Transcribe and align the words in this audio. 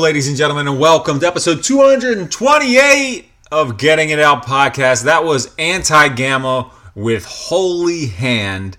Ladies 0.00 0.26
and 0.28 0.36
gentlemen, 0.36 0.66
and 0.66 0.80
welcome 0.80 1.20
to 1.20 1.26
episode 1.26 1.62
228 1.62 3.30
of 3.52 3.78
Getting 3.78 4.10
It 4.10 4.18
Out 4.18 4.44
podcast. 4.44 5.04
That 5.04 5.24
was 5.24 5.54
Antigama 5.54 6.70
with 6.96 7.24
Holy 7.24 8.06
Hand. 8.06 8.76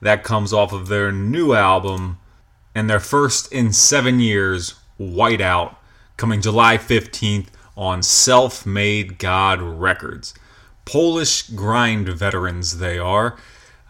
That 0.00 0.24
comes 0.24 0.52
off 0.52 0.72
of 0.72 0.88
their 0.88 1.12
new 1.12 1.52
album 1.52 2.18
and 2.74 2.88
their 2.88 2.98
first 2.98 3.52
in 3.52 3.72
seven 3.72 4.20
years, 4.20 4.74
Whiteout, 4.98 5.76
coming 6.16 6.40
July 6.40 6.78
15th 6.78 7.48
on 7.76 8.00
Selfmadegod 8.00 9.78
Records. 9.78 10.34
Polish 10.86 11.42
grind 11.50 12.08
veterans, 12.08 12.78
they 12.78 12.98
are. 12.98 13.36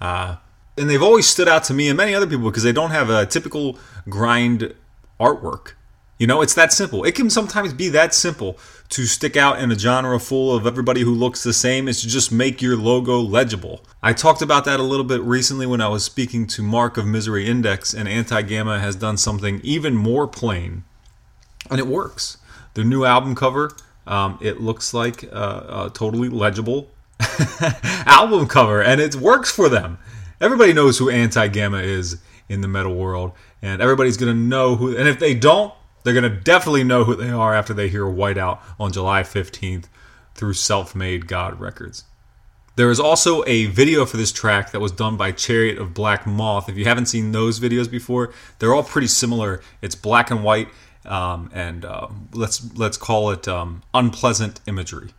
Uh, 0.00 0.37
and 0.76 0.91
they've 0.91 1.03
always 1.03 1.26
stood 1.26 1.49
out 1.49 1.65
to 1.65 1.75
me 1.75 1.88
and 1.88 1.97
many 1.97 2.15
other 2.15 2.26
people 2.26 2.50
because 2.50 2.65
they 2.65 2.73
don't 2.73 2.91
have 2.91 3.11
a 3.11 3.25
typical 3.26 3.79
grind 4.09 4.75
artwork. 5.21 5.75
You 6.19 6.28
know, 6.28 6.43
it's 6.43 6.55
that 6.55 6.72
simple. 6.72 7.05
It 7.05 7.14
can 7.14 7.28
sometimes 7.28 7.72
be 7.72 7.88
that 7.88 8.14
simple 8.14 8.56
to 8.90 9.06
stick 9.06 9.37
out 9.37 9.58
in 9.58 9.72
a 9.72 9.78
genre 9.78 10.20
full 10.20 10.55
of 10.55 10.66
everybody 10.66 11.00
who 11.00 11.12
looks 11.12 11.43
the 11.43 11.52
same 11.52 11.88
is 11.88 12.00
to 12.02 12.08
just 12.08 12.31
make 12.31 12.62
your 12.62 12.76
logo 12.76 13.19
legible. 13.19 13.84
I 14.02 14.12
talked 14.12 14.40
about 14.40 14.64
that 14.66 14.78
a 14.78 14.84
little 14.84 15.05
bit 15.05 15.20
recently 15.22 15.66
when 15.66 15.81
I 15.81 15.88
was 15.88 16.05
speaking 16.05 16.46
to 16.49 16.62
Mark 16.62 16.96
of 16.96 17.06
Misery 17.06 17.46
Index, 17.46 17.93
and 17.93 18.08
Antigama 18.08 18.78
has 18.78 18.94
done 18.94 19.16
something 19.16 19.61
even 19.64 19.96
more 19.96 20.28
plain, 20.28 20.84
and 21.69 21.81
it 21.81 21.87
works. 21.88 22.38
Their 22.75 22.84
new 22.84 23.05
album 23.05 23.34
cover, 23.34 23.72
um, 24.06 24.38
it 24.40 24.61
looks 24.61 24.94
like 24.94 25.25
a 25.25 25.90
totally 25.93 26.28
legible 26.28 26.90
album 28.06 28.46
cover, 28.46 28.81
and 28.81 29.00
it 29.00 29.16
works 29.16 29.50
for 29.50 29.69
them. 29.69 29.99
Everybody 30.40 30.72
knows 30.72 30.99
who 30.99 31.06
Antigama 31.06 31.82
is 31.82 32.20
in 32.49 32.61
the 32.61 32.69
metal 32.69 32.94
world, 32.94 33.32
and 33.62 33.82
everybody's 33.82 34.16
gonna 34.16 34.34
know 34.34 34.76
who. 34.76 34.96
And 34.96 35.08
if 35.08 35.19
they 35.19 35.34
don't, 35.34 35.72
they're 36.05 36.15
going 36.15 36.31
to 36.31 36.41
definitely 36.41 36.85
know 36.85 37.03
who 37.05 37.17
they 37.17 37.31
are 37.31 37.55
after 37.55 37.75
they 37.75 37.89
hear 37.89 38.05
Whiteout 38.05 38.61
on 38.79 38.93
July 38.93 39.23
15th 39.23 39.87
through 40.35 40.53
Selfmadegod 40.53 41.59
Records. 41.59 42.05
There 42.77 42.91
is 42.91 43.01
also 43.01 43.45
a 43.47 43.67
video 43.67 44.05
for 44.05 44.17
this 44.17 44.33
track 44.33 44.73
that 44.73 44.81
was 44.81 44.93
done 44.93 45.17
by 45.17 45.33
Chariot 45.33 45.79
of 45.79 45.95
Black 45.95 46.27
Moth. 46.27 46.69
If 46.69 46.77
you 46.77 46.85
haven't 46.85 47.06
seen 47.06 47.33
those 47.33 47.61
videos 47.61 47.91
before, 47.91 48.33
they're 48.59 48.75
all 48.75 48.83
pretty 48.83 49.06
similar. 49.06 49.62
It's 49.81 49.95
black 49.95 50.31
and 50.31 50.43
white, 50.43 50.69
um, 51.05 51.51
and 51.55 51.85
uh, 51.85 52.09
let's 52.33 52.77
let's 52.77 52.97
call 52.97 53.31
it 53.31 53.47
um, 53.47 53.83
unpleasant 53.95 54.61
imagery. 54.67 55.11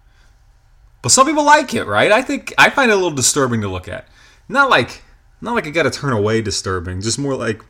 But 1.01 1.13
some 1.13 1.25
people 1.25 1.45
like 1.45 1.73
it, 1.73 1.85
right? 1.85 2.11
I 2.11 2.21
think 2.21 2.53
I 2.57 2.69
find 2.69 2.91
it 2.91 2.93
a 2.93 2.97
little 2.97 3.11
disturbing 3.11 3.61
to 3.61 3.69
look 3.69 3.87
at. 3.87 4.07
Not 4.49 4.69
like 4.69 5.01
not 5.39 5.55
like 5.55 5.65
I 5.65 5.69
got 5.69 5.83
to 5.83 5.91
turn 5.91 6.11
away 6.11 6.41
disturbing, 6.41 6.99
just 6.99 7.17
more 7.17 7.35
like 7.35 7.63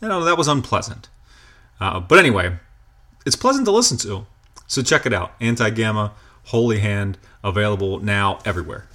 you 0.00 0.06
know 0.06 0.22
that 0.22 0.38
was 0.38 0.46
unpleasant. 0.46 1.08
Uh, 1.80 2.00
but 2.00 2.18
anyway, 2.18 2.58
it's 3.26 3.36
pleasant 3.36 3.66
to 3.66 3.72
listen 3.72 3.96
to. 3.98 4.26
So 4.66 4.82
check 4.82 5.06
it 5.06 5.12
out. 5.12 5.38
Antigama, 5.40 6.12
Holy 6.44 6.80
Hand, 6.80 7.18
available 7.42 8.00
now 8.00 8.38
everywhere. 8.44 8.88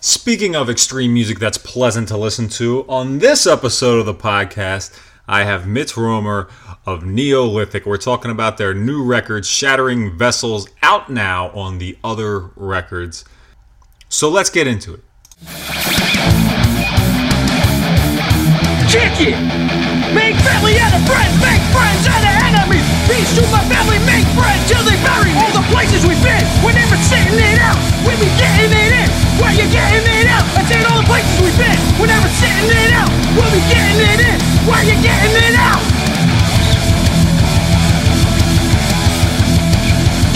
Speaking 0.00 0.54
of 0.54 0.68
extreme 0.68 1.14
music 1.14 1.38
that's 1.38 1.56
pleasant 1.56 2.08
to 2.08 2.16
listen 2.16 2.48
to, 2.50 2.84
on 2.88 3.20
this 3.20 3.46
episode 3.46 4.00
of 4.00 4.06
the 4.06 4.14
podcast, 4.14 4.98
I 5.26 5.44
have 5.44 5.66
Mitch 5.66 5.96
Romer 5.96 6.48
of 6.84 7.04
Neolithic. 7.04 7.86
We're 7.86 7.96
talking 7.96 8.30
about 8.30 8.58
their 8.58 8.74
new 8.74 9.02
record, 9.02 9.46
Shattering 9.46 10.18
Vessels, 10.18 10.68
out 10.82 11.10
now 11.10 11.48
on 11.50 11.78
the 11.78 11.96
other 12.04 12.50
records. 12.56 13.24
So 14.10 14.28
let's 14.28 14.50
get 14.50 14.66
into 14.66 14.92
it. 14.92 15.00
Kick 18.90 19.28
it! 19.28 19.63
Family 20.44 20.76
and 20.76 20.92
a 20.92 21.00
friend, 21.08 21.32
make 21.40 21.62
friends 21.72 22.04
and 22.04 22.20
an 22.20 22.36
enemy. 22.52 22.80
Peace 23.08 23.32
to 23.32 23.42
my 23.48 23.64
family, 23.64 23.96
make 24.04 24.28
friends 24.36 24.60
till 24.68 24.84
they 24.84 24.96
bury 25.00 25.32
All 25.40 25.48
the 25.56 25.64
places 25.72 26.04
we've 26.04 26.20
been, 26.20 26.44
we're 26.60 26.76
never 26.76 27.00
sitting 27.00 27.40
it 27.40 27.58
out. 27.64 27.80
We 28.04 28.12
be 28.20 28.28
getting 28.36 28.68
it 28.68 28.92
in, 28.92 29.08
where 29.40 29.56
you 29.56 29.64
getting 29.72 30.04
it 30.04 30.28
out. 30.28 30.44
I 30.52 30.62
said 30.68 30.84
all 30.84 31.00
the 31.00 31.08
places 31.08 31.40
we've 31.40 31.56
been, 31.56 31.80
we're 31.96 32.12
never 32.12 32.28
sitting 32.28 32.68
it 32.68 32.92
out. 32.92 33.08
We'll 33.32 33.48
be 33.56 33.64
getting 33.72 34.04
it 34.04 34.20
in, 34.20 34.36
where 34.68 34.84
you 34.84 34.96
getting 35.00 35.32
it 35.32 35.56
out. 35.56 35.80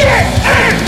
Get 0.00 0.82
in 0.82 0.87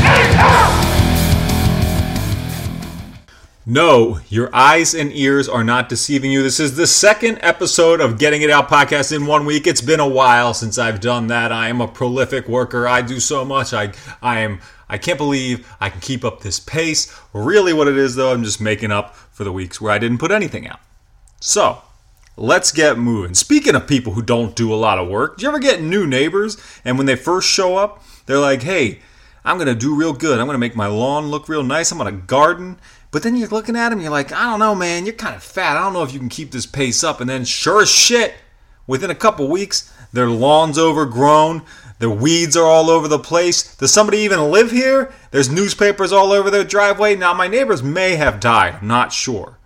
No, 3.71 4.19
your 4.29 4.51
eyes 4.53 4.95
and 4.95 5.13
ears 5.13 5.49
are 5.49 5.63
not 5.63 5.89
deceiving 5.89 6.33
you. 6.33 6.43
This 6.43 6.59
is 6.59 6.75
the 6.75 6.89
second 6.89 7.39
episode 7.41 8.01
of 8.01 8.19
Getting 8.19 8.43
It 8.43 8.51
Out 8.51 8.69
podcast 8.69 9.15
in 9.15 9.27
one 9.27 9.45
week. 9.45 9.69
It's 9.69 9.81
been 9.81 10.01
a 10.01 10.09
while 10.09 10.55
since 10.55 10.77
I've 10.77 10.99
done 10.99 11.29
that. 11.29 11.53
I 11.53 11.69
am 11.69 11.81
a 11.81 11.87
prolific 11.87 12.49
worker. 12.49 12.89
I 12.89 13.01
do 13.01 13.21
so 13.21 13.45
much. 13.45 13.73
I 13.73 13.93
I 14.21 14.41
am 14.41 14.59
I 14.89 14.99
can't 14.99 15.19
believe 15.19 15.73
I 15.81 15.89
can 15.89 16.01
keep 16.01 16.25
up 16.25 16.41
this 16.41 16.59
pace. 16.59 17.17
Really 17.33 17.73
what 17.73 17.87
it 17.87 17.97
is 17.97 18.17
though, 18.17 18.33
I'm 18.33 18.43
just 18.43 18.61
making 18.61 18.91
up 18.91 19.15
for 19.15 19.45
the 19.45 19.53
weeks 19.53 19.81
where 19.81 19.93
I 19.93 19.99
didn't 19.99 20.19
put 20.19 20.33
anything 20.33 20.67
out. 20.67 20.81
So, 21.39 21.81
let's 22.37 22.73
get 22.73 22.99
moving. 22.99 23.35
Speaking 23.35 23.77
of 23.77 23.87
people 23.87 24.15
who 24.15 24.23
don't 24.23 24.57
do 24.57 24.75
a 24.75 24.83
lot 24.83 24.99
of 24.99 25.07
work, 25.07 25.39
do 25.39 25.45
you 25.45 25.49
ever 25.49 25.61
get 25.61 25.81
new 25.81 26.09
neighbors 26.09 26.61
and 26.85 26.99
when 26.99 27.07
they 27.07 27.15
first 27.15 27.49
show 27.49 27.77
up, 27.77 28.03
they're 28.27 28.37
like, 28.37 28.63
"Hey, 28.63 28.99
I'm 29.45 29.59
going 29.59 29.69
to 29.69 29.77
do 29.77 29.95
real 29.95 30.13
good. 30.13 30.41
I'm 30.41 30.47
going 30.47 30.57
to 30.57 30.59
make 30.59 30.75
my 30.75 30.89
lawn 30.89 31.29
look 31.29 31.49
real 31.49 31.63
nice. 31.63 31.93
I'm 31.93 31.99
going 31.99 32.13
to 32.13 32.27
garden." 32.27 32.81
But 33.11 33.23
then 33.23 33.37
you're 33.37 33.49
looking 33.49 33.77
at 33.77 33.93
him, 33.93 34.01
you're 34.01 34.11
like, 34.11 34.33
I 34.33 34.45
don't 34.45 34.61
know, 34.61 34.75
man, 34.75 35.05
you're 35.05 35.15
kind 35.15 35.35
of 35.35 35.43
fat. 35.43 35.77
I 35.77 35.81
don't 35.81 35.93
know 35.93 36.03
if 36.03 36.13
you 36.13 36.21
can 36.21 36.29
keep 36.29 36.53
this 36.53 36.67
pace 36.67 37.03
up. 37.03 37.21
And 37.21 37.29
then, 37.29 37.45
sure 37.45 37.83
as 37.83 37.91
shit, 37.91 38.35
within 38.87 39.11
a 39.11 39.17
couple 39.17 39.49
weeks, 39.49 39.93
their 40.13 40.29
lawn's 40.29 40.79
overgrown, 40.79 41.63
their 41.99 42.11
weeds 42.11 42.57
are 42.57 42.65
all 42.65 42.89
over 42.89 43.09
the 43.09 43.19
place. 43.19 43.75
Does 43.77 43.93
somebody 43.93 44.19
even 44.19 44.51
live 44.51 44.71
here? 44.71 45.13
There's 45.33 45.51
newspapers 45.51 46.13
all 46.13 46.33
over 46.33 46.51
their 46.51 46.65
driveway. 46.65 47.17
Now, 47.17 47.35
my 47.35 47.49
neighbors 47.49 47.83
may 47.83 48.17
have 48.17 48.41
died, 48.41 48.77
I'm 48.81 48.89
not 48.89 49.13
sure. 49.13 49.59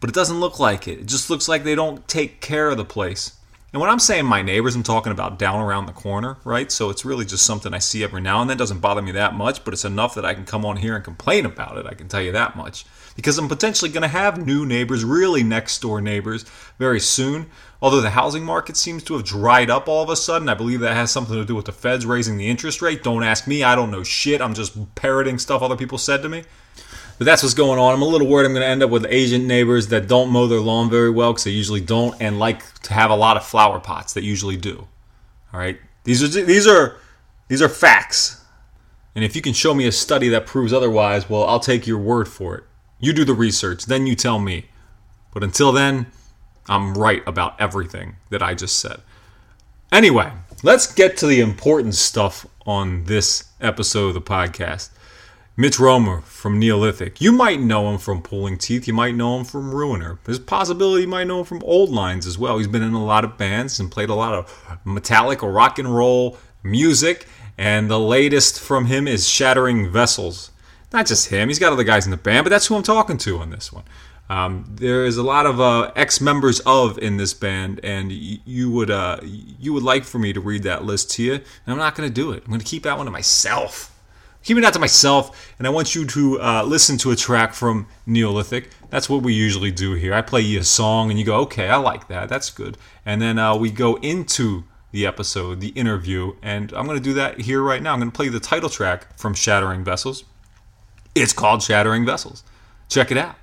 But 0.00 0.10
it 0.10 0.14
doesn't 0.14 0.40
look 0.40 0.58
like 0.58 0.88
it. 0.88 1.00
It 1.00 1.06
just 1.06 1.28
looks 1.28 1.48
like 1.48 1.64
they 1.64 1.74
don't 1.74 2.06
take 2.08 2.40
care 2.40 2.70
of 2.70 2.76
the 2.76 2.84
place. 2.84 3.37
And 3.70 3.82
when 3.82 3.90
I'm 3.90 3.98
saying 3.98 4.24
my 4.24 4.40
neighbors, 4.40 4.74
I'm 4.74 4.82
talking 4.82 5.12
about 5.12 5.38
down 5.38 5.60
around 5.60 5.84
the 5.84 5.92
corner, 5.92 6.38
right? 6.42 6.72
So 6.72 6.88
it's 6.88 7.04
really 7.04 7.26
just 7.26 7.44
something 7.44 7.74
I 7.74 7.78
see 7.78 8.02
every 8.02 8.22
now 8.22 8.40
and 8.40 8.48
then. 8.48 8.56
It 8.56 8.58
doesn't 8.58 8.80
bother 8.80 9.02
me 9.02 9.12
that 9.12 9.34
much, 9.34 9.62
but 9.62 9.74
it's 9.74 9.84
enough 9.84 10.14
that 10.14 10.24
I 10.24 10.32
can 10.32 10.46
come 10.46 10.64
on 10.64 10.78
here 10.78 10.96
and 10.96 11.04
complain 11.04 11.44
about 11.44 11.76
it. 11.76 11.84
I 11.84 11.92
can 11.92 12.08
tell 12.08 12.22
you 12.22 12.32
that 12.32 12.56
much. 12.56 12.86
Because 13.14 13.36
I'm 13.36 13.48
potentially 13.48 13.90
going 13.90 14.02
to 14.02 14.08
have 14.08 14.38
new 14.38 14.64
neighbors, 14.64 15.04
really 15.04 15.42
next 15.42 15.82
door 15.82 16.00
neighbors, 16.00 16.44
very 16.78 16.98
soon. 16.98 17.50
Although 17.82 18.00
the 18.00 18.10
housing 18.10 18.42
market 18.42 18.76
seems 18.76 19.02
to 19.04 19.14
have 19.14 19.24
dried 19.24 19.68
up 19.68 19.86
all 19.86 20.02
of 20.02 20.08
a 20.08 20.16
sudden, 20.16 20.48
I 20.48 20.54
believe 20.54 20.80
that 20.80 20.94
has 20.94 21.10
something 21.10 21.34
to 21.34 21.44
do 21.44 21.54
with 21.54 21.66
the 21.66 21.72
feds 21.72 22.06
raising 22.06 22.38
the 22.38 22.48
interest 22.48 22.80
rate. 22.80 23.02
Don't 23.02 23.22
ask 23.22 23.46
me, 23.46 23.64
I 23.64 23.74
don't 23.74 23.90
know 23.90 24.02
shit. 24.02 24.40
I'm 24.40 24.54
just 24.54 24.94
parroting 24.94 25.38
stuff 25.38 25.60
other 25.60 25.76
people 25.76 25.98
said 25.98 26.22
to 26.22 26.30
me. 26.30 26.44
But 27.18 27.24
that's 27.24 27.42
what's 27.42 27.54
going 27.54 27.80
on. 27.80 27.94
I'm 27.94 28.02
a 28.02 28.06
little 28.06 28.28
worried 28.28 28.46
I'm 28.46 28.52
going 28.52 28.62
to 28.62 28.68
end 28.68 28.82
up 28.82 28.90
with 28.90 29.04
Asian 29.08 29.48
neighbors 29.48 29.88
that 29.88 30.06
don't 30.06 30.30
mow 30.30 30.46
their 30.46 30.60
lawn 30.60 30.88
very 30.88 31.10
well 31.10 31.32
because 31.32 31.44
they 31.44 31.50
usually 31.50 31.80
don't, 31.80 32.14
and 32.20 32.38
like 32.38 32.80
to 32.82 32.94
have 32.94 33.10
a 33.10 33.16
lot 33.16 33.36
of 33.36 33.44
flower 33.44 33.80
pots 33.80 34.12
that 34.14 34.22
usually 34.22 34.56
do. 34.56 34.86
All 35.52 35.58
right, 35.58 35.80
these 36.04 36.22
are 36.22 36.44
these 36.44 36.66
are 36.66 36.96
these 37.48 37.60
are 37.60 37.68
facts. 37.68 38.44
And 39.14 39.24
if 39.24 39.34
you 39.34 39.42
can 39.42 39.52
show 39.52 39.74
me 39.74 39.86
a 39.86 39.92
study 39.92 40.28
that 40.28 40.46
proves 40.46 40.72
otherwise, 40.72 41.28
well, 41.28 41.44
I'll 41.44 41.58
take 41.58 41.88
your 41.88 41.98
word 41.98 42.28
for 42.28 42.54
it. 42.54 42.64
You 43.00 43.12
do 43.12 43.24
the 43.24 43.34
research, 43.34 43.86
then 43.86 44.06
you 44.06 44.14
tell 44.14 44.38
me. 44.38 44.66
But 45.32 45.42
until 45.42 45.72
then, 45.72 46.06
I'm 46.68 46.94
right 46.94 47.22
about 47.26 47.60
everything 47.60 48.16
that 48.30 48.42
I 48.42 48.54
just 48.54 48.78
said. 48.78 49.00
Anyway, 49.90 50.30
let's 50.62 50.92
get 50.92 51.16
to 51.16 51.26
the 51.26 51.40
important 51.40 51.94
stuff 51.94 52.46
on 52.66 53.04
this 53.04 53.44
episode 53.60 54.08
of 54.08 54.14
the 54.14 54.20
podcast. 54.20 54.90
Mitch 55.60 55.80
Romer 55.80 56.20
from 56.20 56.60
Neolithic. 56.60 57.20
You 57.20 57.32
might 57.32 57.58
know 57.58 57.90
him 57.90 57.98
from 57.98 58.22
Pulling 58.22 58.58
Teeth. 58.58 58.86
You 58.86 58.94
might 58.94 59.16
know 59.16 59.36
him 59.36 59.44
from 59.44 59.74
Ruiner. 59.74 60.20
There's 60.22 60.38
a 60.38 60.40
possibility 60.40 61.02
you 61.02 61.08
might 61.08 61.26
know 61.26 61.40
him 61.40 61.46
from 61.46 61.64
Old 61.64 61.90
Lines 61.90 62.28
as 62.28 62.38
well. 62.38 62.58
He's 62.58 62.68
been 62.68 62.84
in 62.84 62.92
a 62.92 63.04
lot 63.04 63.24
of 63.24 63.36
bands 63.36 63.80
and 63.80 63.90
played 63.90 64.08
a 64.08 64.14
lot 64.14 64.34
of 64.34 64.78
metallic 64.84 65.42
or 65.42 65.50
rock 65.50 65.80
and 65.80 65.92
roll 65.92 66.38
music. 66.62 67.26
And 67.58 67.90
the 67.90 67.98
latest 67.98 68.60
from 68.60 68.86
him 68.86 69.08
is 69.08 69.28
Shattering 69.28 69.90
Vessels. 69.90 70.52
Not 70.92 71.06
just 71.06 71.30
him, 71.30 71.48
he's 71.48 71.58
got 71.58 71.72
other 71.72 71.82
guys 71.82 72.04
in 72.04 72.12
the 72.12 72.16
band, 72.16 72.44
but 72.44 72.50
that's 72.50 72.68
who 72.68 72.76
I'm 72.76 72.84
talking 72.84 73.18
to 73.18 73.38
on 73.38 73.50
this 73.50 73.72
one. 73.72 73.82
Um, 74.30 74.64
there 74.76 75.04
is 75.04 75.16
a 75.16 75.24
lot 75.24 75.44
of 75.44 75.60
uh, 75.60 75.90
ex-members 75.96 76.60
of 76.66 76.98
in 76.98 77.16
this 77.16 77.34
band, 77.34 77.80
and 77.82 78.10
y- 78.10 78.38
you 78.44 78.70
would 78.70 78.92
uh, 78.92 79.18
you 79.24 79.72
would 79.72 79.82
like 79.82 80.04
for 80.04 80.20
me 80.20 80.32
to 80.32 80.40
read 80.40 80.62
that 80.62 80.84
list 80.84 81.10
to 81.12 81.24
you, 81.24 81.32
and 81.32 81.42
I'm 81.66 81.78
not 81.78 81.96
going 81.96 82.08
to 82.08 82.14
do 82.14 82.30
it. 82.30 82.44
I'm 82.44 82.50
going 82.50 82.60
to 82.60 82.64
keep 82.64 82.84
that 82.84 82.96
one 82.96 83.06
to 83.06 83.10
myself 83.10 83.97
keeping 84.42 84.62
that 84.62 84.72
to 84.72 84.78
myself, 84.78 85.52
and 85.58 85.66
I 85.66 85.70
want 85.70 85.94
you 85.94 86.06
to 86.06 86.40
uh, 86.40 86.62
listen 86.62 86.96
to 86.98 87.10
a 87.10 87.16
track 87.16 87.52
from 87.52 87.86
Neolithic. 88.06 88.70
That's 88.90 89.08
what 89.08 89.22
we 89.22 89.34
usually 89.34 89.70
do 89.70 89.94
here. 89.94 90.14
I 90.14 90.22
play 90.22 90.40
you 90.40 90.60
a 90.60 90.64
song, 90.64 91.10
and 91.10 91.18
you 91.18 91.24
go, 91.24 91.36
okay, 91.40 91.68
I 91.68 91.76
like 91.76 92.08
that. 92.08 92.28
That's 92.28 92.50
good. 92.50 92.78
And 93.04 93.20
then 93.20 93.38
uh, 93.38 93.56
we 93.56 93.70
go 93.70 93.96
into 93.96 94.64
the 94.90 95.06
episode, 95.06 95.60
the 95.60 95.68
interview, 95.68 96.34
and 96.42 96.72
I'm 96.72 96.86
going 96.86 96.98
to 96.98 97.04
do 97.04 97.12
that 97.14 97.42
here 97.42 97.62
right 97.62 97.82
now. 97.82 97.92
I'm 97.92 98.00
going 98.00 98.10
to 98.10 98.16
play 98.16 98.28
the 98.28 98.40
title 98.40 98.70
track 98.70 99.18
from 99.18 99.34
Shattering 99.34 99.84
Vessels. 99.84 100.24
It's 101.14 101.32
called 101.32 101.62
Shattering 101.62 102.06
Vessels. 102.06 102.42
Check 102.88 103.10
it 103.10 103.18
out. 103.18 103.36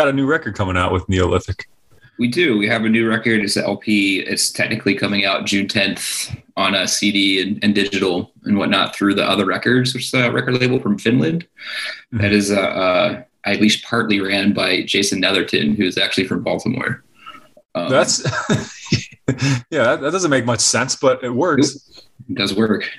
Got 0.00 0.08
a 0.08 0.12
new 0.14 0.26
record 0.26 0.54
coming 0.54 0.78
out 0.78 0.92
with 0.92 1.06
Neolithic. 1.10 1.68
We 2.18 2.28
do. 2.28 2.56
We 2.56 2.66
have 2.68 2.86
a 2.86 2.88
new 2.88 3.06
record. 3.06 3.40
It's 3.40 3.58
LP. 3.58 4.20
It's 4.20 4.50
technically 4.50 4.94
coming 4.94 5.26
out 5.26 5.44
June 5.44 5.66
10th 5.66 6.34
on 6.56 6.74
a 6.74 6.88
CD 6.88 7.42
and, 7.42 7.62
and 7.62 7.74
digital 7.74 8.32
and 8.44 8.56
whatnot 8.56 8.96
through 8.96 9.14
the 9.14 9.24
Other 9.24 9.44
Records, 9.44 9.92
which 9.92 10.06
is 10.06 10.14
a 10.14 10.30
record 10.32 10.54
label 10.54 10.80
from 10.80 10.98
Finland. 10.98 11.46
Mm-hmm. 12.14 12.22
That 12.22 12.32
is, 12.32 12.50
uh, 12.50 12.60
uh, 12.60 13.22
at 13.44 13.60
least 13.60 13.84
partly 13.84 14.20
ran 14.20 14.54
by 14.54 14.82
Jason 14.84 15.20
Netherton, 15.20 15.74
who's 15.74 15.98
actually 15.98 16.26
from 16.26 16.42
Baltimore. 16.42 17.04
Um, 17.74 17.90
That's 17.90 18.24
yeah, 19.70 19.84
that, 19.84 20.00
that 20.00 20.12
doesn't 20.12 20.30
make 20.30 20.46
much 20.46 20.60
sense, 20.60 20.96
but 20.96 21.22
it 21.22 21.30
works. 21.30 22.02
it 22.28 22.34
does 22.36 22.54
work. 22.54 22.90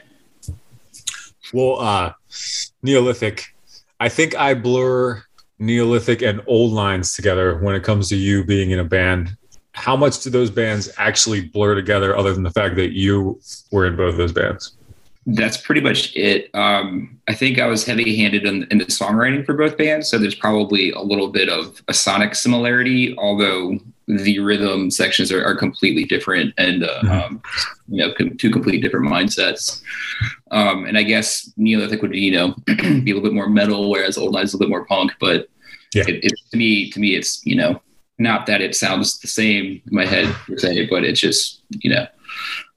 Well, 1.52 1.80
uh, 1.80 2.14
Neolithic, 2.84 3.56
I 4.00 4.08
think 4.08 4.36
I 4.36 4.54
blur 4.54 5.24
Neolithic 5.62 6.24
and 6.24 6.42
Old 6.48 6.72
Lines 6.72 7.14
together 7.14 7.58
when 7.60 7.76
it 7.76 7.84
comes 7.84 8.10
to 8.10 8.16
you 8.16 8.44
being 8.44 8.72
in 8.72 8.80
a 8.80 8.84
band. 8.84 9.38
How 9.74 9.96
much 9.96 10.22
do 10.24 10.30
those 10.30 10.50
bands 10.50 10.92
actually 10.98 11.42
blur 11.42 11.76
together, 11.76 12.18
other 12.18 12.34
than 12.34 12.44
the 12.44 12.52
fact 12.52 12.76
that 12.76 12.92
you 12.92 13.40
were 13.72 13.86
in 13.86 13.96
both 13.96 14.18
those 14.18 14.34
bands? 14.34 14.76
That's 15.28 15.58
pretty 15.58 15.82
much 15.82 16.16
it. 16.16 16.50
Um, 16.56 17.22
I 17.28 17.36
think 17.36 17.60
I 17.60 17.68
was 17.68 17.86
heavy 17.86 18.18
handed 18.18 18.46
in, 18.46 18.68
in 18.72 18.80
the 18.80 18.86
songwriting 18.86 19.46
for 19.46 19.54
both 19.54 19.78
bands. 19.78 20.10
So 20.10 20.18
there's 20.18 20.36
probably 20.36 20.92
a 20.92 21.02
little 21.02 21.28
bit 21.28 21.48
of 21.48 21.82
a 21.88 21.94
sonic 21.94 22.34
similarity, 22.34 23.16
although 23.20 23.78
the 24.18 24.40
rhythm 24.40 24.92
sections 24.92 25.32
are, 25.32 25.44
are 25.46 25.56
completely 25.56 26.04
different 26.04 26.54
and, 26.58 26.84
uh, 26.84 27.02
Mhm. 27.04 27.26
um, 27.26 27.42
you 27.88 27.98
know, 27.98 28.12
com- 28.14 28.36
two 28.38 28.50
completely 28.52 28.82
different 28.82 29.06
mindsets. 29.08 29.82
Um, 30.52 30.86
and 30.86 30.98
I 30.98 31.04
guess 31.04 31.50
Neolithic 31.58 32.02
would, 32.02 32.12
be 32.12 32.20
you 32.20 32.32
know, 32.32 32.56
be 32.66 33.12
a 33.12 33.14
little 33.16 33.22
bit 33.22 33.34
more 33.34 33.50
metal, 33.50 33.90
whereas 33.90 34.18
Old 34.18 34.34
Lines 34.34 34.50
is 34.50 34.54
a 34.54 34.58
little 34.58 34.68
bit 34.68 34.72
more 34.78 34.86
punk. 34.86 35.14
But 35.20 35.48
Yeah. 35.96 36.04
it, 36.08 36.24
it, 36.26 36.34
to 36.52 36.58
me, 36.58 36.90
to 36.92 37.00
me, 37.00 37.16
it's, 37.16 37.42
you 37.46 37.56
know, 37.56 37.82
not 38.20 38.46
that 38.48 38.62
it 38.62 38.76
sounds 38.76 39.20
the 39.20 39.28
same 39.28 39.82
in 39.90 39.96
my 39.96 40.06
head 40.06 40.28
per 40.48 40.58
se, 40.58 40.88
but 40.90 41.04
it's 41.04 41.20
just, 41.20 41.62
you 41.82 41.90
know, 41.90 42.06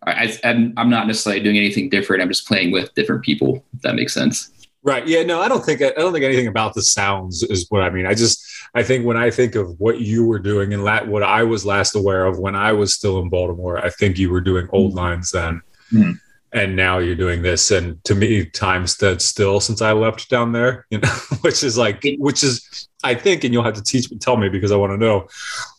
I, 0.06 0.36
I'm, 0.44 0.72
I'm 0.76 0.90
not 0.90 1.06
necessarily 1.06 1.42
doing 1.42 1.56
anything 1.56 1.88
different. 1.88 2.22
I'm 2.22 2.28
just 2.28 2.46
playing 2.46 2.70
with 2.72 2.94
different 2.94 3.22
people. 3.22 3.64
If 3.74 3.82
that 3.82 3.94
makes 3.94 4.12
sense. 4.14 4.50
Right. 4.84 5.06
Yeah. 5.08 5.22
No, 5.22 5.40
I 5.40 5.48
don't 5.48 5.64
think 5.64 5.80
I 5.80 5.90
don't 5.96 6.12
think 6.12 6.24
anything 6.26 6.46
about 6.46 6.74
the 6.74 6.82
sounds 6.82 7.42
is 7.42 7.66
what 7.70 7.80
I 7.82 7.88
mean. 7.88 8.04
I 8.06 8.12
just 8.12 8.44
I 8.74 8.82
think 8.82 9.06
when 9.06 9.16
I 9.16 9.30
think 9.30 9.54
of 9.54 9.80
what 9.80 10.00
you 10.00 10.26
were 10.26 10.38
doing 10.38 10.74
and 10.74 10.84
la- 10.84 11.04
what 11.04 11.22
I 11.22 11.42
was 11.42 11.64
last 11.64 11.94
aware 11.96 12.26
of 12.26 12.38
when 12.38 12.54
I 12.54 12.72
was 12.72 12.94
still 12.94 13.18
in 13.20 13.30
Baltimore, 13.30 13.78
I 13.78 13.88
think 13.88 14.18
you 14.18 14.30
were 14.30 14.42
doing 14.42 14.68
old 14.72 14.92
lines 14.94 15.30
then, 15.30 15.62
Mhm. 15.90 16.18
and 16.52 16.76
now 16.76 16.98
you're 16.98 17.14
doing 17.14 17.40
this. 17.40 17.70
And 17.70 18.02
to 18.04 18.14
me, 18.14 18.44
time 18.44 18.86
stood 18.86 19.22
still 19.22 19.58
since 19.58 19.80
I 19.80 19.92
left 19.92 20.28
down 20.28 20.52
there. 20.52 20.84
You 20.90 20.98
know, 20.98 21.08
which 21.40 21.64
is 21.64 21.78
like 21.78 22.04
which 22.18 22.42
is 22.44 22.86
I 23.02 23.14
think, 23.14 23.42
and 23.44 23.54
you'll 23.54 23.64
have 23.64 23.74
to 23.74 23.82
teach 23.82 24.10
me, 24.10 24.18
tell 24.18 24.36
me 24.36 24.50
because 24.50 24.70
I 24.70 24.76
want 24.76 24.92
to 24.92 24.98
know. 24.98 25.28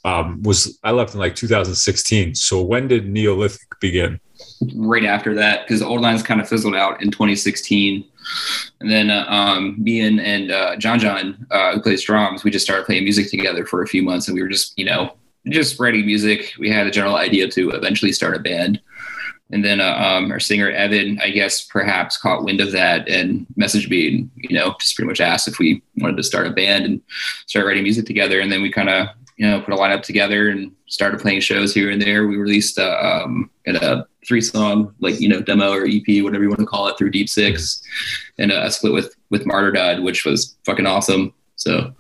Um, 0.04 0.42
was 0.42 0.80
I 0.84 0.92
left 0.92 1.14
in 1.14 1.20
like 1.20 1.36
2016? 1.36 2.34
So 2.34 2.60
when 2.62 2.88
did 2.88 3.08
Neolithic 3.08 3.80
begin? 3.80 4.20
Right 4.76 5.06
after 5.06 5.36
that, 5.36 5.68
because 5.68 5.82
Old 5.84 6.02
Lines 6.02 6.24
kind 6.24 6.42
of 6.42 6.50
fizzled 6.50 6.76
out 6.76 7.02
in 7.04 7.12
2016. 7.12 8.04
And 8.80 8.92
then 8.92 9.10
uh, 9.10 9.26
um, 9.28 9.82
me 9.82 10.02
and, 10.02 10.20
and 10.20 10.52
uh, 10.52 10.76
John 10.78 11.00
John, 11.00 11.48
uh, 11.52 11.74
who 11.74 11.82
plays 11.82 12.04
drums, 12.04 12.44
we 12.44 12.52
just 12.52 12.66
started 12.66 12.86
playing 12.86 13.04
music 13.04 13.30
together 13.30 13.66
for 13.66 13.82
a 13.82 13.88
few 13.88 14.04
months. 14.04 14.28
And 14.28 14.36
we 14.36 14.42
were 14.42 14.50
just, 14.50 14.78
you 14.78 14.86
know, 14.86 15.14
just 15.48 15.80
writing 15.80 16.06
music. 16.06 16.54
We 16.60 16.70
had 16.70 16.88
a 16.88 16.92
general 16.92 17.16
idea 17.16 17.48
to 17.50 17.72
eventually 17.72 18.12
start 18.12 18.36
a 18.36 18.40
band. 18.40 18.82
And 19.52 19.64
then 19.64 19.80
uh, 19.80 19.94
um, 19.94 20.32
our 20.32 20.40
singer 20.40 20.72
Evan, 20.72 21.20
I 21.22 21.30
guess, 21.30 21.64
perhaps 21.64 22.18
caught 22.18 22.44
wind 22.44 22.62
of 22.62 22.72
that 22.72 23.08
and 23.08 23.46
messaged 23.58 23.90
me, 23.90 24.08
and 24.08 24.32
you 24.36 24.58
know, 24.58 24.76
just 24.80 24.96
pretty 24.96 25.08
much 25.08 25.22
asked 25.22 25.48
if 25.48 25.60
we 25.60 25.84
wanted 25.98 26.18
to 26.18 26.24
start 26.24 26.48
a 26.48 26.52
band 26.52 26.86
and 26.86 27.02
start 27.46 27.68
writing 27.68 27.84
music 27.84 28.06
together. 28.06 28.40
And 28.40 28.52
then 28.52 28.64
we 28.64 28.72
kind 28.72 28.90
of, 28.90 29.08
you 29.38 29.48
know, 29.48 29.62
put 29.62 29.74
a 29.74 29.78
lineup 29.78 30.02
together 30.02 30.50
and 30.50 30.72
started 30.88 31.20
playing 31.20 31.42
shows 31.42 31.76
here 31.76 31.92
and 31.92 32.02
there. 32.02 32.26
We 32.26 32.38
released 32.38 32.80
uh, 32.80 33.22
um, 33.24 33.52
a 33.68 34.06
three 34.28 34.42
song, 34.42 34.94
like 35.00 35.20
you 35.20 35.30
know, 35.30 35.42
demo 35.42 35.72
or 35.72 35.86
EP, 35.86 36.24
whatever 36.24 36.44
you 36.44 36.50
want 36.50 36.60
to 36.60 36.66
call 36.66 36.88
it, 36.88 36.98
through 36.98 37.12
Deep 37.12 37.30
Six, 37.30 37.82
and 38.40 38.52
uh, 38.52 38.62
a 38.64 38.72
split 38.72 38.94
with 38.94 39.16
with 39.30 39.46
Martyr 39.46 39.72
Martyrdad, 39.72 40.04
which 40.04 40.26
was 40.26 40.56
fucking 40.66 40.86
awesome. 40.86 41.34
So 41.56 41.94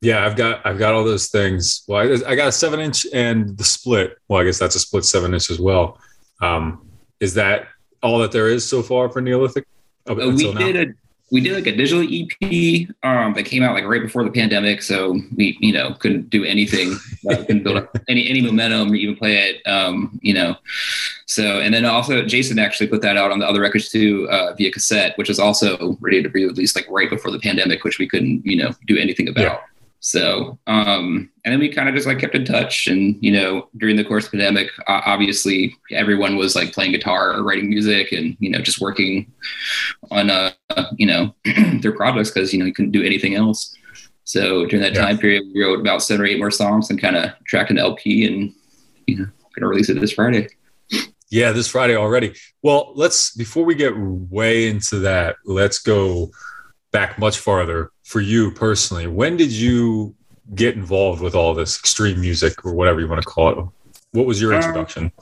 Yeah, 0.00 0.24
I've 0.24 0.36
got 0.36 0.64
I've 0.66 0.78
got 0.78 0.94
all 0.94 1.04
those 1.04 1.28
things. 1.28 1.82
Well, 1.86 2.00
I, 2.00 2.30
I 2.30 2.34
got 2.34 2.48
a 2.48 2.52
seven 2.52 2.80
inch 2.80 3.06
and 3.12 3.56
the 3.56 3.64
split. 3.64 4.18
Well, 4.28 4.40
I 4.40 4.44
guess 4.44 4.58
that's 4.58 4.74
a 4.76 4.80
split 4.80 5.04
seven 5.04 5.34
inch 5.34 5.50
as 5.50 5.60
well. 5.60 5.98
Um, 6.40 6.86
is 7.20 7.34
that 7.34 7.68
all 8.02 8.18
that 8.20 8.32
there 8.32 8.48
is 8.48 8.66
so 8.66 8.82
far 8.82 9.10
for 9.10 9.20
Neolithic? 9.20 9.66
Up 10.08 10.16
Uh, 10.18 10.30
we 10.30 10.52
now? 10.52 10.58
did 10.58 10.76
a 10.76 10.94
we 11.30 11.40
did 11.40 11.54
like 11.54 11.66
a 11.66 11.76
digital 11.76 12.02
EP 12.02 12.88
um, 13.02 13.34
that 13.34 13.44
came 13.44 13.62
out 13.62 13.74
like 13.74 13.84
right 13.84 14.02
before 14.02 14.24
the 14.24 14.30
pandemic, 14.30 14.82
so 14.82 15.18
we 15.36 15.56
you 15.60 15.72
know 15.72 15.94
couldn't 15.94 16.28
do 16.30 16.44
anything, 16.44 16.96
uh, 17.30 17.36
couldn't 17.36 17.62
build 17.62 17.76
up 17.76 17.96
any 18.08 18.28
any 18.28 18.40
momentum 18.40 18.90
or 18.90 18.94
even 18.96 19.16
play 19.16 19.36
it, 19.36 19.66
um, 19.66 20.18
you 20.22 20.34
know. 20.34 20.56
So 21.26 21.60
and 21.60 21.72
then 21.72 21.84
also 21.84 22.22
Jason 22.24 22.58
actually 22.58 22.88
put 22.88 23.02
that 23.02 23.16
out 23.16 23.30
on 23.30 23.38
the 23.38 23.46
other 23.46 23.60
records 23.60 23.88
too 23.88 24.28
uh, 24.30 24.54
via 24.54 24.72
cassette, 24.72 25.16
which 25.16 25.28
was 25.28 25.38
also 25.38 25.96
ready 26.00 26.22
to 26.22 26.28
be 26.28 26.44
released 26.44 26.74
like 26.74 26.86
right 26.90 27.08
before 27.08 27.30
the 27.30 27.38
pandemic, 27.38 27.84
which 27.84 27.98
we 27.98 28.08
couldn't 28.08 28.44
you 28.44 28.56
know 28.56 28.72
do 28.86 28.96
anything 28.98 29.28
about. 29.28 29.62
So, 30.02 30.58
um, 30.66 31.30
and 31.44 31.52
then 31.52 31.60
we 31.60 31.68
kind 31.68 31.88
of 31.88 31.94
just 31.94 32.06
like 32.06 32.18
kept 32.18 32.34
in 32.34 32.46
touch. 32.46 32.86
And, 32.86 33.16
you 33.20 33.32
know, 33.32 33.68
during 33.76 33.96
the 33.96 34.04
course 34.04 34.24
of 34.24 34.30
the 34.32 34.38
pandemic, 34.38 34.70
uh, 34.88 35.02
obviously 35.04 35.76
everyone 35.90 36.36
was 36.36 36.56
like 36.56 36.72
playing 36.72 36.92
guitar 36.92 37.34
or 37.34 37.42
writing 37.42 37.68
music 37.68 38.12
and, 38.12 38.34
you 38.40 38.48
know, 38.50 38.60
just 38.60 38.80
working 38.80 39.30
on, 40.10 40.30
uh, 40.30 40.52
you 40.96 41.06
know, 41.06 41.34
their 41.80 41.92
projects 41.92 42.30
because, 42.30 42.52
you 42.52 42.58
know, 42.58 42.64
you 42.64 42.72
couldn't 42.72 42.92
do 42.92 43.02
anything 43.02 43.34
else. 43.34 43.76
So 44.24 44.64
during 44.64 44.82
that 44.82 44.94
Yeah. 44.94 45.02
time 45.04 45.18
period, 45.18 45.44
we 45.54 45.62
wrote 45.62 45.80
about 45.80 46.02
seven 46.02 46.24
or 46.24 46.26
eight 46.26 46.38
more 46.38 46.50
songs 46.50 46.88
and 46.88 47.00
kind 47.00 47.16
of 47.16 47.32
tracked 47.46 47.70
an 47.70 47.78
LP 47.78 48.26
and, 48.26 48.54
you 49.06 49.16
know, 49.18 49.24
going 49.24 49.60
to 49.62 49.66
release 49.66 49.90
it 49.90 50.00
this 50.00 50.12
Friday. 50.12 50.48
Yeah, 51.30 51.52
this 51.52 51.68
Friday 51.68 51.94
already. 51.96 52.34
Well, 52.62 52.92
let's 52.96 53.34
before 53.36 53.64
we 53.64 53.74
get 53.74 53.92
way 53.96 54.68
into 54.68 55.00
that, 55.00 55.36
let's 55.44 55.78
go 55.78 56.30
back 56.92 57.18
much 57.18 57.38
farther 57.38 57.90
for 58.02 58.20
you 58.20 58.50
personally. 58.50 59.06
When 59.06 59.36
did 59.36 59.52
you 59.52 60.14
get 60.54 60.74
involved 60.74 61.22
with 61.22 61.34
all 61.34 61.54
this 61.54 61.78
extreme 61.78 62.20
music 62.20 62.64
or 62.64 62.74
whatever 62.74 63.00
you 63.00 63.08
want 63.08 63.22
to 63.22 63.28
call 63.28 63.50
it? 63.50 63.64
What 64.12 64.26
was 64.26 64.40
your 64.40 64.52
Um, 64.52 64.60
introduction? 64.60 65.12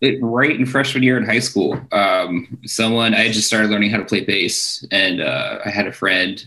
it 0.00 0.18
right 0.22 0.54
in 0.58 0.64
freshman 0.64 1.02
year 1.02 1.18
in 1.18 1.26
high 1.26 1.40
school. 1.40 1.78
Um, 1.92 2.58
someone 2.64 3.12
I 3.14 3.24
had 3.24 3.32
just 3.32 3.46
started 3.48 3.70
learning 3.70 3.90
how 3.90 3.98
to 3.98 4.04
play 4.04 4.24
bass, 4.24 4.84
and 4.90 5.20
uh, 5.20 5.58
I 5.64 5.68
had 5.70 5.86
a 5.86 5.92
friend 5.92 6.42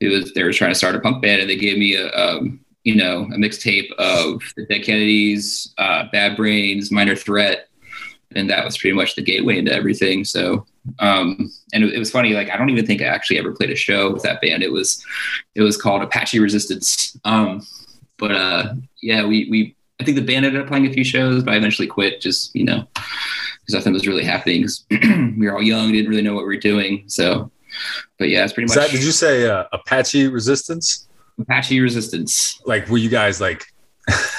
who 0.00 0.10
was 0.10 0.32
they 0.34 0.44
were 0.44 0.52
trying 0.52 0.70
to 0.70 0.74
start 0.76 0.94
a 0.94 1.00
punk 1.00 1.22
band, 1.22 1.40
and 1.40 1.50
they 1.50 1.56
gave 1.56 1.78
me 1.78 1.96
a 1.96 2.10
um, 2.12 2.60
you 2.84 2.94
know 2.94 3.22
a 3.22 3.36
mixtape 3.38 3.90
of 3.94 4.42
the 4.56 4.66
Dead 4.66 4.84
Kennedys, 4.84 5.74
uh, 5.78 6.04
Bad 6.12 6.36
Brains, 6.36 6.92
Minor 6.92 7.16
Threat, 7.16 7.68
and 8.36 8.48
that 8.50 8.64
was 8.64 8.76
pretty 8.78 8.94
much 8.94 9.14
the 9.16 9.22
gateway 9.22 9.58
into 9.58 9.72
everything. 9.72 10.24
So. 10.24 10.66
Um, 10.98 11.50
and 11.72 11.84
it, 11.84 11.94
it 11.94 11.98
was 11.98 12.10
funny. 12.10 12.32
Like 12.34 12.50
I 12.50 12.56
don't 12.56 12.70
even 12.70 12.86
think 12.86 13.02
I 13.02 13.06
actually 13.06 13.38
ever 13.38 13.52
played 13.52 13.70
a 13.70 13.76
show 13.76 14.12
with 14.12 14.22
that 14.22 14.40
band. 14.40 14.62
It 14.62 14.72
was, 14.72 15.04
it 15.54 15.62
was 15.62 15.76
called 15.76 16.02
Apache 16.02 16.38
Resistance. 16.38 17.16
Um, 17.24 17.66
but 18.18 18.32
uh, 18.32 18.74
yeah, 19.02 19.26
we 19.26 19.48
we 19.50 19.74
I 20.00 20.04
think 20.04 20.16
the 20.16 20.22
band 20.24 20.44
ended 20.44 20.60
up 20.60 20.68
playing 20.68 20.86
a 20.86 20.92
few 20.92 21.04
shows, 21.04 21.42
but 21.42 21.54
I 21.54 21.56
eventually 21.56 21.88
quit 21.88 22.20
just, 22.20 22.54
you 22.54 22.64
know, 22.64 22.86
because 22.94 23.74
nothing 23.74 23.92
was 23.94 24.06
really 24.06 24.24
happening. 24.24 24.62
'cause 24.62 24.84
we 24.90 25.46
were 25.46 25.54
all 25.54 25.62
young, 25.62 25.92
didn't 25.92 26.10
really 26.10 26.22
know 26.22 26.34
what 26.34 26.46
we 26.46 26.54
were 26.54 26.60
doing. 26.60 27.04
So, 27.06 27.50
but 28.18 28.28
yeah, 28.28 28.44
it's 28.44 28.52
pretty 28.52 28.68
much 28.68 28.76
that, 28.76 28.90
did 28.90 29.02
you 29.02 29.10
say 29.12 29.48
uh, 29.48 29.64
Apache 29.72 30.28
Resistance? 30.28 31.08
Apache 31.38 31.80
Resistance. 31.80 32.60
Like, 32.66 32.88
were 32.88 32.98
you 32.98 33.08
guys 33.10 33.40
like 33.40 33.64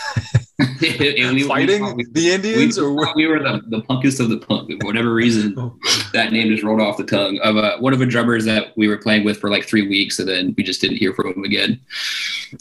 And 0.59 0.79
we- 0.79 1.33
we 1.35 1.43
fighting 1.47 1.79
thought 1.79 1.95
we- 1.95 2.05
the 2.11 2.31
Indians, 2.31 2.77
we, 2.79 2.83
or 2.85 3.13
we 3.15 3.27
were 3.27 3.39
the, 3.39 3.61
the 3.67 3.81
punkest 3.83 4.19
of 4.19 4.29
the 4.29 4.37
punk. 4.37 4.69
For 4.81 4.87
whatever 4.87 5.13
reason, 5.13 5.53
that 6.13 6.31
name 6.31 6.49
just 6.49 6.63
rolled 6.63 6.81
off 6.81 6.97
the 6.97 7.03
tongue 7.03 7.39
of 7.43 7.57
uh, 7.57 7.77
one 7.79 7.93
of 7.93 7.99
the 7.99 8.05
drummers 8.05 8.45
that 8.45 8.75
we 8.75 8.87
were 8.87 8.97
playing 8.97 9.23
with 9.23 9.39
for 9.39 9.49
like 9.49 9.65
three 9.65 9.87
weeks, 9.87 10.19
and 10.19 10.27
then 10.27 10.53
we 10.57 10.63
just 10.63 10.81
didn't 10.81 10.97
hear 10.97 11.13
from 11.13 11.33
him 11.33 11.43
again. 11.43 11.79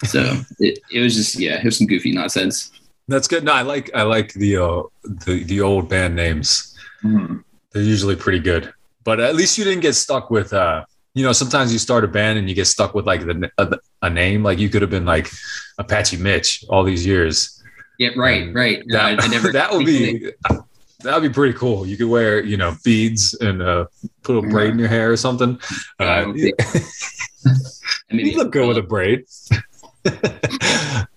So 0.04 0.20
it, 0.58 0.78
it 0.92 1.00
was 1.00 1.14
just 1.14 1.36
yeah, 1.38 1.58
it 1.58 1.64
was 1.64 1.78
some 1.78 1.86
goofy 1.86 2.12
nonsense. 2.12 2.70
that's 3.08 3.28
good? 3.28 3.44
No, 3.44 3.52
I 3.52 3.62
like 3.62 3.90
I 3.94 4.02
like 4.02 4.32
the 4.34 4.56
uh, 4.56 4.82
the 5.24 5.44
the 5.44 5.60
old 5.62 5.88
band 5.88 6.14
names. 6.16 6.76
They're 7.02 7.82
usually 7.82 8.16
pretty 8.16 8.40
good, 8.40 8.72
but 9.04 9.20
at 9.20 9.36
least 9.36 9.56
you 9.58 9.64
didn't 9.64 9.82
get 9.82 9.94
stuck 9.94 10.30
with. 10.30 10.52
uh 10.52 10.84
you 11.14 11.22
know, 11.22 11.32
sometimes 11.32 11.72
you 11.72 11.78
start 11.78 12.04
a 12.04 12.08
band 12.08 12.38
and 12.38 12.46
you 12.46 12.54
get 12.54 12.66
stuck 12.66 12.92
with 12.94 13.06
like 13.06 13.22
the, 13.22 13.50
a, 13.56 13.70
a 14.02 14.10
name. 14.10 14.42
Like 14.42 14.58
you 14.58 14.68
could 14.68 14.82
have 14.82 14.90
been 14.90 15.06
like 15.06 15.30
Apache 15.78 16.18
Mitch 16.18 16.62
all 16.68 16.84
these 16.84 17.06
years. 17.06 17.55
Yeah, 17.98 18.10
right, 18.16 18.52
right. 18.54 18.82
No, 18.86 18.98
That, 18.98 19.20
I, 19.20 19.24
I 19.24 19.28
never, 19.28 19.52
that 19.52 19.72
would 19.72 19.86
be 19.86 20.30
that 21.00 21.14
would 21.14 21.28
be 21.28 21.32
pretty 21.32 21.56
cool. 21.56 21.86
You 21.86 21.96
could 21.96 22.08
wear 22.08 22.42
you 22.42 22.56
know 22.56 22.74
beads 22.84 23.34
and 23.34 23.62
uh, 23.62 23.86
put 24.22 24.36
a 24.36 24.42
braid 24.42 24.70
in 24.70 24.78
your 24.78 24.88
hair 24.88 25.10
or 25.10 25.16
something. 25.16 25.58
Yeah, 26.00 26.26
Uh, 26.28 26.32
mean, 28.10 28.26
you 28.26 28.36
look 28.36 28.52
good 28.52 28.66
with 28.66 28.78
a 28.78 28.82
braid. 28.82 29.24
but 30.04 31.08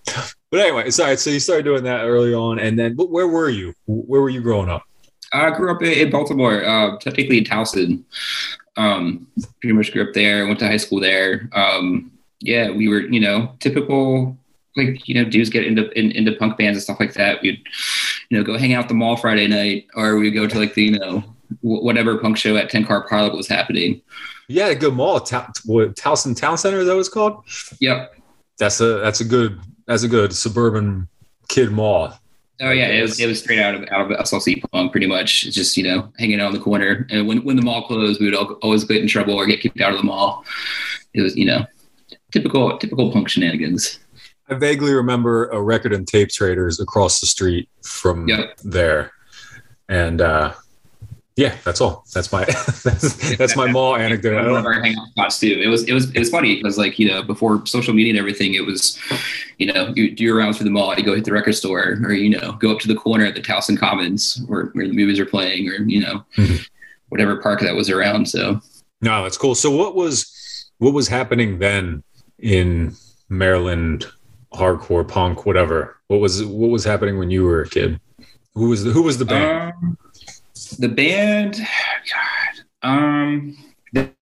anyway, 0.54 0.90
sorry. 0.92 1.18
So 1.18 1.30
you 1.30 1.40
started 1.40 1.64
doing 1.64 1.84
that 1.84 2.06
early 2.06 2.34
on, 2.34 2.60
and 2.60 2.78
then 2.78 2.96
but 2.96 3.10
where 3.10 3.28
were 3.28 3.50
you? 3.50 3.74
Where 3.88 4.22
were 4.22 4.30
you 4.30 4.42
growing 4.42 4.70
up? 4.70 4.84
I 5.32 5.52
grew 5.52 5.72
up 5.72 5.82
in, 5.82 5.92
in 5.92 6.10
Baltimore, 6.10 6.64
uh, 6.66 6.98
technically 6.98 7.38
in 7.38 7.44
Towson. 7.44 8.04
Um, 8.78 9.28
pretty 9.62 9.74
much 9.74 9.92
grew 9.92 10.08
up 10.08 10.14
there. 10.14 10.48
Went 10.48 10.60
to 10.60 10.68
high 10.68 10.78
school 10.78 11.00
there. 11.00 11.50
Um, 11.54 12.12
yeah, 12.40 12.72
we 12.72 12.88
were, 12.88 13.02
you 13.02 13.20
know, 13.20 13.56
typical 13.60 14.38
like 14.76 15.08
you 15.08 15.16
know 15.16 15.30
dudes 15.30 15.50
get 15.50 15.66
into 15.66 15.90
in, 15.98 16.12
into 16.12 16.34
punk 16.34 16.58
bands 16.58 16.78
and 16.78 16.84
stuff 16.84 17.00
like 17.00 17.14
that. 17.14 17.42
We'd 17.42 17.62
you 18.30 18.38
know 18.38 18.44
go 18.44 18.58
hang 18.58 18.74
out 18.74 18.88
the 18.88 18.94
mall 18.94 19.18
Friday 19.18 19.48
night, 19.48 19.88
or 19.96 20.18
we'd 20.18 20.32
go 20.32 20.48
to 20.48 20.60
like 20.60 20.74
the 20.74 20.84
you 20.84 21.00
know 21.00 21.24
whatever 21.62 22.18
punk 22.18 22.38
show 22.38 22.56
at 22.56 22.70
Ten 22.70 22.86
Car 22.86 23.08
Pilot 23.08 23.36
was 23.36 23.48
happening. 23.48 24.02
Yeah, 24.48 24.68
a 24.68 24.76
good 24.76 24.96
mall, 24.96 25.20
Ta- 25.20 25.52
what, 25.66 25.96
Towson 25.96 26.36
Town 26.36 26.58
Center. 26.58 26.80
Is 26.80 26.88
that 26.88 26.98
it's 26.98 27.10
called? 27.10 27.44
Yep. 27.80 28.16
That's 28.58 28.82
a 28.82 28.98
that's 28.98 29.22
a 29.22 29.26
good 29.26 29.60
that's 29.86 30.04
a 30.04 30.08
good 30.08 30.34
suburban 30.34 31.08
kid 31.48 31.72
mall. 31.72 32.14
Oh 32.62 32.72
yeah, 32.72 32.88
it 32.88 33.02
was 33.02 33.20
it 33.20 33.28
was 33.28 33.40
straight 33.40 33.60
out 33.60 33.76
of 33.76 33.84
out 33.90 34.12
of 34.12 34.18
SLC 34.18 34.62
punk, 34.72 34.92
pretty 34.92 35.08
much. 35.08 35.46
It's 35.46 35.56
just 35.56 35.78
you 35.78 35.84
know 35.84 36.12
hanging 36.20 36.42
out 36.42 36.48
on 36.48 36.54
the 36.54 36.60
corner, 36.60 37.08
and 37.10 37.28
when 37.28 37.44
when 37.46 37.56
the 37.56 37.62
mall 37.62 37.88
closed, 37.88 38.20
we 38.20 38.30
would 38.30 38.36
always 38.36 38.84
get 38.84 39.02
in 39.02 39.08
trouble 39.08 39.36
or 39.36 39.46
get 39.46 39.62
kicked 39.62 39.80
out 39.80 39.94
of 39.94 39.98
the 39.98 40.04
mall. 40.04 40.44
It 41.14 41.22
was 41.22 41.38
you 41.38 41.46
know 41.46 41.66
typical 42.32 42.78
typical 42.78 43.12
punk 43.12 43.30
shenanigans. 43.30 44.00
I 44.50 44.56
vaguely 44.56 44.94
remember 44.94 45.48
a 45.50 45.62
record 45.62 45.94
and 45.94 46.08
tape 46.08 46.30
traders 46.30 46.80
across 46.80 47.20
the 47.20 47.28
street 47.28 47.70
from 47.84 48.28
yep. 48.28 48.58
there, 48.64 49.12
and 49.88 50.22
uh, 50.22 50.54
yeah, 51.40 51.56
that's 51.64 51.80
all. 51.80 52.04
That's 52.14 52.32
my 52.32 52.44
that's, 52.84 53.38
that's 53.38 53.56
my 53.56 53.72
mall 53.72 53.96
anecdote. 53.98 54.36
One 54.46 54.60
of 54.60 54.66
our 54.66 54.82
hangout 54.82 55.08
spots 55.10 55.40
too. 55.40 55.62
It 55.64 55.68
was 55.68 55.84
it 55.84 55.94
was 55.94 56.12
it 56.12 56.20
was 56.20 56.30
funny 56.30 56.58
because 56.58 56.78
like 56.78 57.00
you 57.00 57.08
know 57.08 57.24
before 57.24 57.66
social 57.66 57.94
media 57.94 58.12
and 58.12 58.20
everything, 58.20 58.56
it 58.56 58.66
was 58.66 59.00
you 59.58 59.72
know 59.72 59.94
you 59.96 60.12
do 60.12 60.24
your 60.24 60.38
rounds 60.38 60.58
through 60.58 60.66
the 60.66 60.72
mall, 60.72 60.94
you 60.96 61.04
go 61.04 61.16
hit 61.16 61.24
the 61.24 61.32
record 61.32 61.54
store, 61.54 61.98
or 62.04 62.12
you 62.12 62.30
know 62.30 62.54
go 62.54 62.72
up 62.72 62.80
to 62.80 62.88
the 62.88 62.96
corner 62.96 63.26
at 63.26 63.36
the 63.36 63.42
Towson 63.42 63.78
Commons 63.78 64.42
where 64.48 64.66
where 64.74 64.88
the 64.88 64.94
movies 64.94 65.20
are 65.20 65.26
playing, 65.26 65.70
or 65.70 65.76
you 65.84 66.02
know 66.02 66.26
mm-hmm. 66.38 66.56
whatever 67.08 67.38
park 67.38 67.62
that 67.62 67.76
was 67.76 67.90
around. 67.90 68.28
So 68.28 68.60
no, 69.02 69.24
that's 69.24 69.38
cool. 69.38 69.56
So 69.56 69.72
what 69.72 69.96
was 69.96 70.70
what 70.80 70.94
was 70.94 71.08
happening 71.08 71.60
then 71.60 72.04
in 72.40 72.96
Maryland 73.30 74.06
hardcore 74.54 75.08
punk, 75.08 75.46
whatever. 75.46 75.98
What 76.08 76.20
was 76.20 76.44
what 76.44 76.70
was 76.70 76.84
happening 76.84 77.18
when 77.18 77.30
you 77.30 77.44
were 77.44 77.62
a 77.62 77.70
kid? 77.70 78.00
Who 78.56 78.70
was 78.70 78.84
the 78.84 78.92
who 78.92 79.04
was 79.04 79.18
the 79.18 79.26
band? 79.26 79.74
Um, 79.74 79.98
the 80.80 80.90
band, 80.90 81.56
God, 82.12 82.90
um, 82.90 83.58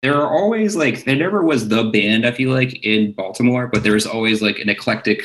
there 0.02 0.14
are 0.14 0.28
always 0.28 0.76
like 0.76 1.04
there 1.04 1.16
never 1.16 1.42
was 1.42 1.68
the 1.68 1.84
band. 1.84 2.26
I 2.26 2.30
feel 2.30 2.50
like 2.50 2.84
in 2.84 3.12
Baltimore, 3.12 3.66
but 3.66 3.82
there 3.82 3.94
was 3.94 4.06
always 4.06 4.42
like 4.42 4.58
an 4.58 4.68
eclectic 4.68 5.22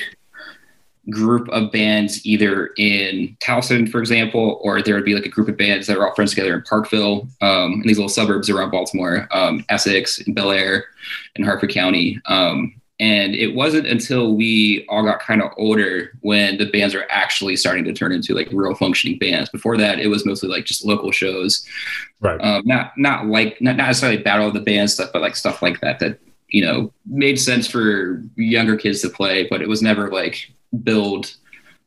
group 1.10 1.50
of 1.50 1.72
bands 1.72 2.26
either 2.26 2.72
in 2.78 3.36
Towson, 3.44 3.90
for 3.90 4.00
example, 4.00 4.60
or 4.64 4.82
there 4.82 4.96
would 4.96 5.06
be 5.06 5.16
like 5.16 5.26
a 5.26 5.30
group 5.30 5.50
of 5.50 5.58
bands 5.58 5.88
that 5.88 5.98
are 5.98 6.08
all 6.08 6.16
friends 6.16 6.32
together 6.32 6.56
in 6.56 6.62
Parkville, 6.62 7.28
um, 7.42 7.74
in 7.74 7.88
these 7.88 7.98
little 7.98 8.10
suburbs 8.10 8.50
around 8.50 8.72
Baltimore, 8.72 9.28
um, 9.32 9.66
Essex, 9.70 10.20
and 10.20 10.36
Bel 10.36 10.52
Air, 10.52 10.86
and 11.36 11.46
Harford 11.46 11.72
County. 11.72 12.20
Um, 12.26 12.81
and 13.02 13.34
it 13.34 13.56
wasn't 13.56 13.88
until 13.88 14.36
we 14.36 14.86
all 14.88 15.04
got 15.04 15.20
kind 15.20 15.42
of 15.42 15.52
older 15.58 16.16
when 16.22 16.60
the 16.60 16.70
bands 16.70 16.94
are 16.94 17.08
actually 17.10 17.56
starting 17.56 17.84
to 17.84 17.94
turn 17.94 18.12
into 18.12 18.36
like 18.36 18.48
real 18.52 18.76
functioning 18.76 19.18
bands. 19.18 19.50
Before 19.50 19.76
that, 19.76 19.98
it 19.98 20.06
was 20.06 20.24
mostly 20.24 20.50
like 20.50 20.66
just 20.66 20.86
local 20.86 21.12
shows, 21.12 21.66
right? 22.20 22.40
Um, 22.40 22.62
not 22.64 22.96
not 22.98 23.26
like 23.26 23.60
not, 23.60 23.76
not 23.76 23.88
necessarily 23.88 24.22
battle 24.22 24.48
of 24.48 24.54
the 24.54 24.60
band 24.60 24.92
stuff, 24.92 25.10
but 25.12 25.24
like 25.24 25.36
stuff 25.36 25.64
like 25.64 25.82
that 25.82 25.98
that 25.98 26.20
you 26.50 26.64
know 26.64 26.94
made 27.08 27.40
sense 27.40 27.68
for 27.68 28.24
younger 28.36 28.78
kids 28.78 29.02
to 29.02 29.10
play, 29.10 29.48
but 29.50 29.64
it 29.64 29.68
was 29.68 29.82
never 29.82 30.12
like 30.12 30.54
build 30.84 31.36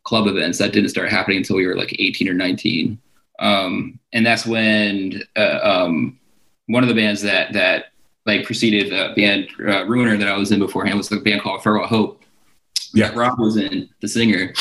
club 0.02 0.26
events. 0.26 0.58
That 0.58 0.72
didn't 0.72 0.90
start 0.90 1.10
happening 1.10 1.38
until 1.38 1.56
we 1.56 1.66
were 1.68 1.76
like 1.76 1.94
18 1.96 2.28
or 2.28 2.34
19, 2.34 2.98
um, 3.38 4.00
and 4.12 4.26
that's 4.26 4.46
when 4.46 5.22
uh, 5.36 5.60
um, 5.62 6.18
one 6.66 6.82
of 6.82 6.88
the 6.88 6.94
bands 6.96 7.22
that 7.22 7.52
that 7.52 7.92
like 8.26 8.44
preceded 8.44 8.90
the 8.90 9.12
band 9.14 9.48
uh, 9.60 9.86
Ruiner 9.86 10.16
that 10.16 10.28
I 10.28 10.36
was 10.36 10.50
in 10.50 10.58
beforehand 10.58 10.96
was 10.96 11.10
a 11.12 11.16
band 11.16 11.42
called 11.42 11.62
Farewell 11.62 11.86
Hope. 11.86 12.22
Yeah, 12.92 13.12
Rob 13.14 13.38
was 13.38 13.56
in 13.56 13.88
the 14.00 14.08
singer. 14.08 14.52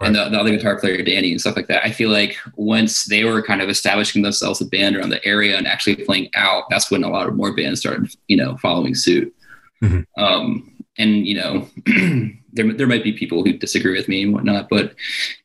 Right. 0.00 0.06
And 0.08 0.16
the, 0.16 0.28
the, 0.30 0.38
other 0.38 0.50
guitar 0.50 0.78
player, 0.78 1.02
Danny, 1.02 1.32
and 1.32 1.40
stuff 1.40 1.56
like 1.56 1.68
that. 1.68 1.84
I 1.84 1.90
feel 1.90 2.10
like 2.10 2.36
once 2.56 3.04
they 3.04 3.24
were 3.24 3.42
kind 3.42 3.60
of 3.60 3.68
establishing 3.68 4.22
themselves 4.22 4.60
a 4.60 4.64
band 4.64 4.96
around 4.96 5.10
the 5.10 5.24
area 5.24 5.56
and 5.56 5.66
actually 5.66 5.96
playing 5.96 6.30
out, 6.34 6.64
that's 6.70 6.90
when 6.90 7.04
a 7.04 7.08
lot 7.08 7.28
of 7.28 7.36
more 7.36 7.54
bands 7.54 7.80
started, 7.80 8.14
you 8.28 8.36
know, 8.36 8.56
following 8.56 8.94
suit. 8.94 9.34
Mm-hmm. 9.82 10.22
Um, 10.22 10.72
and 10.98 11.26
you 11.26 11.36
know, 11.36 11.68
there 12.52 12.72
there 12.72 12.86
might 12.86 13.04
be 13.04 13.12
people 13.12 13.44
who 13.44 13.52
disagree 13.52 13.96
with 13.96 14.08
me 14.08 14.22
and 14.22 14.32
whatnot, 14.32 14.68
but 14.68 14.94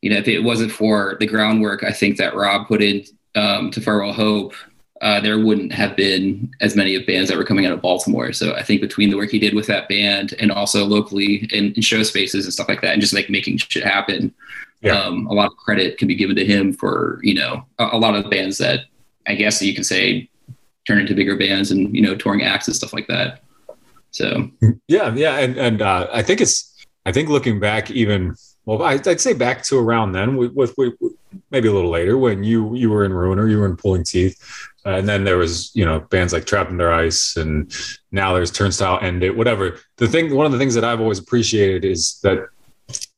you 0.01 0.09
know, 0.09 0.17
if 0.17 0.27
it 0.27 0.39
wasn't 0.39 0.71
for 0.71 1.17
the 1.19 1.27
groundwork, 1.27 1.83
I 1.83 1.91
think 1.91 2.17
that 2.17 2.35
Rob 2.35 2.67
put 2.67 2.81
in 2.81 3.03
um, 3.35 3.71
to 3.71 3.81
Farewell 3.81 4.13
Hope 4.13 4.53
uh, 5.01 5.19
there 5.19 5.39
wouldn't 5.39 5.71
have 5.71 5.95
been 5.95 6.51
as 6.61 6.75
many 6.75 6.95
of 6.95 7.05
bands 7.05 7.29
that 7.29 7.37
were 7.37 7.43
coming 7.43 7.65
out 7.65 7.73
of 7.73 7.81
Baltimore. 7.81 8.33
So 8.33 8.55
I 8.55 8.63
think 8.63 8.81
between 8.81 9.09
the 9.09 9.17
work 9.17 9.29
he 9.29 9.39
did 9.39 9.53
with 9.53 9.67
that 9.67 9.87
band 9.87 10.33
and 10.39 10.51
also 10.51 10.85
locally 10.85 11.47
in, 11.51 11.73
in 11.73 11.81
show 11.81 12.03
spaces 12.03 12.45
and 12.45 12.53
stuff 12.53 12.67
like 12.67 12.81
that, 12.81 12.93
and 12.93 13.01
just 13.01 13.13
like 13.13 13.29
making 13.29 13.57
shit 13.57 13.83
happen, 13.83 14.33
yeah. 14.81 14.99
um, 14.99 15.27
a 15.27 15.33
lot 15.33 15.51
of 15.51 15.57
credit 15.57 15.97
can 15.97 16.07
be 16.07 16.15
given 16.15 16.35
to 16.35 16.45
him 16.45 16.73
for 16.73 17.19
you 17.21 17.35
know 17.35 17.63
a, 17.79 17.89
a 17.93 17.97
lot 17.97 18.15
of 18.15 18.29
bands 18.29 18.57
that 18.57 18.85
I 19.27 19.35
guess 19.35 19.61
you 19.61 19.75
can 19.75 19.83
say 19.83 20.29
turn 20.87 20.99
into 20.99 21.13
bigger 21.13 21.37
bands 21.37 21.71
and 21.71 21.95
you 21.95 22.01
know 22.01 22.15
touring 22.15 22.43
acts 22.43 22.67
and 22.67 22.75
stuff 22.75 22.93
like 22.93 23.07
that. 23.07 23.43
So 24.11 24.49
yeah, 24.87 25.13
yeah, 25.13 25.37
and 25.37 25.57
and 25.57 25.81
uh, 25.81 26.07
I 26.11 26.23
think 26.23 26.41
it's 26.41 26.73
I 27.05 27.11
think 27.11 27.29
looking 27.29 27.59
back 27.59 27.91
even 27.91 28.35
well, 28.67 28.83
I'd 28.83 29.21
say 29.21 29.31
back 29.31 29.63
to 29.63 29.79
around 29.79 30.11
then 30.11 30.35
with, 30.35 30.51
with, 30.53 30.77
with, 30.77 30.93
maybe 31.51 31.69
a 31.69 31.71
little 31.71 31.89
later 31.89 32.17
when 32.17 32.43
you 32.43 32.75
you 32.75 32.89
were 32.89 33.05
in 33.05 33.13
Ruiner, 33.13 33.47
you 33.47 33.59
were 33.59 33.65
in 33.65 33.77
Pulling 33.77 34.03
Teeth, 34.03 34.43
and 34.87 35.07
then 35.07 35.23
there 35.23 35.37
was 35.37 35.75
you 35.75 35.85
know 35.85 35.99
bands 35.99 36.33
like 36.33 36.45
Trapped 36.45 36.69
Under 36.69 36.91
Ice, 36.91 37.35
and 37.35 37.73
now 38.11 38.33
there's 38.33 38.51
Turnstile 38.51 38.99
End 39.01 39.23
It, 39.23 39.35
whatever. 39.35 39.79
The 39.97 40.07
thing, 40.07 40.33
one 40.33 40.45
of 40.45 40.51
the 40.51 40.57
things 40.57 40.73
that 40.75 40.83
I've 40.83 41.01
always 41.01 41.19
appreciated 41.19 41.85
is 41.85 42.19
that 42.23 42.47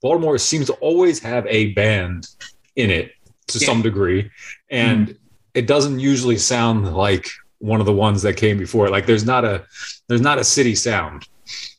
Baltimore 0.02 0.38
seems 0.38 0.68
to 0.68 0.74
always 0.74 1.20
have 1.20 1.46
a 1.48 1.74
band 1.74 2.28
in 2.76 2.90
it 2.90 3.14
to 3.48 3.60
yeah. 3.60 3.66
some 3.66 3.82
degree, 3.82 4.30
and 4.70 5.10
mm. 5.10 5.18
it 5.54 5.68
doesn't 5.68 6.00
usually 6.00 6.38
sound 6.38 6.96
like 6.96 7.28
one 7.60 7.80
of 7.80 7.86
the 7.86 7.94
ones 7.94 8.22
that 8.24 8.36
came 8.36 8.58
before. 8.58 8.90
Like 8.90 9.06
there's 9.06 9.26
not 9.26 9.46
a 9.46 9.66
there's 10.08 10.22
not 10.22 10.40
a 10.40 10.44
city 10.44 10.76
sound. 10.76 11.28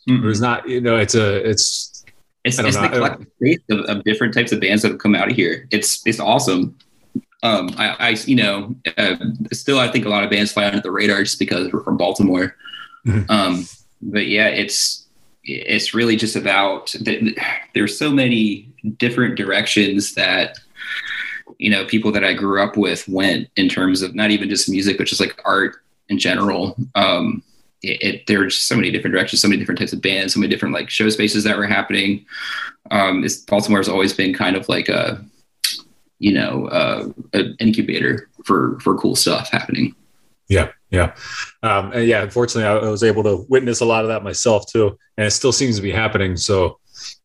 Mm. 0.08 0.22
There's 0.22 0.40
not 0.40 0.68
you 0.68 0.80
know 0.80 0.96
it's 0.96 1.14
a 1.14 1.48
it's 1.48 2.04
it's, 2.44 2.58
it's 2.58 2.76
the 2.76 2.88
collective 2.88 3.26
of, 3.70 3.80
of, 3.96 4.04
different 4.04 4.32
types 4.32 4.50
of 4.50 4.60
bands 4.60 4.82
that 4.82 4.92
have 4.92 4.98
come 4.98 5.14
out 5.14 5.30
of 5.30 5.36
here. 5.36 5.66
It's 5.70 6.06
it's 6.06 6.20
awesome. 6.20 6.78
Um, 7.42 7.70
I, 7.78 7.96
I 7.98 8.08
you 8.26 8.36
know, 8.36 8.74
uh, 8.98 9.16
still 9.52 9.78
I 9.78 9.90
think 9.90 10.04
a 10.04 10.08
lot 10.08 10.24
of 10.24 10.30
bands 10.30 10.52
fly 10.52 10.66
under 10.66 10.80
the 10.80 10.90
radar 10.90 11.22
just 11.22 11.38
because 11.38 11.72
we're 11.72 11.82
from 11.82 11.96
Baltimore. 11.96 12.56
Mm-hmm. 13.06 13.30
Um, 13.30 13.66
but 14.02 14.26
yeah, 14.26 14.48
it's 14.48 15.06
it's 15.44 15.94
really 15.94 16.16
just 16.16 16.36
about 16.36 16.94
there's 17.74 17.98
so 17.98 18.10
many 18.10 18.68
different 18.98 19.36
directions 19.36 20.14
that 20.14 20.58
you 21.58 21.70
know 21.70 21.86
people 21.86 22.12
that 22.12 22.24
I 22.24 22.34
grew 22.34 22.62
up 22.62 22.76
with 22.76 23.08
went 23.08 23.48
in 23.56 23.68
terms 23.68 24.02
of 24.02 24.14
not 24.14 24.30
even 24.30 24.48
just 24.48 24.68
music, 24.68 24.98
but 24.98 25.06
just 25.06 25.20
like 25.20 25.40
art 25.44 25.76
in 26.08 26.18
general. 26.18 26.76
Um, 26.94 27.42
it, 27.82 28.02
it, 28.02 28.26
there's 28.26 28.58
so 28.58 28.76
many 28.76 28.90
different 28.90 29.14
directions, 29.14 29.40
so 29.40 29.48
many 29.48 29.58
different 29.58 29.78
types 29.78 29.92
of 29.92 30.02
bands, 30.02 30.34
so 30.34 30.40
many 30.40 30.50
different 30.50 30.74
like 30.74 30.90
show 30.90 31.08
spaces 31.08 31.44
that 31.44 31.56
were 31.56 31.66
happening. 31.66 32.26
Um, 32.90 33.24
Baltimore 33.48 33.78
has 33.78 33.88
always 33.88 34.12
been 34.12 34.34
kind 34.34 34.56
of 34.56 34.68
like 34.68 34.88
a, 34.88 35.24
you 36.20 36.32
know, 36.32 36.66
uh, 36.68 37.08
an 37.32 37.56
incubator 37.58 38.28
for 38.44 38.78
for 38.80 38.96
cool 38.96 39.16
stuff 39.16 39.50
happening. 39.50 39.94
Yeah, 40.48 40.70
yeah, 40.90 41.14
um, 41.62 41.92
yeah. 41.94 42.22
Unfortunately, 42.22 42.64
I 42.64 42.90
was 42.90 43.04
able 43.04 43.22
to 43.24 43.46
witness 43.48 43.80
a 43.80 43.84
lot 43.84 44.04
of 44.04 44.08
that 44.08 44.24
myself 44.24 44.66
too, 44.66 44.98
and 45.16 45.26
it 45.26 45.30
still 45.30 45.52
seems 45.52 45.76
to 45.76 45.82
be 45.82 45.92
happening. 45.92 46.36
So 46.36 46.79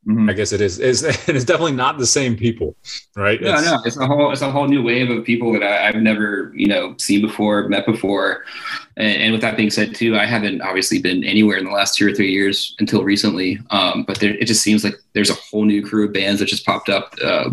Mm-hmm. 0.08 0.30
I 0.30 0.34
guess 0.34 0.52
it 0.52 0.62
is. 0.62 0.80
It's, 0.80 1.02
it's 1.28 1.44
definitely 1.44 1.72
not 1.72 1.98
the 1.98 2.06
same 2.06 2.36
people, 2.36 2.76
right? 3.16 3.42
No, 3.42 3.56
it's, 3.56 3.66
no, 3.66 3.82
it's 3.86 3.98
a 3.98 4.06
whole 4.06 4.32
it's 4.32 4.42
a 4.42 4.52
whole 4.52 4.68
new 4.68 4.84
wave 4.84 5.10
of 5.10 5.26
people 5.26 5.52
that 5.54 5.64
I, 5.64 5.88
have 5.88 5.96
never 5.96 6.52
you 6.56 6.68
know 6.68 6.96
seen 6.98 7.22
before, 7.22 7.68
met 7.68 7.86
before. 7.86 8.44
And, 8.98 9.22
and, 9.24 9.32
with 9.32 9.42
that 9.42 9.58
being 9.58 9.72
said, 9.72 9.96
too, 9.96 10.16
I 10.16 10.26
haven't 10.26 10.62
obviously 10.62 11.02
been 11.02 11.24
anywhere 11.24 11.58
in 11.58 11.66
the 11.66 11.72
last 11.72 11.98
two 11.98 12.08
or 12.08 12.14
three 12.14 12.32
years 12.32 12.76
until 12.80 13.04
recently. 13.04 13.60
Um, 13.72 14.04
but 14.04 14.20
there, 14.20 14.36
it 14.36 14.46
just 14.46 14.62
seems 14.62 14.84
like 14.84 14.96
there's 15.14 15.32
a 15.32 15.36
whole 15.36 15.66
new 15.66 15.84
crew 15.84 16.06
of 16.06 16.14
bands 16.14 16.40
that 16.40 16.46
just 16.46 16.66
popped 16.66 16.88
up. 16.88 17.16
Uh, 17.24 17.50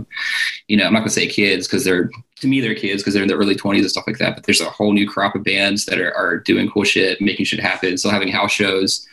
you 0.68 0.76
know, 0.76 0.84
I'm 0.84 0.92
not 0.92 1.00
gonna 1.00 1.10
say 1.10 1.26
kids 1.26 1.66
because 1.66 1.84
they're 1.84 2.10
to 2.40 2.46
me 2.46 2.60
they're 2.60 2.74
kids 2.74 3.02
because 3.02 3.14
they're 3.14 3.22
in 3.22 3.28
their 3.28 3.38
early 3.38 3.56
20s 3.56 3.78
and 3.78 3.90
stuff 3.90 4.04
like 4.06 4.18
that. 4.18 4.34
But 4.34 4.44
there's 4.44 4.60
a 4.60 4.68
whole 4.68 4.92
new 4.92 5.08
crop 5.08 5.34
of 5.34 5.44
bands 5.44 5.86
that 5.86 5.98
are, 5.98 6.14
are 6.14 6.38
doing 6.38 6.70
cool 6.70 6.84
shit, 6.84 7.20
making 7.20 7.46
shit 7.46 7.60
happen, 7.60 7.96
still 7.96 8.10
having 8.10 8.28
house 8.28 8.52
shows 8.52 9.06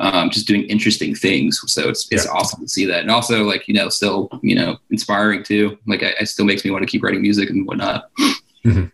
um, 0.00 0.30
just 0.30 0.46
doing 0.46 0.64
interesting 0.64 1.14
things. 1.14 1.60
So 1.66 1.88
it's 1.88 2.06
it's 2.10 2.24
yeah. 2.24 2.32
awesome 2.32 2.60
to 2.62 2.68
see 2.68 2.84
that, 2.86 3.00
and 3.00 3.10
also 3.10 3.44
like 3.44 3.66
you 3.68 3.74
know, 3.74 3.88
still 3.88 4.28
you 4.42 4.54
know, 4.54 4.76
inspiring 4.90 5.42
too. 5.42 5.78
Like 5.86 6.02
I, 6.02 6.14
it 6.20 6.28
still 6.28 6.44
makes 6.44 6.64
me 6.64 6.70
want 6.70 6.82
to 6.82 6.90
keep 6.90 7.02
writing 7.02 7.22
music 7.22 7.50
and 7.50 7.66
whatnot. 7.66 8.10
Mm-hmm. 8.64 8.86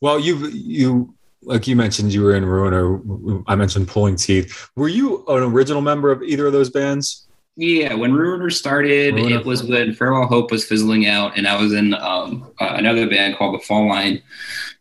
Well, 0.00 0.18
you've 0.18 0.52
you 0.54 1.14
like 1.42 1.66
you 1.66 1.76
mentioned 1.76 2.12
you 2.12 2.22
were 2.22 2.34
in 2.34 2.44
Ruiner. 2.44 3.00
I 3.46 3.54
mentioned 3.54 3.88
Pulling 3.88 4.16
Teeth. 4.16 4.70
Were 4.76 4.88
you 4.88 5.24
an 5.26 5.42
original 5.42 5.80
member 5.80 6.10
of 6.10 6.22
either 6.22 6.46
of 6.46 6.52
those 6.52 6.70
bands? 6.70 7.26
Yeah, 7.56 7.94
when 7.94 8.14
Ruiner 8.14 8.48
started, 8.48 9.14
Ruiner. 9.14 9.40
it 9.40 9.44
was 9.44 9.62
when 9.62 9.92
Farewell 9.92 10.26
Hope 10.26 10.50
was 10.50 10.64
fizzling 10.64 11.06
out, 11.06 11.36
and 11.36 11.46
I 11.46 11.60
was 11.60 11.72
in 11.72 11.94
um, 11.94 12.50
uh, 12.60 12.74
another 12.76 13.08
band 13.08 13.36
called 13.36 13.60
The 13.60 13.64
Fall 13.64 13.88
Line 13.88 14.22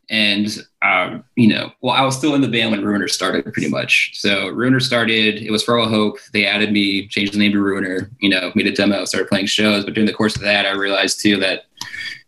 and 0.09 0.65
um, 0.81 1.23
you 1.35 1.47
know, 1.47 1.71
well, 1.81 1.93
I 1.93 2.01
was 2.01 2.17
still 2.17 2.33
in 2.35 2.41
the 2.41 2.47
band 2.47 2.71
when 2.71 2.83
Ruiner 2.83 3.07
started, 3.07 3.51
pretty 3.53 3.69
much. 3.69 4.11
So 4.13 4.47
Ruiner 4.49 4.79
started. 4.79 5.41
It 5.41 5.51
was 5.51 5.63
Farewell 5.63 5.89
Hope. 5.89 6.17
They 6.33 6.45
added 6.45 6.71
me, 6.71 7.07
changed 7.07 7.33
the 7.33 7.37
name 7.37 7.51
to 7.51 7.61
Ruiner. 7.61 8.09
You 8.19 8.29
know, 8.29 8.51
made 8.55 8.67
a 8.67 8.71
demo, 8.71 9.05
started 9.05 9.29
playing 9.29 9.47
shows. 9.47 9.85
But 9.85 9.93
during 9.93 10.07
the 10.07 10.13
course 10.13 10.35
of 10.35 10.41
that, 10.41 10.65
I 10.65 10.71
realized 10.71 11.21
too 11.21 11.37
that 11.37 11.65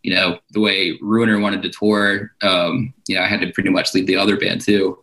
you 0.04 0.14
know 0.14 0.40
the 0.52 0.60
way 0.60 0.98
Ruiner 1.02 1.40
wanted 1.40 1.62
to 1.64 1.70
tour, 1.70 2.32
um, 2.42 2.94
you 3.08 3.16
know, 3.16 3.24
I 3.24 3.28
had 3.28 3.42
to 3.42 3.52
pretty 3.52 3.70
much 3.70 3.94
lead 3.94 4.08
the 4.08 4.18
other 4.18 4.38
band 4.38 4.62
too. 4.62 5.00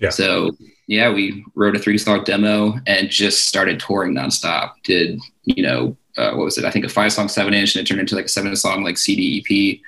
Yeah. 0.00 0.10
So 0.10 0.56
yeah, 0.86 1.12
we 1.12 1.44
wrote 1.54 1.76
a 1.76 1.78
three 1.78 1.98
song 1.98 2.24
demo 2.24 2.74
and 2.86 3.08
just 3.08 3.48
started 3.48 3.80
touring 3.80 4.14
nonstop. 4.14 4.72
Did 4.84 5.20
you 5.44 5.62
know 5.62 5.96
uh, 6.16 6.32
what 6.32 6.44
was 6.44 6.58
it? 6.58 6.64
I 6.64 6.70
think 6.70 6.84
a 6.84 6.88
five 6.88 7.12
song 7.12 7.28
seven 7.28 7.54
inch, 7.54 7.74
and 7.74 7.82
it 7.82 7.88
turned 7.88 8.00
into 8.00 8.14
like 8.14 8.26
a 8.26 8.28
seven 8.28 8.54
song 8.56 8.84
like 8.84 8.98
CD 8.98 9.38
EP. 9.40 9.80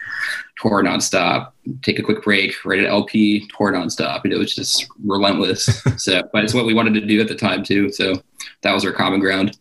Tour 0.60 0.82
nonstop. 0.82 1.52
Take 1.82 1.98
a 1.98 2.02
quick 2.02 2.22
break. 2.22 2.54
Write 2.64 2.78
an 2.78 2.87
LP. 2.87 3.48
Tour 3.48 3.72
nonstop. 3.72 4.22
And 4.24 4.32
it 4.32 4.38
was 4.38 4.54
just 4.54 4.87
relentless. 5.04 5.82
so, 6.02 6.22
but 6.32 6.44
it's 6.44 6.54
what 6.54 6.64
we 6.64 6.74
wanted 6.74 6.94
to 6.94 7.06
do 7.06 7.20
at 7.20 7.28
the 7.28 7.34
time 7.34 7.62
too. 7.62 7.90
So 7.92 8.22
that 8.62 8.72
was 8.72 8.84
our 8.84 8.92
common 8.92 9.20
ground. 9.20 9.58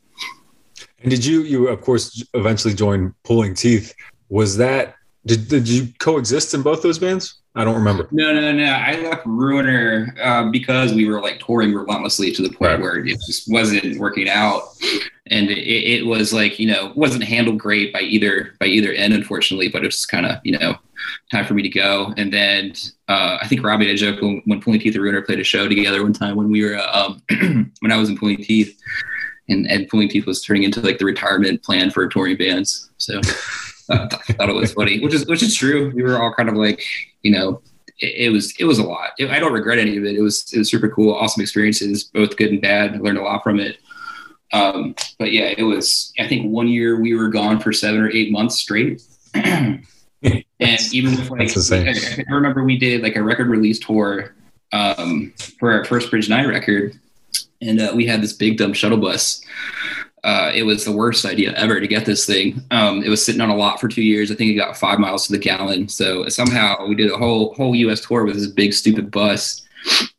And 1.02 1.10
did 1.10 1.26
you 1.26 1.42
you 1.42 1.68
of 1.68 1.82
course 1.82 2.24
eventually 2.34 2.74
join 2.74 3.14
Pulling 3.24 3.56
Teeth? 3.56 3.94
Was 4.30 4.56
that 4.58 4.96
did 5.26 5.48
did 5.48 5.68
you 5.68 5.88
coexist 6.00 6.54
in 6.54 6.62
both 6.62 6.82
those 6.82 7.00
bands? 7.00 7.42
I 7.56 7.64
don't 7.64 7.76
remember. 7.76 8.08
No, 8.12 8.34
no, 8.34 8.52
no. 8.52 8.64
I 8.66 8.96
left 9.02 9.26
Ruiner 9.28 10.16
uh, 10.22 10.50
because 10.50 10.92
we 10.94 11.08
were 11.08 11.22
like 11.22 11.40
touring 11.40 11.72
relentlessly 11.74 12.32
to 12.32 12.42
the 12.42 12.50
point 12.50 12.72
Right. 12.72 12.82
where 12.82 13.06
it 13.06 13.20
just 13.28 13.48
wasn't 13.48 14.00
working 14.00 14.28
out, 14.28 14.64
and 15.28 15.52
it, 15.52 15.60
it 15.60 16.06
was 16.08 16.34
like 16.34 16.58
you 16.58 16.66
know 16.66 16.92
wasn't 16.96 17.24
handled 17.24 17.60
great 17.60 17.94
by 17.94 18.02
either 18.02 18.56
by 18.60 18.66
either 18.66 18.92
end, 18.94 19.14
unfortunately. 19.14 19.68
But 19.68 19.84
it 19.84 19.88
was 19.88 20.04
kind 20.06 20.26
of 20.26 20.38
you 20.44 20.58
know 20.58 20.76
time 21.32 21.46
for 21.46 21.54
me 21.54 21.62
to 21.62 21.70
go. 21.70 22.12
And 22.18 22.34
then 22.34 22.74
uh, 23.08 23.38
I 23.40 23.48
think 23.48 23.64
Robbie 23.64 23.86
and 23.86 23.94
I 23.94 23.98
joked 23.98 24.24
when, 24.24 24.42
when 24.46 24.60
Pulling 24.60 24.80
Teeth 24.80 24.96
and 24.96 25.04
Ruiner 25.04 25.22
played 25.22 25.40
a 25.40 25.44
show 25.44 25.68
together 25.68 26.02
one 26.02 26.14
time 26.14 26.36
when 26.36 26.50
we 26.50 26.64
were 26.66 26.76
uh, 26.76 27.08
um, 27.30 27.72
when 27.82 27.92
I 27.92 27.98
was 27.98 28.10
in 28.10 28.18
Pulling 28.18 28.38
Teeth, 28.38 28.76
and 29.48 29.70
and 29.70 29.88
Pulling 29.90 30.10
Teeth 30.10 30.26
was 30.26 30.42
turning 30.44 30.64
into 30.64 30.82
like 30.82 30.98
the 30.98 31.06
retirement 31.06 31.62
plan 31.62 31.92
for 31.92 32.08
touring 32.08 32.36
bands. 32.38 32.90
So. 32.98 33.22
I 33.90 34.08
thought 34.08 34.48
it 34.50 34.56
was 34.56 34.72
funny, 34.74 35.02
which 35.02 35.14
is 35.14 35.28
which 35.28 35.44
is 35.44 35.54
true. 35.54 35.92
We 35.94 36.04
were 36.04 36.18
all 36.18 36.34
kind 36.34 36.48
of 36.48 36.56
like, 36.56 36.82
you 37.24 37.32
know, 37.32 37.62
it, 38.00 38.28
it 38.28 38.30
was 38.30 38.54
it 38.60 38.66
was 38.66 38.80
a 38.80 38.84
lot. 38.84 39.12
It- 39.18 39.30
I 39.32 39.40
don't 39.40 39.54
regret 39.54 39.80
any 39.80 39.98
of 39.98 40.06
it. 40.06 40.16
It 40.16 40.22
was 40.22 40.52
it 40.54 40.60
was 40.60 40.70
super 40.70 40.90
cool, 40.90 41.14
awesome 41.14 41.42
experiences, 41.42 42.04
both 42.04 42.38
good 42.38 42.52
and 42.52 42.62
bad. 42.62 42.94
I 42.96 42.98
learned 43.00 43.18
a 43.18 43.24
lot 43.24 43.44
from 43.44 43.60
it. 43.60 43.78
Um, 44.52 44.94
but 45.18 45.32
yeah, 45.32 45.54
it 45.58 45.64
was. 45.64 46.14
I 46.20 46.28
think 46.28 46.52
one 46.52 46.68
year 46.68 47.00
we 47.00 47.16
were 47.16 47.30
gone 47.30 47.60
for 47.60 47.74
seven 47.74 48.02
or 48.02 48.10
eight 48.12 48.32
months 48.32 48.56
straight. 48.56 49.02
and 49.34 49.84
even 50.94 51.12
with 51.16 51.30
like, 51.32 51.50
I, 51.88 52.24
I 52.30 52.34
remember 52.34 52.64
we 52.64 52.78
did 52.78 53.02
like 53.02 53.16
a 53.16 53.24
record 53.24 53.48
release 53.48 53.80
tour 53.80 54.36
um, 54.72 55.34
for 55.60 55.72
our 55.72 55.84
first 55.86 56.12
Bridge 56.12 56.30
Nine 56.30 56.48
record, 56.48 57.00
and 57.62 57.82
uh, 57.82 57.94
we 57.96 58.06
had 58.06 58.22
this 58.22 58.34
big 58.34 58.58
dumb 58.58 58.74
shuttle 58.74 59.00
bus. 59.00 59.42
Uh, 60.24 60.52
it 60.54 60.64
was 60.64 60.86
the 60.86 60.92
worst 60.92 61.26
idea 61.26 61.54
ever 61.54 61.80
to 61.80 61.88
get 61.88 62.06
this 62.06 62.26
thing. 62.26 62.62
Um, 62.72 63.04
it 63.04 63.10
was 63.10 63.24
sitting 63.24 63.42
on 63.42 63.50
a 63.50 63.56
lot 63.56 63.82
for 63.82 63.90
two 63.90 64.02
years. 64.02 64.32
I 64.32 64.36
think 64.36 64.52
it 64.52 64.56
got 64.56 64.78
five 64.78 65.00
miles 65.00 65.28
to 65.28 65.34
the 65.34 65.38
gallon. 65.38 65.90
So 65.90 66.28
somehow 66.30 66.86
we 66.88 66.96
did 66.96 67.12
a 67.12 67.18
whole 67.18 67.54
whole 67.56 67.76
U.S. 67.76 68.02
tour 68.02 68.24
with 68.24 68.36
this 68.36 68.48
big 68.48 68.74
stupid 68.74 69.12
bus. 69.12 69.62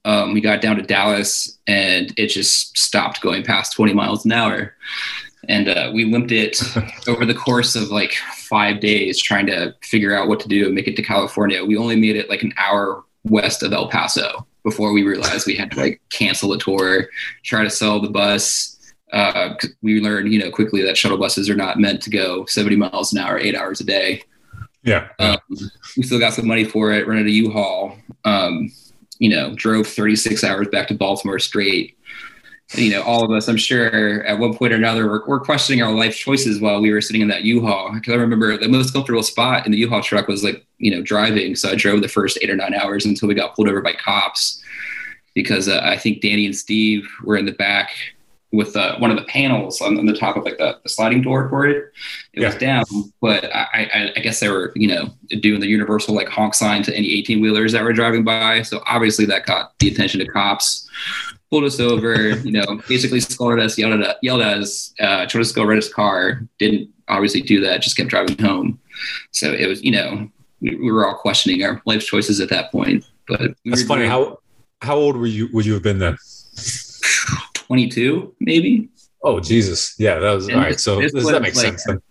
Um, 0.04 0.34
we 0.34 0.42
got 0.42 0.60
down 0.60 0.76
to 0.76 0.82
Dallas 0.82 1.58
and 1.66 2.12
it 2.18 2.26
just 2.26 2.76
stopped 2.76 3.22
going 3.22 3.42
past 3.42 3.72
20 3.72 3.94
miles 3.94 4.26
an 4.26 4.32
hour. 4.32 4.74
And 5.48 5.68
uh, 5.68 5.90
we 5.94 6.04
limped 6.04 6.32
it 6.32 6.60
over 7.08 7.24
the 7.24 7.34
course 7.34 7.74
of 7.74 7.90
like 7.90 8.12
five 8.36 8.80
days 8.80 9.20
trying 9.20 9.46
to 9.46 9.74
figure 9.82 10.14
out 10.16 10.28
what 10.28 10.40
to 10.40 10.48
do 10.48 10.66
and 10.66 10.74
make 10.74 10.88
it 10.88 10.96
to 10.96 11.02
California. 11.02 11.64
We 11.64 11.76
only 11.76 11.96
made 11.96 12.16
it 12.16 12.28
like 12.28 12.42
an 12.42 12.52
hour 12.56 13.04
west 13.24 13.62
of 13.62 13.72
El 13.72 13.88
Paso 13.88 14.46
before 14.64 14.92
we 14.92 15.02
realized 15.02 15.46
we 15.46 15.56
had 15.56 15.70
to 15.72 15.78
like 15.78 16.00
cancel 16.10 16.50
the 16.50 16.58
tour, 16.58 17.08
try 17.42 17.62
to 17.62 17.70
sell 17.70 18.00
the 18.00 18.10
bus. 18.10 18.73
Uh, 19.14 19.55
'cause 19.55 19.70
we 19.81 20.00
learned, 20.00 20.33
you 20.33 20.40
know, 20.40 20.50
quickly 20.50 20.83
that 20.83 20.96
shuttle 20.96 21.16
buses 21.16 21.48
are 21.48 21.55
not 21.55 21.79
meant 21.79 22.03
to 22.03 22.11
go 22.11 22.44
70 22.46 22.74
miles 22.74 23.12
an 23.12 23.20
hour, 23.20 23.38
eight 23.38 23.55
hours 23.55 23.81
a 23.81 23.85
day. 23.85 24.22
Yeah. 24.83 25.09
Um, 25.20 25.38
we 25.96 26.03
still 26.03 26.18
got 26.18 26.35
some 26.35 26.48
money 26.48 26.64
for 26.64 26.92
it, 26.92 27.07
rented 27.07 27.29
a 27.29 27.31
U-Haul, 27.31 27.96
um, 28.24 28.72
you 29.20 29.31
know, 29.31 29.55
drove 29.55 29.87
36 29.87 30.42
hours 30.42 30.66
back 30.66 30.88
to 30.88 30.94
Baltimore 30.94 31.38
straight. 31.38 31.96
You 32.74 32.90
know, 32.90 33.03
all 33.03 33.24
of 33.24 33.31
us, 33.31 33.46
I'm 33.46 33.57
sure 33.57 34.24
at 34.24 34.38
one 34.38 34.55
point 34.57 34.72
or 34.72 34.77
another, 34.77 35.07
were, 35.07 35.22
were 35.29 35.38
questioning 35.38 35.81
our 35.81 35.92
life 35.92 36.16
choices 36.16 36.61
while 36.61 36.81
we 36.81 36.92
were 36.92 37.00
sitting 37.00 37.22
in 37.22 37.29
that 37.29 37.44
U-Haul. 37.44 37.92
Because 37.94 38.14
I 38.14 38.16
remember 38.16 38.57
the 38.57 38.68
most 38.68 38.92
comfortable 38.92 39.22
spot 39.22 39.64
in 39.64 39.70
the 39.70 39.79
U-Haul 39.79 40.03
truck 40.03 40.27
was 40.27 40.42
like, 40.42 40.66
you 40.79 40.90
know, 40.90 41.03
driving. 41.03 41.55
So 41.55 41.70
I 41.70 41.77
drove 41.77 42.03
the 42.03 42.09
first 42.09 42.37
eight 42.42 42.50
or 42.50 42.57
nine 42.57 42.74
hours 42.74 43.07
until 43.07 43.29
we 43.29 43.35
got 43.37 43.55
pulled 43.55 43.68
over 43.68 43.81
by 43.81 43.92
cops 43.92 44.61
because 45.35 45.68
uh, 45.68 45.81
I 45.85 45.98
think 45.98 46.20
Danny 46.20 46.46
and 46.46 46.57
Steve 46.57 47.09
were 47.22 47.37
in 47.37 47.44
the 47.44 47.53
back 47.53 47.90
with 48.54 48.76
uh, 48.76 48.96
one 48.98 49.10
of 49.10 49.16
the 49.16 49.24
panels 49.24 49.80
on, 49.80 49.98
on 49.98 50.06
the 50.06 50.16
top 50.16 50.36
of 50.36 50.44
like 50.44 50.58
the, 50.58 50.78
the 50.82 50.88
sliding 50.88 51.22
door 51.22 51.48
for 51.48 51.66
it. 51.66 51.92
It 52.32 52.44
was 52.44 52.54
down, 52.56 52.84
but 53.20 53.44
I, 53.54 53.90
I, 53.94 54.12
I 54.16 54.20
guess 54.20 54.40
they 54.40 54.48
were, 54.48 54.72
you 54.76 54.88
know, 54.88 55.12
doing 55.40 55.60
the 55.60 55.66
universal 55.66 56.14
like 56.14 56.28
honk 56.28 56.54
sign 56.54 56.82
to 56.84 56.96
any 56.96 57.10
18 57.12 57.40
wheelers 57.40 57.72
that 57.72 57.82
were 57.82 57.92
driving 57.92 58.24
by. 58.24 58.62
So 58.62 58.82
obviously 58.86 59.24
that 59.26 59.46
got 59.46 59.78
the 59.78 59.88
attention 59.88 60.20
of 60.20 60.28
cops, 60.28 60.88
pulled 61.50 61.64
us 61.64 61.80
over, 61.80 62.30
you 62.30 62.52
know, 62.52 62.80
basically 62.88 63.20
scolded 63.20 63.58
us, 63.58 63.76
yelled 63.76 64.00
at, 64.00 64.18
yelled 64.22 64.40
at 64.40 64.58
us, 64.58 64.94
uh, 65.00 65.26
us 65.26 65.48
to 65.48 65.54
go 65.54 65.64
rent 65.64 65.82
his 65.82 65.92
car. 65.92 66.46
Didn't 66.58 66.90
obviously 67.08 67.40
do 67.40 67.60
that, 67.60 67.82
just 67.82 67.96
kept 67.96 68.08
driving 68.08 68.38
home. 68.38 68.80
So 69.32 69.52
it 69.52 69.66
was, 69.66 69.82
you 69.82 69.92
know, 69.92 70.30
we, 70.60 70.76
we 70.76 70.92
were 70.92 71.06
all 71.06 71.14
questioning 71.14 71.62
our 71.64 71.82
life 71.86 72.04
choices 72.04 72.40
at 72.40 72.50
that 72.50 72.70
point. 72.70 73.04
But 73.26 73.54
we 73.64 73.70
That's 73.70 73.82
funny. 73.82 74.02
doing 74.02 74.10
How 74.10 74.38
how 74.80 74.96
old 74.96 75.16
were 75.16 75.26
you 75.26 75.48
would 75.52 75.66
you 75.66 75.72
have 75.74 75.82
been 75.82 75.98
then? 75.98 76.16
22, 77.66 78.35
maybe. 78.40 78.88
Oh 79.22 79.40
Jesus. 79.40 79.94
Yeah, 79.98 80.18
that 80.18 80.33
was 80.33 80.48
And 80.48 80.57
all 80.59 80.62
right. 80.62 80.79
So 80.79 81.00
this 81.00 81.12
this, 81.12 81.24
was 81.24 81.33
that 81.33 81.42
makes 81.42 81.57
like- 81.57 81.66
sense 81.79 81.85
then. 81.85 82.03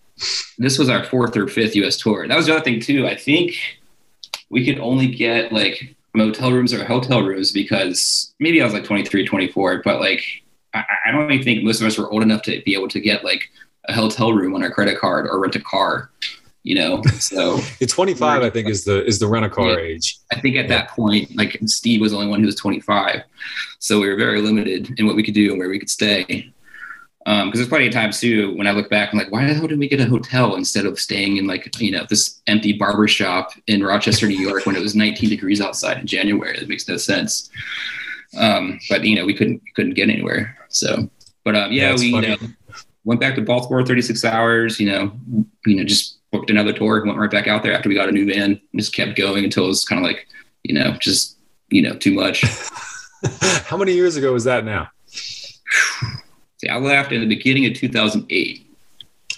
this 0.57 0.77
was 0.79 0.89
our 0.89 1.03
fourth 1.05 1.35
or 1.37 1.47
fifth 1.47 1.75
US 1.75 1.97
tour. 1.97 2.27
That 2.27 2.35
was 2.37 2.47
the 2.47 2.55
other 2.55 2.63
thing 2.63 2.79
too. 2.79 3.07
I 3.07 3.15
think 3.15 3.55
we 4.49 4.65
could 4.65 4.79
only 4.79 5.07
get 5.07 5.51
like 5.51 5.95
motel 6.15 6.51
rooms 6.51 6.73
or 6.73 6.83
hotel 6.85 7.21
rooms 7.23 7.51
because 7.51 8.33
maybe 8.39 8.61
I 8.61 8.65
was 8.65 8.73
like 8.73 8.83
23, 8.83 9.25
24, 9.25 9.81
but 9.83 9.99
like 9.99 10.23
I, 10.73 10.83
I 11.07 11.11
don't 11.11 11.31
even 11.31 11.43
think 11.43 11.63
most 11.63 11.81
of 11.81 11.87
us 11.87 11.97
were 11.97 12.09
old 12.11 12.23
enough 12.23 12.41
to 12.43 12.61
be 12.63 12.73
able 12.75 12.87
to 12.89 12.99
get 12.99 13.23
like 13.23 13.49
a 13.85 13.93
hotel 13.93 14.31
room 14.33 14.55
on 14.55 14.63
our 14.63 14.71
credit 14.71 14.97
card 14.97 15.27
or 15.27 15.39
rent 15.39 15.55
a 15.55 15.59
car, 15.61 16.09
you 16.63 16.75
know? 16.75 17.01
So 17.19 17.57
The 17.79 17.85
25, 17.85 18.41
I 18.41 18.49
think, 18.49 18.67
is 18.69 18.83
the 18.85 19.05
is 19.05 19.19
the 19.19 19.27
rent 19.27 19.45
a 19.45 19.49
car 19.49 19.69
Yeah. 19.71 19.77
age. 19.77 20.17
I 20.31 20.39
think 20.39 20.55
at 20.55 20.67
that 20.69 20.89
point, 20.89 21.35
like 21.35 21.59
Steve 21.65 22.01
was 22.01 22.11
the 22.11 22.17
only 22.17 22.29
one 22.29 22.39
who 22.39 22.45
was 22.45 22.55
25. 22.55 23.21
So 23.79 23.99
we 23.99 24.07
were 24.07 24.15
very 24.15 24.41
limited 24.41 24.97
in 24.97 25.05
what 25.05 25.15
we 25.15 25.23
could 25.23 25.33
do 25.33 25.51
and 25.51 25.59
where 25.59 25.69
we 25.69 25.79
could 25.79 25.89
stay. 25.89 26.49
Um, 27.25 27.49
cause 27.49 27.59
there's 27.59 27.69
plenty 27.69 27.87
of 27.87 27.93
times 27.93 28.19
too, 28.19 28.53
when 28.57 28.67
I 28.67 28.71
look 28.71 28.89
back, 28.89 29.13
I'm 29.13 29.17
like, 29.19 29.31
why 29.31 29.45
the 29.45 29.53
hell 29.53 29.67
did 29.67 29.79
we 29.79 29.87
get 29.87 30.01
a 30.01 30.05
hotel 30.05 30.55
instead 30.55 30.85
of 30.85 30.99
staying 30.99 31.37
in 31.37 31.47
like, 31.47 31.79
you 31.79 31.89
know, 31.91 32.05
this 32.09 32.41
empty 32.47 32.73
barber 32.73 33.07
shop 33.07 33.51
in 33.67 33.81
Rochester, 33.81 34.27
New 34.27 34.37
York 34.37 34.65
when 34.65 34.75
it 34.75 34.81
was 34.81 34.93
19 34.93 35.29
degrees 35.29 35.61
outside 35.61 35.99
in 35.99 36.07
January? 36.07 36.59
That 36.59 36.67
makes 36.67 36.85
no 36.87 36.97
sense. 36.97 37.49
Um, 38.37 38.77
but 38.89 39.05
you 39.05 39.15
know, 39.15 39.25
we 39.25 39.33
couldn't, 39.33 39.61
couldn't 39.75 39.93
get 39.93 40.09
anywhere. 40.09 40.57
So, 40.69 41.09
but, 41.45 41.55
um, 41.55 41.71
yeah, 41.71 41.89
That's 41.89 42.01
we, 42.01 42.07
you 42.07 42.21
know, 42.21 42.35
went 43.05 43.21
back 43.21 43.35
to 43.35 43.41
Baltimore 43.41 43.85
36 43.85 44.25
hours, 44.25 44.79
you 44.79 44.89
know, 44.89 45.13
you 45.65 45.75
know, 45.77 45.83
just 45.83 46.12
booked 46.33 46.49
another 46.49 46.73
tour, 46.73 47.05
went 47.05 47.17
right 47.17 47.31
back 47.31 47.47
out 47.47 47.63
there 47.63 47.73
after 47.73 47.87
we 47.87 47.95
got 47.95 48.09
a 48.09 48.11
new 48.11 48.25
van, 48.25 48.41
and 48.51 48.59
just 48.75 48.93
kept 48.93 49.15
going 49.15 49.45
until 49.45 49.63
it 49.65 49.67
was 49.69 49.85
kind 49.85 49.99
of 50.03 50.05
like, 50.05 50.27
you 50.63 50.73
know, 50.73 50.91
just, 50.99 51.37
you 51.69 51.81
know, 51.81 51.95
too 51.95 52.13
much. 52.13 52.43
How 53.65 53.77
many 53.77 53.93
years 53.93 54.17
ago 54.17 54.33
was 54.33 54.43
that 54.43 54.65
now? 54.65 54.89
See, 56.57 56.67
I 56.69 56.77
left 56.77 57.11
in 57.11 57.21
the 57.21 57.27
beginning 57.27 57.65
of 57.67 57.73
2008. 57.75 58.67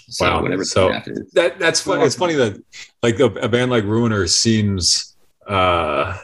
So 0.08 0.24
Wow. 0.24 0.42
whatever 0.42 0.64
So- 0.64 0.88
That 1.34 1.58
that's 1.58 1.80
funny. 1.80 2.04
It's 2.04 2.14
funny 2.16 2.34
that 2.34 2.60
like 3.02 3.20
a, 3.20 3.26
a 3.26 3.48
band 3.48 3.70
like 3.70 3.84
Ruiner 3.84 4.26
seems 4.26 5.14
uh 5.46 6.16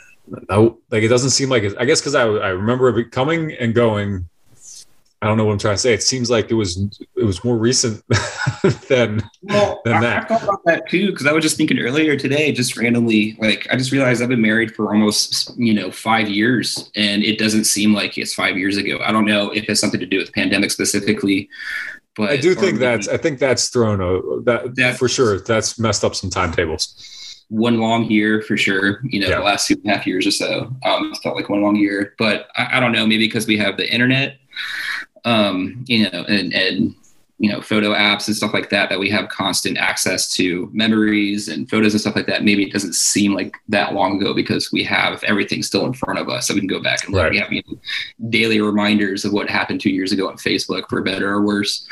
no- 0.49 0.79
like 0.91 1.03
it 1.03 1.09
doesn't 1.09 1.31
seem 1.31 1.49
like 1.49 1.65
it. 1.65 1.75
I 1.79 1.85
guess 1.85 2.01
because 2.01 2.15
I 2.15 2.23
I 2.23 2.49
remember 2.49 2.97
it 2.99 3.11
coming 3.11 3.53
and 3.53 3.75
going. 3.75 4.29
I 5.23 5.27
don't 5.27 5.37
know 5.37 5.45
what 5.45 5.53
I'm 5.53 5.59
trying 5.59 5.75
to 5.75 5.79
say. 5.79 5.95
It 5.95 6.03
seems 6.03 6.31
like 6.31 6.51
it 6.51 6.55
was 6.55 6.77
it 7.17 7.23
was 7.25 7.45
more 7.45 7.57
recent 7.57 8.03
than 8.89 9.23
Well, 9.43 9.81
than 9.85 10.01
that. 10.01 10.25
I 10.25 10.27
thought 10.27 10.43
about 10.43 10.65
that 10.67 10.89
too 10.91 11.11
because 11.13 11.27
I 11.27 11.33
was 11.33 11.43
just 11.45 11.57
thinking 11.57 11.79
earlier 11.79 12.17
today, 12.17 12.51
just 12.53 12.77
randomly, 12.77 13.37
like 13.41 13.67
I 13.71 13.77
just 13.77 13.93
realized 13.93 14.21
I've 14.21 14.29
been 14.29 14.43
married 14.43 14.75
for 14.75 14.93
almost 14.93 15.57
you 15.57 15.73
know 15.75 15.91
five 15.93 16.29
years, 16.29 16.91
and 16.97 17.23
it 17.23 17.39
doesn't 17.39 17.65
seem 17.65 17.95
like 17.95 18.19
it's 18.19 18.35
five 18.35 18.59
years 18.59 18.77
ago. 18.77 18.99
I 19.05 19.13
don't 19.13 19.25
know 19.27 19.51
if 19.51 19.65
it's 19.69 19.81
something 19.81 20.01
to 20.01 20.07
do 20.07 20.19
with 20.19 20.27
the 20.27 20.33
pandemic 20.33 20.73
specifically, 20.73 21.49
but 22.17 22.31
I 22.31 22.37
do 22.37 22.55
think 22.57 22.81
that's 22.81 23.07
I 23.07 23.17
think 23.17 23.39
that's 23.39 23.69
thrown 23.69 24.01
a 24.01 24.43
that, 24.43 24.75
That- 24.75 24.99
for 24.99 25.09
sure. 25.09 25.39
That's 25.41 25.79
messed 25.79 26.05
up 26.05 26.17
some 26.17 26.31
timetables. 26.31 27.45
one 27.49 27.79
long 27.79 28.11
year 28.11 28.43
for 28.43 28.57
sure. 28.57 29.01
You 29.05 29.21
know, 29.21 29.29
Yeah. 29.29 29.39
the 29.39 29.45
last 29.45 29.69
two 29.69 29.75
and 29.85 29.93
a 29.93 29.97
half 29.97 30.07
years 30.07 30.27
or 30.27 30.31
so, 30.33 30.75
um, 30.85 31.11
it's 31.11 31.21
felt 31.23 31.37
like 31.37 31.49
one 31.49 31.61
long 31.63 31.77
year. 31.77 32.15
But 32.19 32.49
I, 32.57 32.79
I 32.79 32.81
don't 32.81 32.93
know, 32.93 33.07
maybe 33.07 33.27
because 33.29 33.47
we 33.47 33.59
have 33.59 33.77
the 33.77 33.87
internet, 33.93 34.39
um, 35.25 35.85
you 35.87 36.11
know, 36.11 36.25
and 36.29 36.53
and 36.53 36.95
you 37.43 37.51
know 37.51 37.61
photo 37.61 37.93
apps 37.93 38.29
and 38.29 38.37
stuff 38.37 38.55
like 38.55 38.71
that 38.71 38.89
that 38.89 39.01
we 39.01 39.11
have 39.11 39.29
constant 39.29 39.77
access 39.77 40.33
to 40.33 40.71
memories 40.73 41.49
and 41.49 41.69
photos 41.69 41.93
and 41.93 42.01
stuff 42.01 42.15
like 42.15 42.27
that 42.27 42.45
maybe 42.45 42.63
it 42.63 42.73
doesn't 42.73 42.95
seem 42.95 43.35
like 43.35 43.57
that 43.69 43.95
long 43.95 44.17
ago 44.17 44.33
because 44.33 44.71
we 44.71 44.85
have 44.85 45.23
everything 45.25 45.61
still 45.61 45.85
in 45.85 45.93
front 45.93 46.21
of 46.21 46.29
us 46.29 46.47
so 46.47 46.55
we 46.55 46.61
can 46.61 46.69
go 46.69 46.81
back 46.81 47.05
and 47.05 47.13
look. 47.13 47.25
Right. 47.25 47.33
we 47.33 47.39
have 47.39 47.53
you 47.53 47.63
know, 47.67 47.79
daily 48.31 48.61
reminders 48.61 49.25
of 49.25 49.33
what 49.33 49.51
happened 49.51 49.81
two 49.81 49.91
years 49.91 50.13
ago 50.13 50.29
on 50.29 50.37
facebook 50.37 50.89
for 50.89 51.03
better 51.03 51.33
or 51.33 51.43
worse 51.43 51.87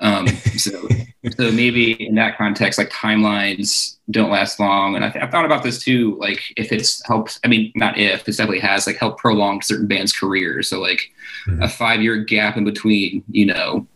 um, 0.00 0.26
so, 0.56 0.88
so 1.36 1.50
maybe 1.52 1.92
in 2.06 2.14
that 2.16 2.36
context, 2.38 2.78
like 2.78 2.90
timelines 2.90 3.96
don't 4.10 4.30
last 4.30 4.58
long. 4.60 4.94
And 4.96 5.04
I 5.04 5.10
th- 5.10 5.22
I've 5.24 5.30
thought 5.30 5.44
about 5.44 5.62
this 5.62 5.78
too. 5.82 6.16
Like 6.20 6.40
if 6.56 6.72
it's 6.72 7.04
helped, 7.06 7.40
I 7.44 7.48
mean, 7.48 7.72
not 7.74 7.98
if, 7.98 8.20
it 8.28 8.36
definitely 8.36 8.60
has 8.60 8.86
like 8.86 8.96
helped 8.96 9.18
prolong 9.20 9.60
certain 9.62 9.86
bands' 9.86 10.12
careers. 10.12 10.68
So 10.68 10.80
like 10.80 11.10
Mhm. 11.46 11.62
a 11.64 11.68
five 11.68 12.02
year 12.02 12.16
gap 12.24 12.56
in 12.56 12.64
between, 12.64 13.22
you 13.30 13.46
know, 13.46 13.86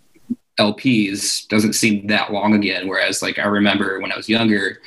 LPs 0.58 1.48
doesn't 1.48 1.72
seem 1.74 2.06
that 2.08 2.32
long 2.32 2.54
again. 2.54 2.86
Whereas 2.88 3.22
like 3.22 3.38
I 3.38 3.46
remember 3.46 4.00
when 4.00 4.12
I 4.12 4.16
was 4.16 4.28
younger, 4.28 4.80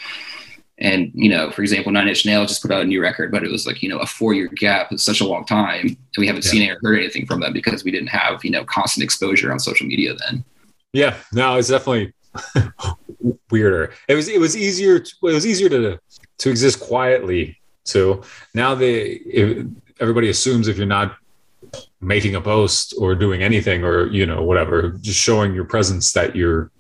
and 0.77 1.11
you 1.15 1.29
know, 1.29 1.51
for 1.51 1.61
example, 1.61 1.91
Nine 1.91 2.07
Inch 2.07 2.25
Nails 2.25 2.49
just 2.49 2.61
put 2.61 2.71
out 2.71 2.81
a 2.81 2.85
new 2.85 3.01
record, 3.01 3.31
but 3.31 3.43
it 3.43 3.51
was 3.51 3.65
like 3.65 3.81
you 3.81 3.89
know 3.89 3.97
a 3.99 4.05
four 4.05 4.33
year 4.33 4.47
gap. 4.47 4.91
It's 4.91 5.03
such 5.03 5.21
a 5.21 5.27
long 5.27 5.45
time, 5.45 5.85
and 5.87 5.97
we 6.17 6.27
haven't 6.27 6.45
Yeah. 6.45 6.51
seen 6.51 6.69
or 6.69 6.77
heard 6.83 6.99
anything 6.99 7.25
from 7.25 7.39
them 7.39 7.53
because 7.53 7.83
we 7.83 7.91
didn't 7.91 8.09
have 8.09 8.43
you 8.45 8.51
know 8.51 8.63
constant 8.65 9.03
exposure 9.03 9.51
on 9.51 9.59
social 9.59 9.87
media 9.87 10.13
then. 10.27 10.43
Yeah, 10.95 11.17
no, 11.33 11.57
it's 11.57 11.67
definitely 11.67 12.13
weirder. 13.51 13.93
It 14.07 14.15
was 14.15 14.27
it 14.27 14.39
was 14.39 14.55
easier 14.55 14.99
to, 14.99 15.11
it 15.23 15.33
was 15.33 15.45
easier 15.45 15.69
to 15.69 15.99
to 16.39 16.49
exist 16.49 16.79
quietly 16.79 17.59
too. 17.83 18.23
Now 18.53 18.75
they 18.75 19.01
if, 19.41 19.67
everybody 19.99 20.29
assumes 20.29 20.67
if 20.67 20.77
you're 20.77 20.85
not 20.85 21.17
making 22.01 22.35
a 22.35 22.41
post 22.41 22.93
or 22.97 23.15
doing 23.15 23.43
anything 23.43 23.83
or 23.83 24.07
you 24.07 24.25
know 24.25 24.41
whatever, 24.43 24.91
just 25.01 25.19
showing 25.19 25.53
your 25.53 25.65
presence 25.65 26.13
that 26.13 26.35
you're 26.35 26.71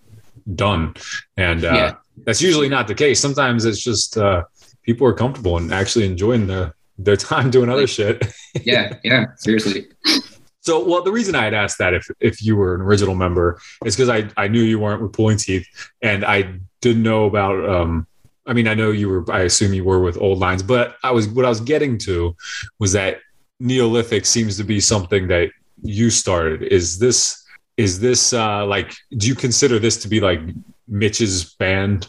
done, 0.55 0.93
and 1.37 1.65
uh, 1.65 1.73
Yeah. 1.73 1.95
that's 2.25 2.41
usually 2.41 2.69
not 2.69 2.87
the 2.87 2.95
case. 2.95 3.19
Sometimes 3.19 3.65
it's 3.65 3.81
just 3.83 4.17
uh, 4.17 4.43
people 4.83 5.05
are 5.07 5.13
comfortable 5.13 5.57
and 5.57 5.73
actually 5.73 6.05
enjoying 6.05 6.47
the, 6.47 6.73
their 6.99 7.17
time 7.31 7.49
doing 7.49 7.69
other 7.69 7.87
shit. 7.87 8.23
Yeah, 8.63 8.97
yeah, 9.03 9.25
seriously. 9.37 9.87
So, 10.65 10.83
well, 10.83 11.03
the 11.03 11.11
reason 11.11 11.35
I 11.35 11.43
had 11.43 11.53
asked 11.53 11.77
that 11.77 11.93
if 11.93 12.09
if 12.19 12.41
you 12.41 12.55
were 12.55 12.73
an 12.73 12.81
original 12.81 13.13
member 13.13 13.59
is 13.85 13.95
because 13.95 14.09
I 14.09 14.29
I 14.35 14.47
knew 14.47 14.61
you 14.63 14.79
weren't 14.79 15.01
with 15.01 15.13
Pulling 15.13 15.37
Teeth, 15.37 15.67
and 16.01 16.25
I 16.25 16.59
didn't 16.81 17.03
know 17.03 17.25
about. 17.25 17.69
um 17.69 18.07
I 18.47 18.53
mean, 18.53 18.67
I 18.67 18.73
know 18.73 18.91
you 18.91 19.09
were. 19.09 19.31
I 19.31 19.41
assume 19.41 19.73
you 19.73 19.83
were 19.83 20.01
with 20.01 20.17
Old 20.17 20.39
Lines, 20.39 20.63
but 20.63 20.97
I 21.03 21.11
was 21.11 21.27
what 21.27 21.45
I 21.45 21.49
was 21.49 21.61
getting 21.61 21.99
to 21.99 22.35
was 22.79 22.93
that 22.93 23.19
Neolithic 23.59 24.25
seems 24.25 24.57
to 24.57 24.63
be 24.63 24.79
something 24.79 25.27
that 25.27 25.51
you 25.83 26.09
started. 26.09 26.63
Is 26.63 26.97
this 26.97 27.45
is 27.77 27.99
this 27.99 28.33
uh 28.33 28.65
like? 28.65 28.91
Do 29.17 29.27
you 29.27 29.35
consider 29.35 29.77
this 29.77 29.97
to 29.97 30.07
be 30.07 30.19
like 30.19 30.41
Mitch's 30.87 31.53
band? 31.55 32.07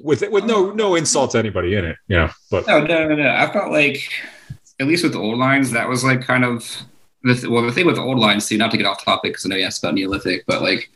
With 0.00 0.22
with 0.30 0.44
no 0.44 0.72
no 0.72 0.94
insult 0.94 1.30
to 1.32 1.38
anybody 1.38 1.74
in 1.74 1.86
it, 1.86 1.96
know. 2.08 2.28
But 2.50 2.66
No, 2.66 2.80
no, 2.84 3.08
no, 3.08 3.14
no. 3.16 3.30
I 3.30 3.50
felt 3.50 3.72
like, 3.72 4.10
at 4.78 4.86
least 4.86 5.04
with 5.04 5.16
old 5.16 5.38
lines, 5.38 5.70
that 5.70 5.88
was 5.88 6.04
like 6.04 6.20
kind 6.20 6.44
of 6.44 6.84
the 7.28 7.34
th- 7.34 7.48
well, 7.48 7.62
the 7.62 7.72
thing 7.72 7.86
with 7.86 7.98
old 7.98 8.18
lines 8.18 8.48
too. 8.48 8.58
Not 8.58 8.70
to 8.72 8.76
get 8.76 8.86
off 8.86 9.04
topic 9.04 9.32
because 9.32 9.44
I 9.46 9.48
know 9.48 9.56
you 9.56 9.64
asked 9.64 9.82
about 9.82 9.94
Neolithic, 9.94 10.44
but 10.46 10.62
like 10.62 10.90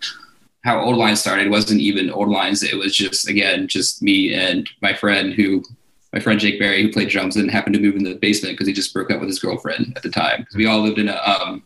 how 0.64 0.81
old 0.81 0.97
lines 0.97 1.21
started 1.21 1.51
wasn't 1.51 1.81
even 1.81 2.11
old 2.11 2.29
lines. 2.29 2.62
It 2.62 2.77
was 2.77 2.95
just 2.95 3.29
again 3.29 3.68
just 3.68 4.03
me 4.03 4.35
and 4.35 4.68
my 4.81 4.95
friend 4.95 5.33
who. 5.33 5.62
My 6.14 6.21
friend 6.21 6.38
Jake 6.38 6.59
Berry, 6.59 6.83
who 6.83 6.92
played 6.92 7.09
drums, 7.09 7.37
and 7.37 7.51
happened 7.51 7.75
to 7.75 7.81
move 7.81 7.97
in 7.97 8.05
the 8.05 8.16
basement 8.16 8.53
because 8.53 8.66
he 8.66 8.75
just 8.75 8.92
broke 8.92 9.11
up 9.11 9.21
with 9.21 9.31
his 9.31 9.38
girlfriend 9.38 9.95
at 9.97 10.03
the 10.03 10.11
time. 10.11 10.40
Because 10.40 10.57
we 10.57 10.66
all 10.66 10.83
lived 10.83 10.99
in 10.99 11.09
a, 11.09 11.16
um, 11.16 11.62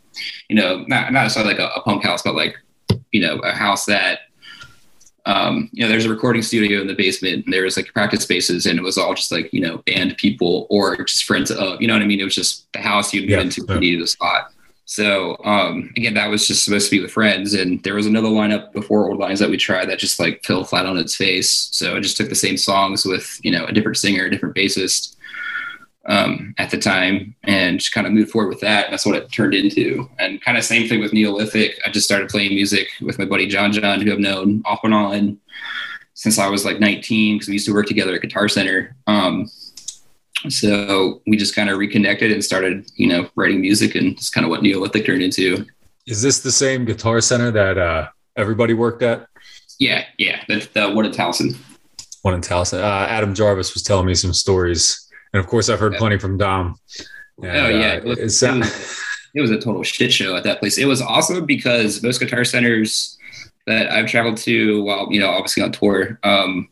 you 0.48 0.55
know, 0.55 0.85
not 0.87 1.12
not 1.12 1.24
necessarily 1.24 1.55
like 1.55 1.61
a, 1.61 1.66
a 1.74 1.83
punk 1.83 2.05
house, 2.05 2.22
but 2.22 2.37
like, 2.37 2.55
you 3.11 3.20
know, 3.20 3.40
a 3.40 3.50
house 3.50 3.87
that 3.87 4.20
um, 5.26 5.68
you 5.72 5.83
know, 5.83 5.88
there's 5.88 6.07
a 6.07 6.11
recording 6.11 6.42
studio 6.42 6.81
in 6.81 6.87
the 6.87 6.94
basement 6.94 7.44
and 7.44 7.52
there 7.52 7.64
was 7.64 7.76
like 7.76 7.92
practice 7.92 8.22
spaces 8.22 8.64
and 8.64 8.79
it 8.79 8.83
was 8.83 8.96
all 8.96 9.12
just 9.14 9.33
like, 9.33 9.52
you 9.52 9.61
know, 9.61 9.79
band 9.79 10.16
people 10.16 10.68
or 10.70 10.96
just 11.05 11.24
friends 11.24 11.50
of, 11.50 11.83
you 11.83 11.88
know 11.88 11.94
what 11.94 12.02
I 12.02 12.07
mean? 12.07 12.20
It 12.20 12.24
was 12.24 12.35
just 12.35 12.72
the 12.72 12.79
house 12.79 13.12
you'd 13.12 13.29
Yeah, 13.29 13.38
get 13.38 13.46
into 13.46 13.62
if 13.62 13.68
yeah. 13.68 13.74
you 13.74 13.81
needed 13.81 14.02
a 14.02 14.07
spot. 14.07 14.52
So 14.87 15.37
um, 15.44 15.92
again, 15.96 16.14
that 16.14 16.31
was 16.31 16.46
just 16.46 16.64
supposed 16.64 16.88
to 16.88 16.96
be 16.96 17.03
with 17.03 17.11
friends. 17.11 17.55
And 17.55 17.83
there 17.83 17.94
was 17.94 18.07
another 18.07 18.29
lineup 18.29 18.72
before 18.72 19.11
old 19.11 19.18
lines 19.18 19.40
that 19.40 19.51
we 19.51 19.57
tried 19.57 19.88
that 19.90 19.99
just 19.99 20.18
like 20.20 20.44
fell 20.44 20.64
flat 20.64 20.87
on 20.87 20.96
its 20.96 21.16
face. 21.16 21.68
So 21.72 21.96
I 21.96 22.01
just 22.01 22.16
took 22.16 22.29
the 22.29 22.37
same 22.37 22.57
songs 22.57 23.05
with, 23.05 23.38
you 23.42 23.51
know, 23.51 23.66
a 23.66 23.72
different 23.72 23.99
singer, 23.99 24.25
a 24.25 24.31
different 24.31 24.55
bassist 24.55 25.16
um, 26.07 26.55
at 26.59 26.70
the 26.70 26.79
time 26.79 27.35
and 27.42 27.81
just 27.81 27.92
kind 27.92 28.07
of 28.07 28.12
moved 28.12 28.31
forward 28.31 28.49
with 28.49 28.61
that. 28.61 28.90
That's 28.90 29.05
what 29.05 29.16
it 29.16 29.31
turned 29.33 29.55
into. 29.55 30.09
And 30.20 30.40
kind 30.40 30.57
of 30.57 30.64
same 30.64 30.88
thing 30.88 31.01
with 31.01 31.12
Neolithic. 31.12 31.81
I 31.85 31.90
just 31.90 32.07
started 32.07 32.29
playing 32.29 32.55
music 32.55 32.88
with 33.01 33.18
my 33.18 33.25
buddy 33.25 33.49
John 33.49 33.72
John, 33.72 34.01
who 34.01 34.12
I've 34.12 34.20
known 34.20 34.62
off 34.64 34.85
and 34.85 34.94
on 34.94 35.40
since 36.14 36.38
I 36.38 36.49
was 36.49 36.64
like 36.64 36.79
19 36.79 37.37
because 37.37 37.49
we 37.49 37.55
used 37.55 37.66
to 37.66 37.75
work 37.75 37.87
together 37.87 38.14
at 38.14 38.22
Guitar 38.22 38.49
Center. 38.49 38.94
Um, 39.09 39.51
so 40.50 41.22
we 41.26 41.37
just 41.37 41.54
kind 41.54 41.70
of 41.70 41.78
reconnected 41.78 42.32
and 42.32 42.44
started, 42.44 42.90
you 42.96 43.06
know, 43.09 43.28
writing 43.37 43.61
music, 43.61 43.94
and 43.94 44.12
it's 44.12 44.30
kind 44.30 44.44
of 44.44 44.50
what 44.50 44.62
Neolithic 44.62 45.06
turned 45.06 45.22
into. 45.22 45.66
is 46.06 46.22
this 46.22 46.40
the 46.40 46.52
same 46.52 46.85
Guitar 46.85 47.20
Center 47.20 47.50
that 47.50 47.78
uh, 47.78 48.09
everybody 48.37 48.74
worked 48.74 49.02
at? 49.02 49.26
Yeah, 49.78 50.04
yeah, 50.18 50.42
the, 50.48 50.66
the 50.72 50.90
one 50.90 51.04
in 51.04 51.12
Towson. 51.12 51.56
one 52.22 52.35
in 52.35 52.40
Towson. 52.40 52.80
Uh, 52.80 53.06
Adam 53.09 53.35
Jarvis 53.35 53.74
was 53.74 53.82
telling 53.82 54.06
me 54.06 54.14
some 54.14 54.32
stories, 54.32 55.06
and 55.32 55.40
of 55.40 55.46
course, 55.48 55.68
I've 55.68 55.80
heard 55.80 55.94
plenty 55.94 56.18
from 56.18 56.38
Dom. 56.38 56.78
And, 57.42 57.50
oh 57.56 57.68
yeah, 57.68 57.92
uh, 57.92 57.96
it 57.96 58.04
was, 58.04 58.42
it 58.42 58.59
was- 58.59 59.02
it 59.35 59.40
was 59.42 59.50
a 59.50 59.59
total 59.61 59.82
shit 59.82 60.12
show 60.12 60.35
at 60.35 60.44
that 60.44 60.61
place. 60.61 60.78
It 60.78 60.87
was 60.87 61.02
awesome 61.02 61.44
because 61.44 62.02
most 62.02 62.20
guitar 62.20 62.42
centers 62.44 63.18
that 63.66 63.90
I've 63.90 64.06
traveled 64.06 64.38
to, 64.38 64.82
while 64.82 65.09
you 65.11 65.20
know, 65.20 65.28
obviously 65.28 65.62
on 65.62 65.72
tour, 65.72 66.18
um, 66.22 66.68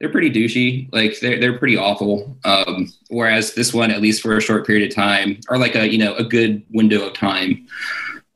they're 0.00 0.10
pretty 0.10 0.30
douchey. 0.30 0.92
Like 0.92 1.18
they're 1.20 1.40
they're 1.40 1.58
pretty 1.58 1.76
awful. 1.76 2.36
Um, 2.44 2.92
whereas 3.08 3.54
this 3.54 3.72
one, 3.72 3.90
at 3.90 4.02
least 4.02 4.22
for 4.22 4.36
a 4.36 4.40
short 4.40 4.66
period 4.66 4.88
of 4.88 4.94
time, 4.94 5.40
or 5.48 5.58
like 5.58 5.74
a 5.74 5.90
you 5.90 5.98
know 5.98 6.14
a 6.16 6.24
good 6.24 6.62
window 6.70 7.06
of 7.06 7.14
time, 7.14 7.66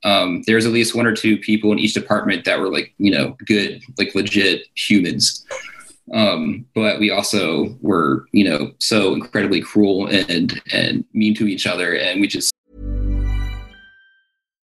um, 0.04 0.42
there's 0.46 0.66
at 0.66 0.72
least 0.72 0.94
one 0.94 1.06
or 1.06 1.14
two 1.14 1.36
people 1.36 1.72
in 1.72 1.78
each 1.78 1.94
department 1.94 2.44
that 2.44 2.58
were 2.58 2.72
like 2.72 2.94
you 2.98 3.10
know 3.10 3.36
good, 3.46 3.82
like 3.98 4.14
legit 4.14 4.66
humans. 4.74 5.44
Um, 6.12 6.66
but 6.74 6.98
we 6.98 7.10
also 7.10 7.76
were 7.80 8.26
you 8.32 8.44
know 8.44 8.72
so 8.78 9.12
incredibly 9.12 9.60
cruel 9.60 10.06
and 10.06 10.60
and 10.72 11.04
mean 11.12 11.34
to 11.34 11.46
each 11.46 11.66
other, 11.66 11.94
and 11.94 12.20
we 12.20 12.26
just 12.26 12.52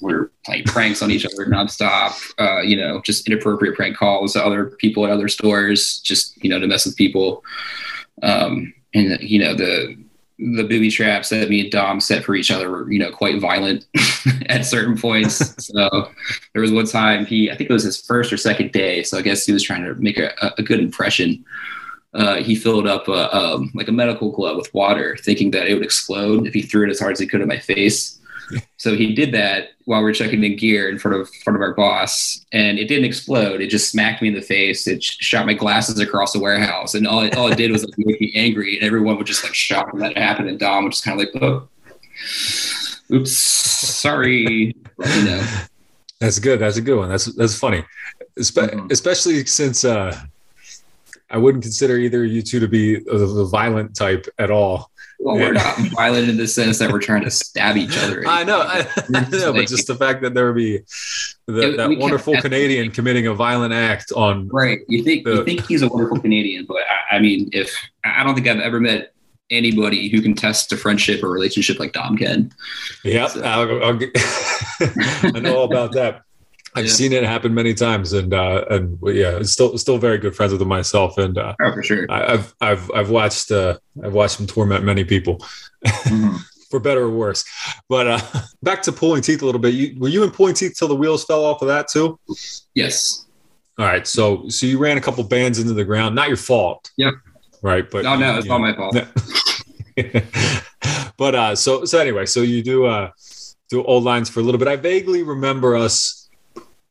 We're 0.00 0.30
playing 0.44 0.64
pranks 0.64 1.02
on 1.02 1.10
each 1.10 1.24
other 1.24 1.46
nonstop. 1.46 2.20
Uh, 2.38 2.60
you 2.60 2.76
know, 2.76 3.00
just 3.02 3.26
inappropriate 3.26 3.74
prank 3.74 3.96
calls 3.96 4.34
to 4.34 4.44
other 4.44 4.66
people 4.66 5.04
at 5.04 5.10
other 5.10 5.28
stores, 5.28 6.00
just 6.00 6.42
you 6.42 6.50
know, 6.50 6.60
to 6.60 6.66
mess 6.66 6.86
with 6.86 6.96
people. 6.96 7.44
Um, 8.22 8.72
and 8.94 9.18
you 9.20 9.38
know, 9.38 9.54
the 9.54 9.96
the 10.38 10.64
booby 10.64 10.90
traps 10.90 11.30
that 11.30 11.48
me 11.48 11.62
and 11.62 11.70
Dom 11.70 12.00
set 12.00 12.24
for 12.24 12.34
each 12.34 12.50
other 12.50 12.70
were, 12.70 12.90
you 12.90 12.98
know, 12.98 13.10
quite 13.10 13.40
violent 13.40 13.86
at 14.48 14.66
certain 14.66 14.96
points. 14.96 15.54
so 15.64 16.10
there 16.52 16.60
was 16.60 16.72
one 16.72 16.86
time 16.86 17.24
he, 17.24 17.50
I 17.50 17.56
think 17.56 17.70
it 17.70 17.72
was 17.72 17.84
his 17.84 18.00
first 18.00 18.32
or 18.32 18.36
second 18.36 18.72
day. 18.72 19.02
So 19.02 19.16
I 19.16 19.22
guess 19.22 19.46
he 19.46 19.52
was 19.52 19.62
trying 19.62 19.84
to 19.84 19.94
make 19.94 20.18
a, 20.18 20.32
a 20.58 20.62
good 20.62 20.80
impression. 20.80 21.42
Uh, 22.12 22.36
he 22.36 22.54
filled 22.54 22.86
up 22.86 23.08
a, 23.08 23.34
um, 23.34 23.70
like 23.74 23.88
a 23.88 23.92
medical 23.92 24.30
glove 24.30 24.56
with 24.56 24.72
water, 24.74 25.16
thinking 25.22 25.50
that 25.52 25.68
it 25.68 25.74
would 25.74 25.84
explode 25.84 26.46
if 26.46 26.52
he 26.52 26.62
threw 26.62 26.86
it 26.86 26.90
as 26.90 27.00
hard 27.00 27.12
as 27.12 27.20
he 27.20 27.26
could 27.26 27.40
at 27.40 27.48
my 27.48 27.58
face. 27.58 28.18
So 28.78 28.94
he 28.94 29.14
did 29.14 29.32
that 29.32 29.70
while 29.86 30.02
we 30.04 30.10
are 30.10 30.14
checking 30.14 30.44
in 30.44 30.54
gear 30.56 30.88
in 30.88 30.98
front 30.98 31.16
of 31.20 31.28
front 31.42 31.56
of 31.56 31.62
our 31.62 31.74
boss, 31.74 32.44
and 32.52 32.78
it 32.78 32.86
didn't 32.86 33.06
explode. 33.06 33.60
It 33.60 33.68
just 33.68 33.90
smacked 33.90 34.22
me 34.22 34.28
in 34.28 34.34
the 34.34 34.42
face. 34.42 34.86
It 34.86 35.02
sh- 35.02 35.16
shot 35.18 35.46
my 35.46 35.54
glasses 35.54 35.98
across 35.98 36.32
the 36.32 36.38
warehouse, 36.38 36.94
and 36.94 37.06
all 37.06 37.22
it, 37.22 37.36
all 37.36 37.50
it 37.50 37.56
did 37.56 37.72
was 37.72 37.84
like 37.84 37.94
make 37.98 38.20
me 38.20 38.32
angry. 38.36 38.76
And 38.76 38.84
everyone 38.84 39.16
would 39.16 39.26
just 39.26 39.42
like 39.42 39.54
shock 39.54 39.92
when 39.92 40.00
that 40.02 40.16
happened, 40.16 40.48
and 40.50 40.58
Dom 40.58 40.84
would 40.84 40.92
just 40.92 41.04
kind 41.04 41.20
of 41.20 41.26
like, 41.26 41.42
oh, 41.42 41.68
oops, 43.12 43.32
sorry. 43.36 44.76
you 45.16 45.24
know. 45.24 45.46
That's 46.20 46.38
good. 46.38 46.60
That's 46.60 46.76
a 46.76 46.82
good 46.82 46.98
one. 46.98 47.08
That's 47.08 47.24
that's 47.34 47.58
funny, 47.58 47.84
Espe- 48.38 48.72
Mhm. 48.72 48.92
especially 48.92 49.44
since 49.46 49.84
uh, 49.84 50.16
I 51.30 51.38
wouldn't 51.38 51.64
consider 51.64 51.96
either 51.96 52.24
of 52.24 52.30
you 52.30 52.42
two 52.42 52.60
to 52.60 52.68
be 52.68 53.00
the, 53.00 53.18
the 53.18 53.44
violent 53.46 53.94
type 53.96 54.26
at 54.38 54.50
all. 54.50 54.90
Well, 55.18 55.36
we're 55.36 55.52
not 55.52 55.76
violent 55.94 56.28
in 56.28 56.36
the 56.36 56.46
sense 56.46 56.78
that 56.78 56.92
we're 56.92 57.00
trying 57.00 57.24
to 57.24 57.30
stab 57.30 57.76
each 57.76 57.96
other. 57.98 58.22
I 58.26 58.44
know, 58.44 58.60
I. 58.60 58.86
I 59.14 59.28
know, 59.30 59.52
but 59.52 59.66
just 59.66 59.86
the 59.86 59.94
fact 59.94 60.22
that 60.22 60.34
there 60.34 60.46
would 60.46 60.56
be 60.56 60.78
the, 61.46 61.72
It- 61.72 61.76
that 61.78 61.98
wonderful 61.98 62.40
Canadian 62.40 62.90
committing 62.90 63.26
a 63.26 63.34
violent 63.34 63.72
act 63.72 64.12
on. 64.14 64.48
Right. 64.48 64.80
You 64.88 65.02
think 65.02 65.24
The- 65.24 65.36
you 65.36 65.44
think 65.44 65.66
he's 65.66 65.82
a 65.82 65.88
wonderful 65.88 66.20
Canadian, 66.20 66.66
but 66.66 66.78
I, 67.10 67.16
I 67.16 67.18
mean, 67.20 67.48
if 67.52 67.74
I 68.04 68.22
don't 68.24 68.34
think 68.34 68.46
I've 68.46 68.60
ever 68.60 68.78
met 68.80 69.12
anybody 69.50 70.08
who 70.08 70.20
can 70.20 70.34
test 70.34 70.72
a 70.72 70.76
friendship 70.76 71.22
or 71.22 71.30
relationship 71.30 71.78
like 71.78 71.92
Dom 71.92 72.16
can. 72.18 72.52
Yep, 73.04 73.30
So- 73.30 73.42
I'll, 73.42 73.84
I'll 73.84 73.94
get, 73.94 74.10
I 74.16 75.40
know 75.40 75.56
all 75.58 75.64
about 75.64 75.92
that. 75.92 76.22
I've 76.76 76.84
Yeah. 76.86 76.90
seen 76.92 77.12
it 77.12 77.24
happen 77.24 77.54
many 77.54 77.74
times, 77.74 78.12
and 78.12 78.32
uh, 78.34 78.64
and 78.70 78.98
yeah, 79.04 79.40
still 79.42 79.76
still 79.78 79.98
very 79.98 80.18
good 80.18 80.36
friends 80.36 80.52
with 80.52 80.60
him 80.62 80.68
myself, 80.68 81.16
and 81.18 81.36
uh, 81.38 81.54
Oh, 81.60 81.72
for 81.72 81.82
sure. 81.82 82.06
I, 82.10 82.34
I've 82.34 82.54
I've 82.60 82.90
I've 82.92 83.10
watched 83.10 83.50
uh, 83.50 83.78
I've 84.04 84.12
watched 84.12 84.38
him 84.38 84.46
torment 84.46 84.84
many 84.84 85.02
people. 85.04 85.38
Mhm. 85.84 86.38
for 86.70 86.80
better 86.80 87.02
or 87.02 87.10
worse. 87.10 87.44
But 87.88 88.08
uh, 88.08 88.20
back 88.62 88.82
to 88.82 88.92
pulling 88.92 89.22
teeth 89.22 89.40
a 89.40 89.46
little 89.46 89.60
bit. 89.60 89.72
You, 89.72 89.94
were 90.00 90.08
you 90.08 90.24
in 90.24 90.32
pulling 90.32 90.54
teeth 90.54 90.74
till 90.76 90.88
the 90.88 90.96
wheels 90.96 91.24
fell 91.24 91.44
off 91.44 91.62
of 91.62 91.68
that 91.68 91.86
too? 91.88 92.18
Yes. 92.74 93.24
All 93.78 93.86
right. 93.86 94.04
So 94.06 94.48
so 94.48 94.66
you 94.66 94.76
ran 94.78 94.98
a 94.98 95.00
couple 95.00 95.22
bands 95.24 95.58
into 95.60 95.74
the 95.74 95.84
ground. 95.84 96.14
Not 96.16 96.26
your 96.28 96.36
fault. 96.36 96.90
Yep. 96.96 97.14
Right. 97.62 97.88
But 97.88 98.02
No, 98.02 98.16
no, 98.16 98.36
it's 98.38 98.46
not 98.48 98.58
know. 98.60 98.66
my 98.66 98.74
fault. 98.74 98.96
but 101.16 101.34
uh, 101.34 101.54
so 101.56 101.84
so 101.84 101.98
anyway, 102.00 102.26
so 102.26 102.40
you 102.42 102.62
do 102.62 102.84
uh, 102.86 103.10
do 103.70 103.82
old 103.84 104.04
lines 104.04 104.28
for 104.28 104.40
a 104.40 104.42
little 104.42 104.58
bit. 104.58 104.68
I 104.68 104.76
vaguely 104.76 105.22
remember 105.22 105.76
us 105.76 106.25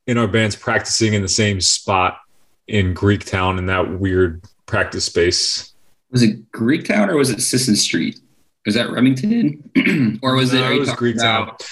in 0.08 0.18
our 0.18 0.28
bands 0.28 0.56
practicing 0.56 1.14
in 1.14 1.22
the 1.22 1.28
same 1.28 1.60
spot 1.62 2.20
in 2.68 2.94
Greek 2.94 3.26
Town 3.26 3.58
in 3.58 3.66
that 3.68 4.00
weird 4.00 4.42
practice 4.66 5.06
space. 5.06 5.74
Was 6.12 6.24
it 6.24 6.52
Greek 6.52 6.86
Town 6.86 7.10
or 7.10 7.16
was 7.18 7.30
it 7.30 7.42
Sisson 7.42 7.76
Street? 7.76 8.20
Was 8.66 8.76
that 8.76 8.90
Remington? 8.90 10.20
or 10.24 10.36
was 10.36 10.54
it, 10.54 10.58
No, 10.60 10.64
are 10.66 10.74
it 10.74 10.80
was 10.80 10.90
Greektown. 10.90 11.44
about 11.44 11.68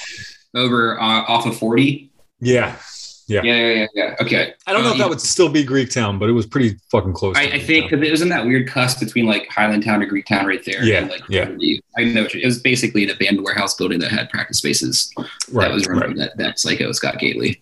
over 0.56 1.00
uh, 1.00 1.24
off 1.28 1.46
of 1.46 1.58
40? 1.58 2.12
Yeah. 2.40 2.76
Yeah, 3.26 3.42
yeah, 3.42 3.56
yeah, 3.74 3.88
yeah. 3.96 4.16
Okay. 4.20 4.54
I 4.68 4.74
don't 4.74 4.84
know 4.84 4.90
Uh, 4.90 4.92
if 4.92 4.98
that 4.98 5.04
you- 5.06 5.10
would 5.10 5.22
still 5.22 5.48
be 5.50 5.64
Greek 5.64 5.90
Town, 5.90 6.20
but 6.20 6.28
it 6.30 6.34
was 6.34 6.46
pretty 6.46 6.76
fucking 6.92 7.14
close. 7.14 7.38
I, 7.38 7.44
I 7.44 7.60
think 7.60 7.90
because 7.90 8.06
it 8.06 8.12
was 8.12 8.22
in 8.22 8.28
that 8.30 8.46
weird 8.46 8.68
cusp 8.68 9.00
between 9.00 9.26
like 9.26 9.48
Highlandtown 9.48 10.02
and 10.02 10.10
Greek 10.10 10.26
Town 10.26 10.46
right 10.46 10.64
there. 10.66 10.84
Yeah, 10.84 11.00
and, 11.00 11.10
like, 11.10 11.22
yeah. 11.30 11.50
I 11.98 12.04
know 12.04 12.28
it 12.32 12.46
was 12.46 12.60
basically 12.60 13.06
an 13.06 13.12
abandoned 13.12 13.46
warehouse 13.46 13.76
building 13.76 14.00
that 14.00 14.12
had 14.12 14.30
practice 14.30 14.58
spaces. 14.58 15.10
right, 15.52 15.70
that 15.70 15.74
was 15.74 15.88
right. 15.88 16.16
that, 16.18 16.38
that 16.38 16.60
psycho 16.60 16.92
Scott 16.92 17.18
Gately. 17.18 17.62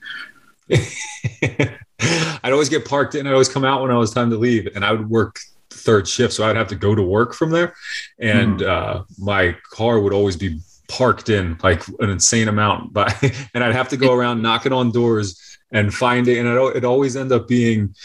I'd 2.43 2.51
always 2.51 2.69
get 2.69 2.85
parked 2.85 3.15
in. 3.15 3.27
I'd 3.27 3.33
always 3.33 3.49
come 3.49 3.65
out 3.65 3.81
when 3.81 3.91
I 3.91 3.97
was 3.97 4.11
time 4.11 4.29
to 4.29 4.37
leave, 4.37 4.67
and 4.75 4.83
I 4.83 4.91
would 4.91 5.09
work 5.09 5.39
third 5.69 6.07
shift, 6.07 6.33
so 6.33 6.43
I'd 6.43 6.55
have 6.55 6.67
to 6.69 6.75
go 6.75 6.95
to 6.95 7.01
work 7.01 7.33
from 7.33 7.51
there, 7.51 7.75
and 8.19 8.61
uh, 8.63 9.03
my 9.17 9.55
car 9.71 9.99
would 9.99 10.13
always 10.13 10.35
be 10.35 10.59
parked 10.87 11.29
in 11.29 11.57
like 11.63 11.87
an 11.99 12.09
insane 12.09 12.47
amount, 12.47 12.93
but 12.93 13.15
and 13.53 13.63
I'd 13.63 13.75
have 13.75 13.89
to 13.89 13.97
go 13.97 14.13
around 14.13 14.41
knocking 14.41 14.73
on 14.73 14.91
doors 14.91 15.57
and 15.71 15.93
finding, 15.93 16.37
and 16.37 16.47
it 16.47 16.57
al- 16.57 16.69
it 16.69 16.85
always 16.85 17.15
end 17.15 17.31
up 17.31 17.47
being. 17.47 17.95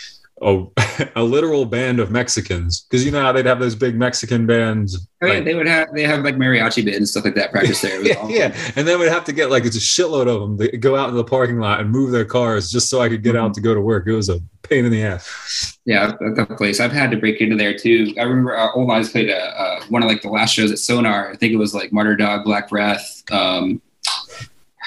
A, 0.43 0.67
a 1.17 1.23
literal 1.23 1.65
band 1.65 1.99
of 1.99 2.11
Mexicans 2.11 2.83
because 2.83 3.07
you 3.07 3.11
know 3.11 3.23
how 3.23 3.33
they'd 3.33 3.47
have 3.47 3.59
those 3.59 3.75
big 3.75 3.97
Mexican 3.97 4.47
bands 4.47 5.09
Oh, 5.23 5.27
yeah, 5.27 5.33
like- 5.33 5.45
they 5.47 5.55
would 5.55 5.67
have 5.67 5.89
they 5.95 6.03
have 6.03 6.23
like 6.25 6.37
mariachi 6.37 6.85
band 6.85 6.97
and 6.97 7.09
stuff 7.09 7.25
like 7.25 7.35
that 7.37 7.51
practice 7.53 7.81
there. 7.81 8.03
Yeah, 8.07 8.29
yeah, 8.29 8.57
and 8.77 8.87
then 8.87 9.01
we'd 9.01 9.09
have 9.09 9.25
to 9.25 9.33
get 9.33 9.51
like 9.51 9.65
it's 9.65 9.77
a 9.77 9.81
shitload 9.81 10.27
of 10.29 10.41
them. 10.43 10.57
They 10.59 10.69
go 10.77 10.95
out 10.95 11.09
in 11.09 11.15
the 11.15 11.25
parking 11.25 11.59
lot 11.59 11.81
and 11.81 11.91
move 11.91 12.11
their 12.13 12.27
cars 12.27 12.71
just 12.71 12.91
so 12.91 13.01
I 13.01 13.09
could 13.09 13.23
get 13.23 13.35
Mm-hmm. 13.35 13.45
out 13.47 13.55
to 13.55 13.61
go 13.63 13.75
to 13.75 13.81
work. 13.81 14.07
It 14.07 14.13
was 14.13 14.29
a 14.29 14.39
pain 14.63 14.85
in 14.85 14.91
the 14.93 15.03
ass. 15.05 15.79
Yeah, 15.87 16.09
that, 16.21 16.35
that 16.49 16.57
place. 16.59 16.81
I've 16.81 16.93
had 16.93 17.11
to 17.13 17.17
break 17.17 17.41
into 17.41 17.57
there 17.57 17.77
too. 17.77 18.13
I 18.19 18.25
remember 18.25 18.59
uh, 18.59 18.73
Old 18.75 18.89
Lines 18.89 19.11
played 19.11 19.31
a, 19.31 19.39
uh, 19.39 19.85
one 19.89 20.03
of 20.03 20.09
like 20.09 20.21
the 20.21 20.29
last 20.29 20.53
shows 20.53 20.71
at 20.71 20.79
Sonar. 20.79 21.31
I 21.31 21.37
think 21.37 21.53
it 21.55 21.57
was 21.57 21.75
like 21.75 21.93
Martyrdöd, 21.93 22.45
Black 22.45 22.69
Breath. 22.69 23.23
Um, 23.31 23.81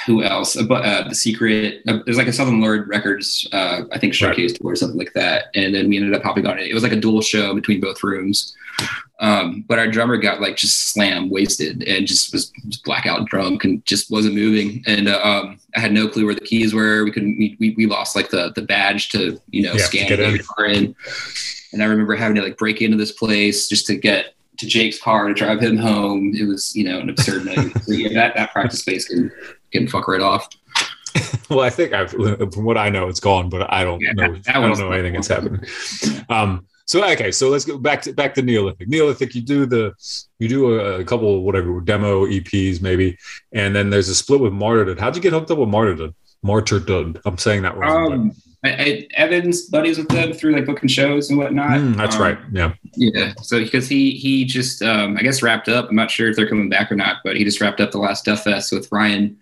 who 0.10 0.24
else? 0.24 0.55
But 0.64 0.84
uh, 0.84 1.07
the 1.07 1.14
Secret. 1.14 1.84
Uh, 1.88 1.99
there's 2.03 2.18
like 2.18 2.26
a 2.28 2.34
Southern 2.34 2.60
Lord 2.60 2.88
Records. 2.88 3.47
Uh, 3.51 3.84
I 3.91 3.99
think 3.99 4.10
Right. 4.14 4.16
showcase 4.16 4.53
tour 4.53 4.72
or 4.72 4.76
something 4.76 4.97
like 4.97 5.14
that. 5.14 5.45
And 5.53 5.74
then 5.76 5.88
we 5.88 5.97
ended 5.97 6.16
up 6.16 6.24
hopping 6.24 6.47
on 6.47 6.57
it. 6.57 6.66
It 6.66 6.74
was 6.74 6.82
like 6.82 6.91
a 6.91 6.95
dual 6.95 7.22
show 7.22 7.53
between 7.53 7.80
both 7.80 8.03
rooms. 8.03 8.55
Um, 9.20 9.66
but 9.68 9.78
our 9.78 9.88
drummer 9.88 10.18
got 10.18 10.41
like 10.41 10.55
just 10.55 10.91
slam 10.93 11.30
wasted 11.30 11.84
and 11.84 12.07
just 12.07 12.34
was 12.34 12.51
just 12.70 12.84
blackout 12.86 13.28
drunk 13.28 13.66
and 13.66 13.86
just 13.86 14.10
wasn't 14.10 14.34
moving. 14.34 14.84
And 14.88 15.10
uh, 15.10 15.20
um, 15.24 15.60
I 15.76 15.80
had 15.80 15.91
no 15.91 16.07
clue 16.07 16.26
where 16.26 16.34
the 16.34 16.41
keys 16.41 16.74
were. 16.74 17.03
We 17.03 17.12
couldn't. 17.12 17.38
We, 17.38 17.55
we, 17.60 17.76
we 17.78 17.86
lost 17.86 18.16
like 18.16 18.32
the 18.32 18.51
the 18.55 18.64
badge 18.64 19.10
to 19.10 19.39
you 19.51 19.62
know 19.62 19.74
Yeah, 19.74 19.84
scan 19.84 20.07
get 20.07 20.18
the 20.18 20.43
car 20.43 20.66
in. 20.66 20.95
And 21.72 21.84
I 21.84 21.86
remember 21.86 22.16
having 22.16 22.36
to 22.38 22.41
like 22.41 22.57
break 22.57 22.82
into 22.82 22.97
this 22.97 23.12
place 23.12 23.68
just 23.70 23.86
to 23.88 23.95
get 23.95 24.34
to 24.60 24.68
Jake's 24.68 25.01
car 25.01 25.28
to 25.28 25.34
drive 25.34 25.60
him 25.62 25.78
home. 25.78 26.34
It 26.36 26.45
was 26.47 26.76
you 26.76 26.84
know 26.84 26.99
an 26.99 27.10
absurd 27.10 27.45
night. 27.45 27.72
So 27.84 27.93
yeah, 27.93 28.14
that 28.14 28.36
that 28.36 28.51
practice 28.51 28.80
space 28.82 29.07
can 29.07 29.32
can 29.72 29.88
fuck 29.88 30.07
right 30.07 30.22
off. 30.22 30.47
Well, 31.49 31.62
I 31.62 31.72
think 31.72 31.93
I've 31.93 32.12
from 32.12 32.64
what 32.64 32.78
I 32.78 32.89
know, 32.89 33.07
it's 33.07 33.20
gone, 33.20 33.49
but 33.49 33.74
I 33.74 33.84
don't 33.84 33.99
Yeah, 34.01 34.12
know. 34.12 34.34
that- 34.34 34.43
that 34.43 34.55
I 34.55 34.62
don't 34.68 34.78
know 34.78 34.91
anything 34.91 35.14
that's 35.14 35.28
happening. 35.28 35.62
Um, 36.30 36.68
so 36.86 37.03
okay, 37.14 37.32
so 37.32 37.49
let's 37.49 37.66
go 37.66 37.80
back 37.80 38.03
to 38.03 38.14
back 38.14 38.36
to 38.36 38.43
Neolithic. 38.43 38.88
Neolithic, 38.88 39.34
you 39.34 39.41
do 39.41 39.66
the 39.66 39.93
you 40.38 40.47
do 40.47 40.80
a, 40.80 40.99
a 40.99 41.03
couple 41.03 41.41
whatever 41.43 41.82
demo 41.82 42.28
EPs 42.28 42.82
maybe, 42.84 43.18
and 43.51 43.76
then 43.76 43.89
there's 43.89 44.10
a 44.10 44.16
split 44.16 44.39
with 44.41 44.53
Martyrdom. 44.53 44.97
How'd 44.99 45.16
you 45.16 45.22
get 45.24 45.34
hooked 45.34 45.49
up 45.49 45.57
with 45.57 45.70
Martyrdom? 45.70 46.14
Martyrdom. 46.43 47.18
I'm 47.26 47.38
saying 47.39 47.64
that 47.64 47.76
wrong. 47.78 48.12
Um, 48.14 48.32
I, 48.64 48.70
I, 48.70 49.07
Evan's 49.14 49.68
buddies 49.68 49.97
with 49.97 50.10
them 50.10 50.34
through 50.34 50.53
like 50.53 50.66
booking 50.66 50.89
shows 50.89 51.30
and 51.30 51.39
whatnot. 51.39 51.80
Mm, 51.80 51.95
that's 51.95 52.18
Um, 52.18 52.22
right. 52.22 52.38
Yeah. 52.51 52.74
Yeah. 52.95 53.34
So 53.41 53.64
because 53.64 53.88
he 53.88 54.12
he 54.12 54.43
just 54.43 54.82
um, 54.82 55.16
I 55.18 55.22
guess 55.22 55.41
wrapped 55.41 55.70
up. 55.70 55.89
I'm 55.89 55.95
not 55.95 56.12
sure 56.12 56.30
if 56.30 56.36
they're 56.36 56.49
coming 56.49 56.68
back 56.70 56.91
or 56.91 56.95
not, 56.95 57.18
but 57.24 57.38
he 57.38 57.43
just 57.45 57.62
wrapped 57.62 57.80
up 57.80 57.91
the 57.91 57.99
last 57.99 58.26
Death 58.26 58.43
Fest 58.43 58.72
with 58.74 58.91
Ryan. 58.91 59.38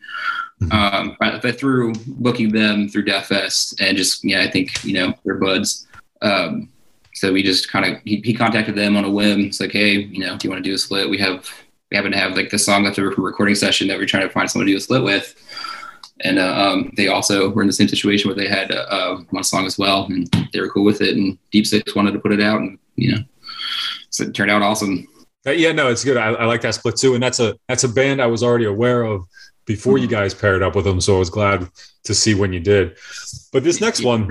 Mhm. 0.62 0.74
Um, 0.74 1.18
but, 1.20 1.42
but 1.44 1.60
through 1.60 1.94
booking 2.08 2.52
them 2.52 2.90
through 2.90 3.04
Death 3.06 3.28
Fest 3.28 3.80
and 3.80 3.96
just 3.98 4.24
yeah, 4.24 4.42
I 4.42 4.50
think 4.52 4.84
you 4.84 4.94
know 4.94 5.14
they're 5.26 5.36
buds. 5.36 5.88
Um, 6.22 6.70
so 7.14 7.34
we 7.34 7.42
just 7.42 7.72
kind 7.72 7.86
of 7.86 8.02
he, 8.06 8.22
he 8.24 8.34
contacted 8.34 8.76
them 8.76 8.96
on 8.98 9.04
a 9.04 9.10
whim. 9.10 9.42
It's 9.46 9.60
like, 9.60 9.72
hey, 9.72 9.94
you 9.94 10.20
know, 10.20 10.38
do 10.38 10.48
you 10.48 10.52
want 10.52 10.64
to 10.64 10.70
do 10.70 10.76
a 10.76 10.78
split? 10.78 11.10
We 11.10 11.18
have 11.20 11.50
we 11.90 11.96
happen 11.98 12.12
to 12.12 12.18
have 12.18 12.36
like 12.36 12.50
the 12.52 12.60
song 12.60 12.84
left 12.84 13.00
over 13.00 13.12
from 13.12 13.24
a 13.24 13.28
recording 13.28 13.56
session 13.56 13.88
that 13.88 13.98
we're 13.98 14.06
trying 14.06 14.28
to 14.28 14.34
find 14.34 14.50
someone 14.50 14.68
to 14.68 14.74
do 14.74 14.78
a 14.78 14.82
split 14.82 15.04
with. 15.04 15.36
And 16.22 16.40
uh, 16.40 16.56
um, 16.56 16.92
they 16.98 17.08
also 17.08 17.50
were 17.50 17.62
in 17.62 17.68
the 17.68 17.74
same 17.74 17.88
situation 17.88 18.28
where 18.28 18.36
they 18.36 18.48
had 18.48 18.72
uh, 18.72 18.86
uh, 18.90 19.18
one 19.30 19.44
song 19.44 19.66
as 19.66 19.78
well, 19.78 20.06
and 20.06 20.28
they 20.52 20.60
were 20.60 20.70
cool 20.70 20.84
with 20.84 21.02
it. 21.02 21.16
And 21.16 21.38
Deep 21.52 21.68
Six 21.68 21.96
wanted 21.96 22.14
to 22.14 22.20
put 22.20 22.34
it 22.34 22.42
out, 22.42 22.60
and 22.60 22.80
you 22.96 23.12
know, 23.12 23.20
so 24.10 24.24
it 24.24 24.34
turned 24.34 24.50
out 24.50 24.62
awesome. 24.62 25.08
Uh, 25.46 25.52
yeah, 25.52 25.72
no, 25.72 25.90
it's 25.90 26.04
good. 26.04 26.18
I, 26.18 26.34
I 26.34 26.46
like 26.46 26.62
that 26.62 26.74
split 26.74 26.98
too, 26.98 27.14
and 27.14 27.22
that's 27.22 27.40
a 27.40 27.56
that's 27.68 27.84
a 27.84 27.90
band 27.90 28.22
I 28.22 28.28
was 28.28 28.42
already 28.42 28.66
aware 28.66 29.04
of 29.04 29.26
before 29.66 29.98
you 30.00 30.08
guys 30.08 30.34
paired 30.34 30.64
up 30.64 30.76
with 30.76 30.86
them. 30.86 31.00
So 31.00 31.18
I 31.18 31.20
was 31.20 31.30
glad 31.30 31.70
to 32.06 32.16
see 32.16 32.34
when 32.34 32.52
you 32.52 32.60
did. 32.60 32.98
But 33.54 33.64
this 33.64 33.80
next 33.80 34.04
one, 34.04 34.28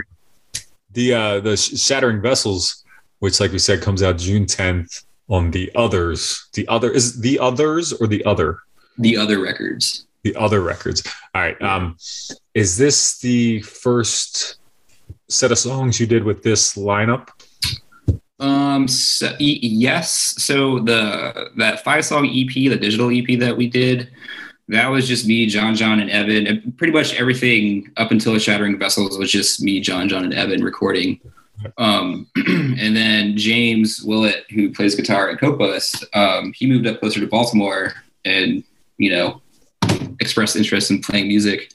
the 0.92 1.14
uh, 1.14 1.40
the 1.40 1.56
Shattering 1.56 2.20
Vessels, 2.20 2.84
which, 3.20 3.38
like 3.38 3.52
we 3.52 3.58
said, 3.58 3.80
comes 3.80 4.02
out 4.02 4.18
June 4.18 4.46
10th 4.46 5.04
on 5.28 5.50
the 5.52 5.70
Others. 5.76 6.48
The 6.54 6.66
other 6.68 6.90
is 6.90 7.20
the 7.20 7.38
Others 7.38 7.92
or 7.94 8.06
the 8.06 8.24
Other. 8.24 8.58
The 8.98 9.16
other 9.16 9.40
records. 9.40 10.05
The 10.26 10.36
Other 10.36 10.60
Records. 10.60 11.04
All 11.34 11.42
right. 11.42 11.60
Um, 11.62 11.96
is 12.52 12.76
this 12.76 13.18
the 13.18 13.62
first 13.62 14.56
set 15.28 15.52
of 15.52 15.58
songs 15.58 16.00
you 16.00 16.06
did 16.06 16.24
with 16.24 16.42
this 16.42 16.76
lineup? 16.76 17.28
Um. 18.40 18.88
So, 18.88 19.28
y- 19.28 19.58
yes. 19.62 20.10
So 20.10 20.80
the 20.80 21.50
that 21.56 21.84
five 21.84 22.04
song 22.04 22.26
EP, 22.26 22.52
the 22.52 22.76
digital 22.76 23.10
EP 23.10 23.38
that 23.38 23.56
we 23.56 23.68
did, 23.68 24.10
that 24.68 24.88
was 24.88 25.06
just 25.06 25.28
me, 25.28 25.46
John, 25.46 25.76
John, 25.76 26.00
and 26.00 26.10
Evan. 26.10 26.46
And 26.48 26.76
pretty 26.76 26.92
much 26.92 27.14
everything 27.14 27.92
up 27.96 28.10
until 28.10 28.36
Shattering 28.38 28.78
Vessels 28.78 29.16
was 29.16 29.30
just 29.30 29.62
me, 29.62 29.80
John, 29.80 30.08
John, 30.08 30.24
and 30.24 30.34
Evan 30.34 30.62
recording. 30.62 31.20
Um, 31.78 32.26
and 32.36 32.96
then 32.96 33.36
James 33.36 34.02
Willett, 34.02 34.44
who 34.50 34.72
plays 34.72 34.96
guitar 34.96 35.30
at 35.30 35.38
Copas, 35.38 36.04
um, 36.14 36.52
he 36.52 36.66
moved 36.66 36.86
up 36.86 36.98
closer 36.98 37.20
to 37.20 37.26
Baltimore 37.28 37.92
and 38.24 38.64
you 38.98 39.10
know 39.10 39.40
expressed 40.20 40.56
interest 40.56 40.90
in 40.90 41.00
playing 41.00 41.28
music. 41.28 41.72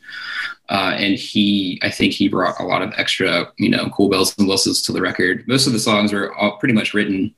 Uh, 0.70 0.94
and 0.96 1.16
he, 1.16 1.80
I 1.84 1.89
think 1.89 2.14
he 2.14 2.30
brought 2.30 2.60
a 2.60 2.64
lot 2.64 2.82
of 2.82 2.94
extra, 2.96 3.52
you 3.58 3.70
know, 3.70 3.89
cool 3.89 4.10
bells 4.10 4.34
and 4.38 4.48
whistles 4.48 4.82
to 4.84 4.94
the 4.94 5.02
record. 5.02 5.46
Most 5.48 5.68
of 5.68 5.74
the 5.74 5.80
songs 5.80 6.14
were 6.14 6.34
all 6.36 6.58
pretty 6.58 6.74
much 6.74 6.94
written, 6.94 7.36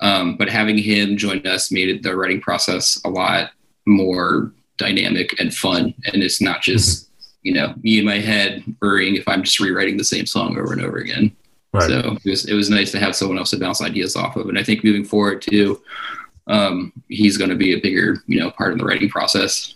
um, 0.00 0.36
but 0.36 0.48
having 0.48 0.78
him 0.78 1.16
join 1.16 1.46
us 1.46 1.70
made 1.70 2.02
the 2.02 2.16
writing 2.16 2.40
process 2.40 2.98
a 3.04 3.10
lot 3.10 3.50
more 3.86 4.52
dynamic 4.78 5.38
and 5.38 5.54
fun, 5.54 5.94
and 6.06 6.22
it's 6.22 6.40
not 6.40 6.62
just 6.62 7.08
you 7.42 7.54
know 7.54 7.74
me 7.82 7.98
in 7.98 8.04
my 8.04 8.18
head 8.18 8.64
worrying 8.82 9.16
if 9.16 9.26
I'm 9.28 9.42
just 9.42 9.60
rewriting 9.60 9.96
the 9.96 10.04
same 10.04 10.26
song 10.26 10.58
over 10.58 10.72
and 10.72 10.82
over 10.82 10.98
again. 10.98 11.34
Right. 11.72 11.88
So 11.88 12.16
it 12.24 12.28
was 12.28 12.44
it 12.46 12.54
was 12.54 12.70
nice 12.70 12.90
to 12.92 12.98
have 12.98 13.14
someone 13.14 13.38
else 13.38 13.50
to 13.50 13.58
bounce 13.58 13.82
ideas 13.82 14.16
off 14.16 14.36
of, 14.36 14.48
and 14.48 14.58
I 14.58 14.64
think 14.64 14.82
moving 14.82 15.04
forward 15.04 15.42
too, 15.42 15.82
um, 16.46 16.92
he's 17.08 17.36
going 17.36 17.50
to 17.50 17.56
be 17.56 17.74
a 17.74 17.80
bigger 17.80 18.22
you 18.26 18.40
know 18.40 18.50
part 18.50 18.72
of 18.72 18.78
the 18.78 18.84
writing 18.84 19.08
process. 19.08 19.74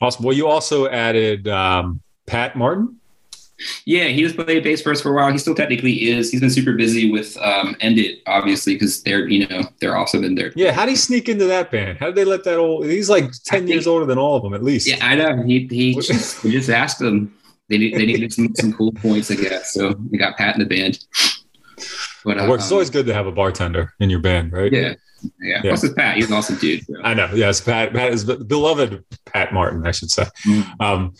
Awesome. 0.00 0.24
Well, 0.24 0.36
you 0.36 0.46
also 0.48 0.88
added 0.88 1.48
um, 1.48 2.00
Pat 2.26 2.56
Martin. 2.56 2.98
Yeah, 3.84 4.06
he 4.06 4.24
was 4.24 4.32
playing 4.32 4.62
bass 4.64 4.82
for 4.82 4.90
us 4.90 5.00
for 5.00 5.10
a 5.10 5.14
while. 5.14 5.30
He 5.30 5.38
still 5.38 5.54
technically 5.54 6.10
is. 6.10 6.32
He's 6.32 6.40
been 6.40 6.50
super 6.50 6.72
busy 6.72 7.12
with 7.12 7.36
um, 7.38 7.76
End 7.80 7.98
It, 7.98 8.18
obviously, 8.26 8.74
because 8.74 9.02
they're 9.04 9.28
you 9.28 9.46
know 9.46 9.62
they're 9.80 9.96
awesome 9.96 10.24
in 10.24 10.34
there. 10.34 10.52
Yeah, 10.56 10.72
how 10.72 10.84
did 10.84 10.92
he 10.92 10.96
sneak 10.96 11.28
into 11.28 11.44
that 11.46 11.70
band? 11.70 11.98
How 11.98 12.06
did 12.06 12.16
they 12.16 12.24
let 12.24 12.42
that 12.44 12.58
old? 12.58 12.86
He's 12.86 13.08
like 13.08 13.30
ten 13.44 13.60
think- 13.60 13.68
years 13.68 13.86
older 13.86 14.04
than 14.04 14.18
all 14.18 14.36
of 14.36 14.42
them, 14.42 14.54
at 14.54 14.64
least. 14.64 14.88
Yeah, 14.88 14.98
I 15.00 15.14
know. 15.14 15.42
He 15.44 15.68
he 15.70 15.94
just, 15.94 16.42
we 16.42 16.50
just 16.50 16.70
asked 16.70 16.98
them. 16.98 17.32
They 17.68 17.78
need, 17.78 17.94
they 17.94 18.04
needed 18.04 18.32
some, 18.32 18.52
some 18.56 18.72
cool 18.72 18.92
points, 18.92 19.30
I 19.30 19.36
guess. 19.36 19.72
So 19.72 19.94
we 20.10 20.18
got 20.18 20.36
Pat 20.36 20.56
in 20.56 20.60
the 20.60 20.66
band. 20.66 20.98
But 22.24 22.48
works. 22.48 22.64
It's 22.64 22.72
um, 22.72 22.76
always 22.76 22.90
good 22.90 23.06
to 23.06 23.14
have 23.14 23.26
a 23.26 23.32
bartender 23.32 23.94
in 24.00 24.10
your 24.10 24.20
band, 24.20 24.52
right? 24.52 24.72
yeah, 24.72 24.80
yeah. 24.80 24.94
Yeah. 25.40 25.60
Plus, 25.62 25.84
it's 25.84 25.94
Pat. 25.94 26.16
He's 26.16 26.28
an 26.28 26.36
awesome 26.36 26.56
dude. 26.56 26.84
so. 26.86 26.94
I 27.02 27.14
know. 27.14 27.30
Yes, 27.32 27.60
Pat. 27.60 27.92
Pat 27.92 28.12
is 28.12 28.24
beloved. 28.24 29.04
Pat 29.26 29.52
Martin, 29.52 29.86
I 29.86 29.92
should 29.92 30.10
say. 30.10 30.24
Mm. 30.46 30.80
Um, 30.80 31.14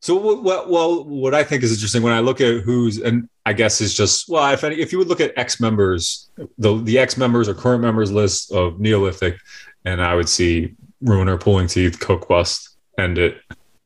so, 0.00 0.14
what, 0.16 0.70
well, 0.70 1.04
what 1.04 1.34
I 1.34 1.42
think 1.42 1.62
is 1.62 1.72
interesting 1.72 2.02
when 2.02 2.12
I 2.12 2.20
look 2.20 2.40
at 2.40 2.62
who's, 2.62 2.98
and 2.98 3.28
I 3.44 3.52
guess 3.52 3.80
is 3.80 3.92
just 3.94 4.28
well, 4.28 4.52
if 4.52 4.62
any, 4.64 4.76
if 4.76 4.92
you 4.92 4.98
would 4.98 5.08
look 5.08 5.20
at 5.20 5.32
ex 5.36 5.60
members, 5.60 6.30
the 6.58 6.80
the 6.82 6.98
ex 6.98 7.16
members 7.16 7.48
or 7.48 7.54
current 7.54 7.82
members 7.82 8.12
list 8.12 8.52
of 8.52 8.78
Neolithic, 8.78 9.38
and 9.84 10.00
I 10.00 10.14
would 10.14 10.28
see 10.28 10.74
Ruiner, 11.02 11.36
Pulling 11.36 11.66
Teeth, 11.66 11.98
Coke 12.00 12.28
Bust, 12.28 12.76
End 12.98 13.18
It. 13.18 13.38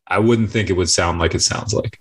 I 0.06 0.18
wouldn't 0.18 0.50
think 0.50 0.70
it 0.70 0.74
would 0.74 0.90
sound 0.90 1.18
like 1.20 1.34
it 1.34 1.40
sounds 1.42 1.72
like, 1.72 2.00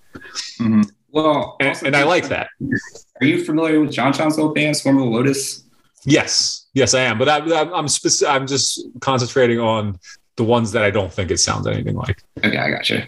Mhm. 0.60 0.90
Well, 1.12 1.56
and, 1.60 1.82
and 1.84 1.96
I 1.96 2.04
like 2.04 2.28
that. 2.30 2.50
Are 3.22 3.26
you 3.28 3.44
familiar 3.44 3.80
with 3.82 3.92
John 3.92 4.14
John's 4.14 4.38
old 4.38 4.56
band, 4.56 4.78
Swarm 4.78 4.98
of 4.98 5.04
the 5.06 5.10
Lotus? 5.10 5.64
Yes, 6.06 6.68
yes, 6.74 6.94
I 6.94 7.02
am. 7.02 7.18
But 7.18 7.28
I, 7.30 7.38
I'm 7.40 7.74
I'm, 7.74 7.86
speci- 7.88 8.28
I'm 8.30 8.48
just 8.48 8.82
concentrating 9.02 9.60
on 9.60 10.00
the 10.38 10.44
ones 10.46 10.72
that 10.72 10.84
I 10.84 10.92
don't 10.92 11.12
think 11.12 11.30
it 11.32 11.40
sounds 11.40 11.68
anything 11.68 11.96
like. 11.96 12.24
Okay, 12.44 12.58
I 12.58 12.70
gotcha. 12.72 13.06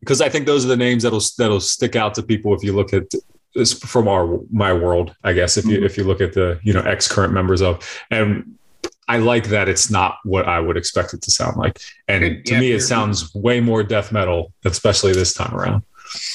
because 0.00 0.20
I 0.20 0.28
think 0.28 0.44
those 0.46 0.64
are 0.64 0.68
the 0.68 0.76
names 0.76 1.02
that'll 1.04 1.22
that'll 1.38 1.60
stick 1.60 1.96
out 1.96 2.14
to 2.16 2.22
people 2.22 2.54
if 2.54 2.62
you 2.62 2.74
look 2.74 2.92
at 2.92 3.04
this 3.54 3.72
from 3.72 4.08
our 4.08 4.38
my 4.52 4.72
world. 4.74 5.14
I 5.24 5.32
guess 5.32 5.56
if 5.56 5.64
you 5.64 5.78
Mhm. 5.80 5.84
if 5.86 5.96
you 5.96 6.04
look 6.04 6.20
at 6.20 6.34
the 6.34 6.60
you 6.62 6.74
know 6.74 6.82
ex 6.82 7.08
current 7.08 7.32
members 7.32 7.62
of 7.62 7.86
and. 8.10 8.56
I 9.08 9.18
like 9.18 9.48
that 9.48 9.68
it's 9.68 9.90
not 9.90 10.18
what 10.24 10.46
I 10.48 10.60
would 10.60 10.76
expect 10.76 11.12
it 11.12 11.20
to 11.22 11.30
sound 11.30 11.56
like, 11.56 11.80
and 12.08 12.46
to 12.46 12.54
yeah, 12.54 12.60
me, 12.60 12.70
it 12.72 12.80
sounds 12.80 13.34
way 13.34 13.60
more 13.60 13.82
death 13.82 14.12
metal, 14.12 14.52
especially 14.64 15.12
this 15.12 15.34
time 15.34 15.52
around. 15.54 15.82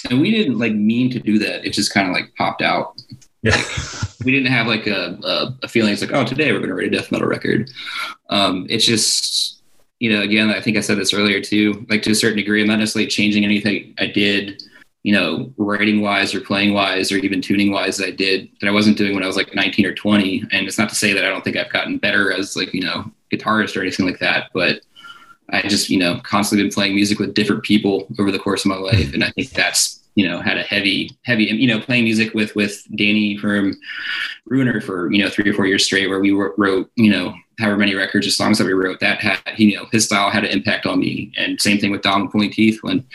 And 0.10 0.22
we 0.22 0.32
didn't 0.32 0.60
like 0.60 0.74
mean 0.74 1.10
to 1.12 1.20
do 1.20 1.40
that. 1.40 1.66
It 1.66 1.72
just 1.72 1.94
kind 1.94 2.08
of 2.08 2.14
like 2.14 2.34
popped 2.36 2.62
out. 2.62 3.02
Yeah, 3.44 3.62
we 4.26 4.32
didn't 4.32 4.52
have 4.52 4.68
like 4.68 4.88
a, 4.88 5.18
a, 5.24 5.58
a 5.64 5.68
feeling 5.68 5.94
it's 5.94 6.02
like 6.02 6.12
oh 6.12 6.26
today 6.26 6.52
we're 6.52 6.58
going 6.60 6.70
to 6.70 6.76
write 6.76 6.88
a 6.88 6.90
death 6.90 7.12
metal 7.12 7.28
record 7.28 7.70
um, 8.30 8.66
it's 8.70 8.86
just 8.86 9.62
you 10.00 10.12
know 10.12 10.22
again 10.22 10.50
i 10.50 10.62
think 10.62 10.78
i 10.78 10.80
said 10.80 10.98
this 10.98 11.14
earlier 11.14 11.42
too 11.42 11.86
like 11.90 12.04
to 12.04 12.12
a 12.12 12.16
certain 12.16 12.38
degree 12.38 12.62
i'm 12.62 12.68
not 12.68 12.78
necessarily 12.78 13.08
changing 13.08 13.44
anything 13.44 13.96
i 14.00 14.06
did 14.06 14.62
you 15.04 15.12
know 15.12 15.52
writing 15.58 16.02
wise 16.02 16.36
or 16.36 16.42
playing 16.42 16.74
wise 16.74 17.12
or 17.12 17.18
even 17.18 17.42
tuning 17.42 17.72
wise 17.72 17.98
that 17.98 18.08
i 18.08 18.12
did 18.12 18.50
that 18.62 18.68
i 18.68 18.72
wasn't 18.72 18.98
doing 18.98 19.16
when 19.16 19.24
i 19.24 19.28
was 19.28 19.38
like 19.38 19.56
19 19.56 19.86
or 19.86 19.94
20 19.94 20.44
and 20.52 20.68
it's 20.68 20.78
not 20.78 20.90
to 20.90 20.96
say 20.96 21.14
that 21.14 21.26
i 21.26 21.30
don't 21.30 21.44
think 21.44 21.58
i've 21.58 21.72
gotten 21.72 21.98
better 21.98 22.32
as 22.32 22.56
like 22.56 22.74
you 22.74 22.82
know 22.82 23.12
guitarist 23.32 23.76
or 23.76 23.82
anything 23.82 24.06
like 24.06 24.20
that 24.20 24.50
but 24.54 24.82
i 25.52 25.62
just 25.68 25.90
you 25.90 25.98
know 25.98 26.20
constantly 26.24 26.64
been 26.64 26.74
playing 26.74 26.96
music 26.96 27.20
with 27.20 27.34
different 27.34 27.64
people 27.64 28.08
over 28.20 28.32
the 28.32 28.40
course 28.40 28.66
of 28.66 28.70
my 28.70 28.78
life 28.78 29.14
and 29.14 29.24
i 29.24 29.32
think 29.32 29.50
that's 29.52 30.02
you 30.16 30.28
know 30.28 30.42
had 30.42 30.58
a 30.58 30.64
heavy 30.64 31.12
heavy 31.24 31.46
you 31.46 31.68
know 31.68 31.80
playing 31.80 32.04
music 32.04 32.34
with 32.34 32.56
with 32.56 32.84
danny 32.96 33.38
from 33.38 33.76
Ruiner 34.50 34.82
for 34.82 35.12
you 35.12 35.24
know 35.24 35.30
three 35.30 35.50
or 35.50 35.54
four 35.54 35.66
years 35.66 35.86
straight, 35.86 36.08
where 36.10 36.20
we 36.20 36.32
wrote, 36.32 36.90
you 36.96 37.12
know 37.12 37.36
however 37.60 37.78
many 37.78 37.96
records 37.96 38.28
or 38.28 38.30
songs 38.30 38.60
that 38.60 38.66
we 38.66 38.74
wrote. 38.74 39.00
That 39.00 39.20
had 39.20 39.40
you 39.58 39.76
know 39.76 39.86
his 39.92 40.06
style 40.06 40.30
had 40.30 40.46
an 40.46 40.52
impact 40.52 40.86
on 40.86 41.00
me, 41.00 41.32
and 41.38 41.60
same 41.60 41.80
thing 41.80 41.92
with 41.92 42.02
Dom 42.02 42.30
Pulling 42.30 42.52
Teeth. 42.52 42.80
When 42.82 43.06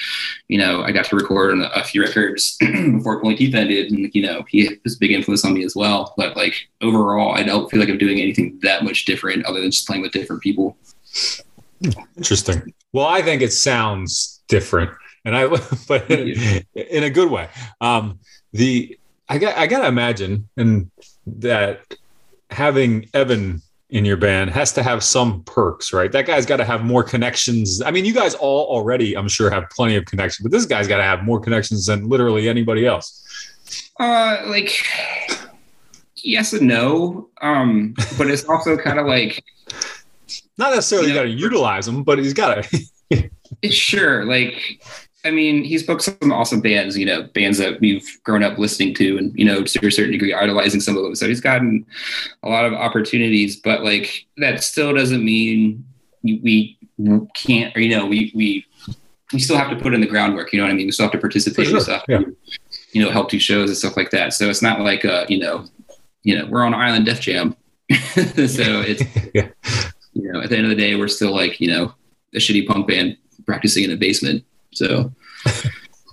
you 0.48 0.58
know 0.58 0.82
I 0.82 0.92
got 0.92 1.06
to 1.06 1.16
record 1.16 1.52
on 1.52 1.62
a, 1.62 1.68
a 1.68 1.84
few 1.84 2.02
records 2.02 2.56
before 2.60 3.20
Pulling 3.20 3.36
Teeth 3.36 3.54
ended, 3.54 3.90
and 3.90 4.14
you 4.14 4.22
know 4.22 4.44
he 4.48 4.68
was 4.84 4.96
a 4.96 4.98
big 4.98 5.12
influence 5.12 5.44
on 5.44 5.54
me 5.54 5.64
as 5.64 5.74
well. 5.74 6.14
But 6.16 6.36
like 6.36 6.68
overall, 6.80 7.34
I 7.34 7.42
don't 7.42 7.70
feel 7.70 7.80
like 7.80 7.88
I'm 7.88 7.98
doing 7.98 8.20
anything 8.20 8.58
that 8.62 8.84
much 8.84 9.04
different 9.04 9.46
other 9.46 9.60
than 9.60 9.70
just 9.70 9.86
playing 9.86 10.02
with 10.02 10.12
different 10.12 10.42
people. 10.42 10.76
Interesting. 12.16 12.74
Well, 12.92 13.06
I 13.06 13.22
think 13.22 13.42
it 13.42 13.52
sounds 13.52 14.42
different, 14.48 14.90
and 15.24 15.36
I 15.36 15.46
but 15.88 16.10
in 16.10 17.02
a 17.02 17.10
good 17.10 17.30
way. 17.30 17.48
Um, 17.80 18.18
the 18.52 18.98
I 19.28 19.38
got 19.38 19.56
I 19.56 19.66
gotta 19.66 19.88
imagine 19.88 20.48
and 20.56 20.90
that 21.26 21.94
having 22.50 23.08
Evan 23.14 23.62
in 23.92 24.06
your 24.06 24.16
band 24.16 24.50
has 24.50 24.72
to 24.72 24.82
have 24.82 25.04
some 25.04 25.42
perks, 25.44 25.92
right? 25.92 26.10
That 26.12 26.26
guy's 26.26 26.46
got 26.46 26.56
to 26.56 26.64
have 26.64 26.82
more 26.82 27.04
connections. 27.04 27.82
I 27.82 27.90
mean, 27.90 28.06
you 28.06 28.14
guys 28.14 28.34
all 28.34 28.64
already, 28.66 29.14
I'm 29.14 29.28
sure, 29.28 29.50
have 29.50 29.68
plenty 29.68 29.96
of 29.96 30.06
connections, 30.06 30.42
but 30.42 30.50
this 30.50 30.64
guy's 30.64 30.88
got 30.88 30.96
to 30.96 31.02
have 31.02 31.24
more 31.24 31.38
connections 31.38 31.86
than 31.86 32.08
literally 32.08 32.48
anybody 32.48 32.86
else. 32.86 33.22
Uh, 34.00 34.42
like 34.46 34.86
yes 36.16 36.54
and 36.54 36.66
no, 36.66 37.28
um, 37.42 37.94
but 38.16 38.28
it's 38.30 38.44
also 38.48 38.76
kind 38.78 38.98
of 38.98 39.06
like 39.06 39.44
Not 40.58 40.74
necessarily 40.74 41.08
Yeah. 41.08 41.14
got 41.14 41.22
to 41.22 41.28
utilize 41.30 41.86
them, 41.86 42.02
but 42.02 42.18
he's 42.18 42.34
got 42.34 42.64
to. 43.10 43.30
Sure. 43.70 44.24
Like, 44.24 44.82
I 45.24 45.30
mean, 45.30 45.62
he's 45.62 45.82
booked 45.84 46.02
some 46.02 46.32
awesome 46.32 46.60
bands, 46.60 46.98
you 46.98 47.06
know, 47.06 47.22
bands 47.22 47.58
that 47.58 47.80
we've 47.80 48.06
grown 48.24 48.42
up 48.42 48.58
listening 48.58 48.94
to 48.94 49.18
and, 49.18 49.32
you 49.38 49.44
know, 49.44 49.62
to 49.62 49.86
a 49.86 49.90
certain 49.90 50.12
degree 50.12 50.34
idolizing 50.34 50.80
some 50.80 50.96
of 50.96 51.02
them. 51.04 51.14
So 51.14 51.28
he's 51.28 51.40
gotten 51.40 51.86
a 52.42 52.48
lot 52.48 52.64
of 52.64 52.72
opportunities, 52.72 53.56
but 53.56 53.84
like 53.84 54.26
that 54.38 54.62
still 54.64 54.92
doesn't 54.94 55.24
mean 55.24 55.84
we 56.24 56.76
can't, 57.34 57.76
or, 57.76 57.80
you 57.80 57.96
know, 57.96 58.06
we, 58.06 58.32
we, 58.34 58.66
we 59.32 59.38
still 59.38 59.56
have 59.56 59.70
to 59.70 59.76
put 59.76 59.94
in 59.94 60.00
the 60.00 60.06
groundwork. 60.06 60.52
You 60.52 60.58
know 60.58 60.64
what 60.64 60.72
I 60.72 60.74
mean? 60.74 60.86
We 60.86 60.92
still 60.92 61.04
have 61.04 61.12
to 61.12 61.18
participate 61.18 61.68
and 61.68 61.80
stuff, 61.82 62.04
yeah. 62.08 62.20
you 62.92 63.02
know, 63.02 63.10
help 63.10 63.30
do 63.30 63.38
shows 63.38 63.70
and 63.70 63.76
stuff 63.78 63.96
like 63.96 64.10
that. 64.10 64.34
So 64.34 64.50
it's 64.50 64.60
not 64.62 64.80
like, 64.80 65.04
uh, 65.04 65.24
you 65.28 65.38
know, 65.38 65.66
you 66.24 66.36
know, 66.38 66.46
we're 66.46 66.64
on 66.64 66.74
Island 66.74 67.06
Def 67.06 67.20
Jam. 67.20 67.56
so 67.92 68.24
it's, 68.26 69.02
Yeah. 69.34 69.48
You 70.12 70.32
know, 70.32 70.40
at 70.40 70.50
the 70.50 70.56
end 70.56 70.66
of 70.66 70.70
the 70.70 70.76
day, 70.76 70.94
we're 70.94 71.08
still 71.08 71.34
like, 71.34 71.60
you 71.60 71.68
know, 71.68 71.94
a 72.34 72.38
shitty 72.38 72.66
punk 72.66 72.88
band 72.88 73.16
practicing 73.46 73.84
in 73.84 73.92
a 73.92 73.96
basement. 73.96 74.44
So 74.72 75.12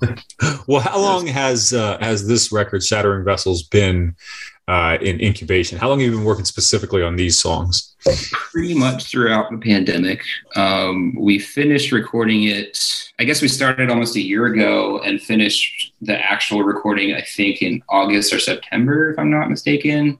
well, 0.67 0.81
how 0.81 0.99
long 0.99 1.27
has 1.27 1.73
uh, 1.73 1.97
has 1.99 2.27
this 2.27 2.51
record, 2.51 2.83
Shattering 2.83 3.23
Vessels, 3.23 3.63
been 3.63 4.15
uh, 4.67 4.97
in 5.01 5.19
incubation? 5.21 5.77
How 5.77 5.89
long 5.89 5.99
have 5.99 6.09
you 6.09 6.15
been 6.15 6.25
working 6.25 6.45
specifically 6.45 7.03
on 7.03 7.15
these 7.15 7.39
songs? 7.39 7.95
pretty 8.31 8.73
much 8.73 9.11
throughout 9.11 9.51
the 9.51 9.57
pandemic, 9.57 10.23
um, 10.55 11.13
we 11.15 11.37
finished 11.37 11.91
recording 11.91 12.43
it. 12.43 13.11
I 13.19 13.25
guess 13.25 13.41
we 13.41 13.49
started 13.49 13.89
almost 13.89 14.15
a 14.15 14.21
year 14.21 14.45
ago 14.45 14.99
and 15.01 15.21
finished 15.21 15.93
the 16.01 16.17
actual 16.17 16.63
recording, 16.63 17.13
I 17.13 17.21
think, 17.21 17.61
in 17.61 17.83
August 17.89 18.33
or 18.33 18.39
September, 18.39 19.11
if 19.11 19.19
I'm 19.19 19.29
not 19.29 19.49
mistaken. 19.49 20.17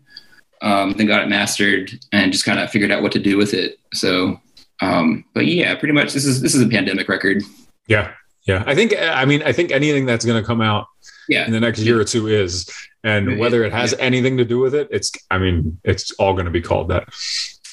Um, 0.62 0.92
then 0.94 1.08
got 1.08 1.24
it 1.24 1.30
mastered 1.30 1.98
and 2.12 2.32
just 2.32 2.44
kind 2.44 2.60
of 2.60 2.70
figured 2.70 2.92
out 2.92 3.02
what 3.02 3.14
to 3.14 3.20
do 3.20 3.38
with 3.38 3.54
it. 3.54 3.80
So, 3.94 4.40
um, 4.82 5.24
but 5.34 5.46
yeah, 5.46 5.76
pretty 5.76 5.94
much 5.94 6.14
this 6.14 6.26
is 6.26 6.42
this 6.42 6.54
is 6.54 6.62
a 6.62 6.68
pandemic 6.68 7.08
record. 7.08 7.44
Yeah, 7.88 8.12
yeah. 8.44 8.64
I 8.68 8.76
think 8.76 8.94
I 9.00 9.26
mean 9.26 9.42
I 9.44 9.54
think 9.54 9.72
anything 9.72 10.06
that's 10.06 10.26
going 10.26 10.42
to 10.42 10.46
come 10.46 10.62
out 10.62 10.88
Yeah, 11.30 11.46
in 11.46 11.52
the 11.52 11.60
next 11.60 11.80
year 11.80 12.00
or 12.00 12.04
two 12.04 12.28
is, 12.28 12.70
and 13.04 13.40
whether 13.40 13.64
it 13.64 13.72
has 13.72 13.94
yeah. 13.94 14.04
anything 14.04 14.38
to 14.38 14.46
do 14.46 14.60
with 14.60 14.76
it, 14.76 14.90
it's 14.92 15.12
I 15.32 15.38
mean 15.38 15.80
it's 15.84 16.12
all 16.12 16.34
going 16.34 16.46
to 16.46 16.52
be 16.52 16.62
called 16.62 16.90
that. 16.90 17.08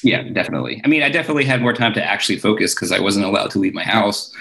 Yeah, 0.03 0.23
definitely. 0.23 0.81
I 0.85 0.89
mean, 0.89 1.03
I 1.03 1.09
definitely 1.09 1.45
had 1.45 1.63
more 1.63 1.73
time 1.73 1.93
to 1.95 2.05
actually 2.05 2.39
focus 2.39 2.75
because 2.75 2.93
I 2.93 3.01
wasn't 3.01 3.27
allowed 3.27 3.51
to 3.53 3.59
leave 3.59 3.75
my 3.75 3.83
house, 3.83 4.33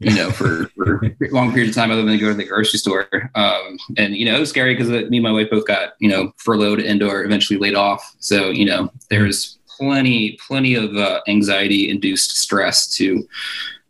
you 0.00 0.14
know, 0.14 0.30
for, 0.30 0.66
for 0.76 1.04
a 1.04 1.30
long 1.30 1.52
period 1.52 1.70
of 1.70 1.74
time 1.74 1.90
other 1.90 2.04
than 2.04 2.18
go 2.18 2.28
to 2.28 2.34
the 2.34 2.44
grocery 2.44 2.78
store. 2.78 3.08
Um, 3.34 3.78
and, 3.96 4.16
you 4.16 4.24
know, 4.24 4.36
it 4.36 4.40
was 4.40 4.50
scary 4.50 4.74
because 4.74 4.88
me 4.88 5.16
and 5.16 5.22
my 5.22 5.32
wife 5.32 5.50
both 5.50 5.66
got, 5.66 5.94
you 5.98 6.08
know, 6.08 6.32
furloughed 6.36 6.80
and 6.80 7.02
or 7.02 7.24
eventually 7.24 7.58
laid 7.58 7.74
off. 7.74 8.14
So, 8.18 8.50
you 8.50 8.64
know, 8.64 8.90
there's 9.10 9.58
plenty, 9.76 10.38
plenty 10.46 10.74
of 10.74 10.96
uh, 10.96 11.20
anxiety 11.28 11.90
induced 11.90 12.36
stress 12.36 12.94
to 12.96 13.26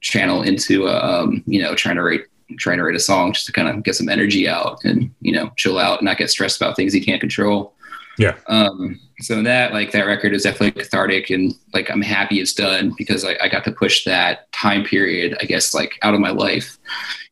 channel 0.00 0.42
into, 0.42 0.86
uh, 0.88 1.22
um, 1.24 1.42
you 1.46 1.60
know, 1.60 1.74
trying 1.74 1.96
to 1.96 2.02
write 2.02 2.22
trying 2.58 2.78
to 2.78 2.84
write 2.84 2.94
a 2.94 3.00
song 3.00 3.32
just 3.32 3.44
to 3.44 3.52
kind 3.52 3.66
of 3.66 3.82
get 3.82 3.96
some 3.96 4.08
energy 4.08 4.48
out 4.48 4.78
and, 4.84 5.12
you 5.20 5.32
know, 5.32 5.50
chill 5.56 5.78
out 5.78 5.98
and 5.98 6.04
not 6.06 6.16
get 6.16 6.30
stressed 6.30 6.56
about 6.56 6.76
things 6.76 6.94
you 6.94 7.04
can't 7.04 7.20
control. 7.20 7.74
Yeah. 8.18 8.36
Um, 8.48 9.00
so 9.20 9.42
that 9.42 9.72
like 9.72 9.92
that 9.92 10.06
record 10.06 10.34
is 10.34 10.42
definitely 10.42 10.82
cathartic 10.82 11.30
and 11.30 11.54
like 11.72 11.90
I'm 11.90 12.02
happy 12.02 12.40
it's 12.40 12.52
done 12.52 12.94
because 12.96 13.24
I, 13.24 13.36
I 13.40 13.48
got 13.48 13.64
to 13.64 13.72
push 13.72 14.04
that 14.04 14.50
time 14.52 14.84
period, 14.84 15.36
I 15.40 15.44
guess, 15.44 15.74
like 15.74 15.98
out 16.02 16.14
of 16.14 16.20
my 16.20 16.30
life. 16.30 16.78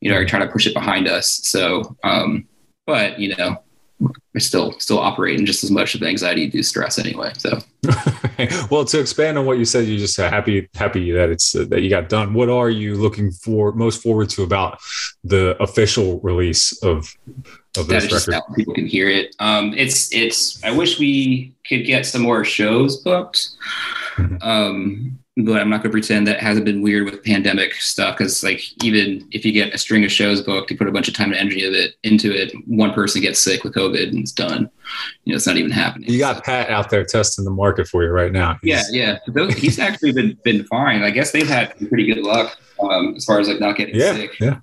You 0.01 0.11
know, 0.11 0.20
I 0.20 0.24
try 0.24 0.39
to 0.39 0.51
push 0.51 0.66
it 0.66 0.74
behind 0.74 1.09
us. 1.09 1.41
So 1.45 1.97
um, 2.05 2.47
but 2.87 3.18
you 3.18 3.35
know, 3.37 3.62
I 4.03 4.38
still 4.38 4.72
still 4.80 4.99
operating 4.99 5.47
just 5.47 5.62
as 5.62 5.70
much 5.70 5.95
of 5.95 6.03
anxiety 6.03 6.49
do 6.49 6.62
stress 6.62 6.99
anyway. 6.99 7.32
So, 7.38 7.61
well, 8.70 8.84
to 8.84 8.99
expand 8.99 9.38
on 9.38 9.47
what 9.47 9.59
you 9.59 9.64
said, 9.64 9.86
you're 9.86 9.99
just 9.99 10.16
happy 10.16 10.68
happy 10.74 11.12
that 11.12 11.30
it's 11.30 11.55
uh, 11.55 11.64
that 11.68 11.82
you 11.82 11.90
got 11.90 12.09
done. 12.09 12.34
What 12.34 12.49
are 12.49 12.68
you 12.68 12.97
looking 12.97 13.30
for 13.30 13.72
most 13.72 14.03
forward 14.03 14.30
to 14.30 14.42
about 14.42 14.80
the 15.22 15.57
official 15.62 16.20
release 16.20 16.82
of 16.82 17.14
of 17.78 17.86
this 17.86 18.11
record? 18.28 18.42
people 18.57 18.74
can 18.74 18.86
hear 18.86 19.09
it. 19.09 19.34
Um, 19.38 19.72
it's 19.76 20.12
it's. 20.12 20.62
I 20.64 20.72
wish 20.72 20.99
we 20.99 21.55
could 21.68 21.86
get 21.86 22.05
some 22.05 22.22
more 22.22 22.45
shows 22.45 22.97
booked. 22.97 23.51
Mhm. 24.16 24.42
Um, 24.42 25.18
but 25.37 25.61
I'm 25.61 25.68
not 25.68 25.78
going 25.82 25.91
to 25.91 25.91
pretend 25.91 26.28
that 26.28 26.39
hasn't 26.39 26.64
been 26.64 26.80
weird 26.80 27.05
with 27.07 27.24
pandemic 27.24 27.74
stuff 27.74 28.16
because, 28.16 28.45
like, 28.45 28.62
even 28.85 29.26
if 29.32 29.45
you 29.45 29.51
get 29.51 29.74
a 29.74 29.78
string 29.78 30.05
of 30.05 30.12
shows 30.12 30.41
booked, 30.41 30.70
you 30.70 30.78
put 30.78 30.87
a 30.87 30.93
bunch 30.93 31.09
of 31.09 31.14
time 31.14 31.32
and 31.32 31.41
energy 31.41 31.64
of 31.66 31.74
it 31.74 31.95
into 32.05 32.32
it, 32.32 32.53
one 32.68 32.93
person 32.93 33.20
gets 33.20 33.41
sick 33.41 33.64
with 33.64 33.74
COVID 33.74 34.11
and 34.11 34.18
it's 34.20 34.30
done. 34.30 34.70
You 35.24 35.32
know, 35.32 35.37
it's 35.37 35.47
not 35.47 35.57
even 35.57 35.72
happening. 35.72 36.09
You 36.09 36.18
got 36.20 36.45
Pat 36.45 36.70
out 36.70 36.89
there 36.89 37.05
testing 37.05 37.45
the 37.45 37.51
market 37.51 37.89
for 37.89 38.05
you 38.05 38.11
right 38.11 38.30
now. 38.30 38.59
Yeah, 38.62 38.76
He's- 38.76 38.93
yeah. 38.93 39.18
Those, 39.26 39.55
he's 39.55 39.78
actually 39.80 40.12
been 40.12 40.39
been 40.45 40.64
fine. 40.66 41.03
I 41.03 41.11
guess 41.11 41.32
they've 41.32 41.49
had 41.49 41.76
pretty 41.89 42.07
good 42.07 42.22
luck 42.22 42.57
um, 42.80 43.14
as 43.16 43.24
far 43.24 43.41
as 43.41 43.49
like 43.49 43.59
not 43.59 43.76
getting 43.76 43.97
yeah, 43.97 44.12
sick. 44.14 44.39
yeah. 44.39 44.59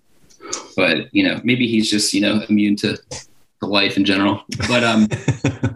But 0.78 1.14
you 1.14 1.24
know, 1.28 1.42
maybe 1.44 1.68
he's 1.68 1.90
just 1.92 2.14
you 2.14 2.22
know 2.22 2.46
immune 2.48 2.78
to, 2.78 2.96
to 2.98 3.66
life 3.66 3.98
in 3.98 4.06
general. 4.06 4.44
But 4.70 4.84
um, 4.86 5.08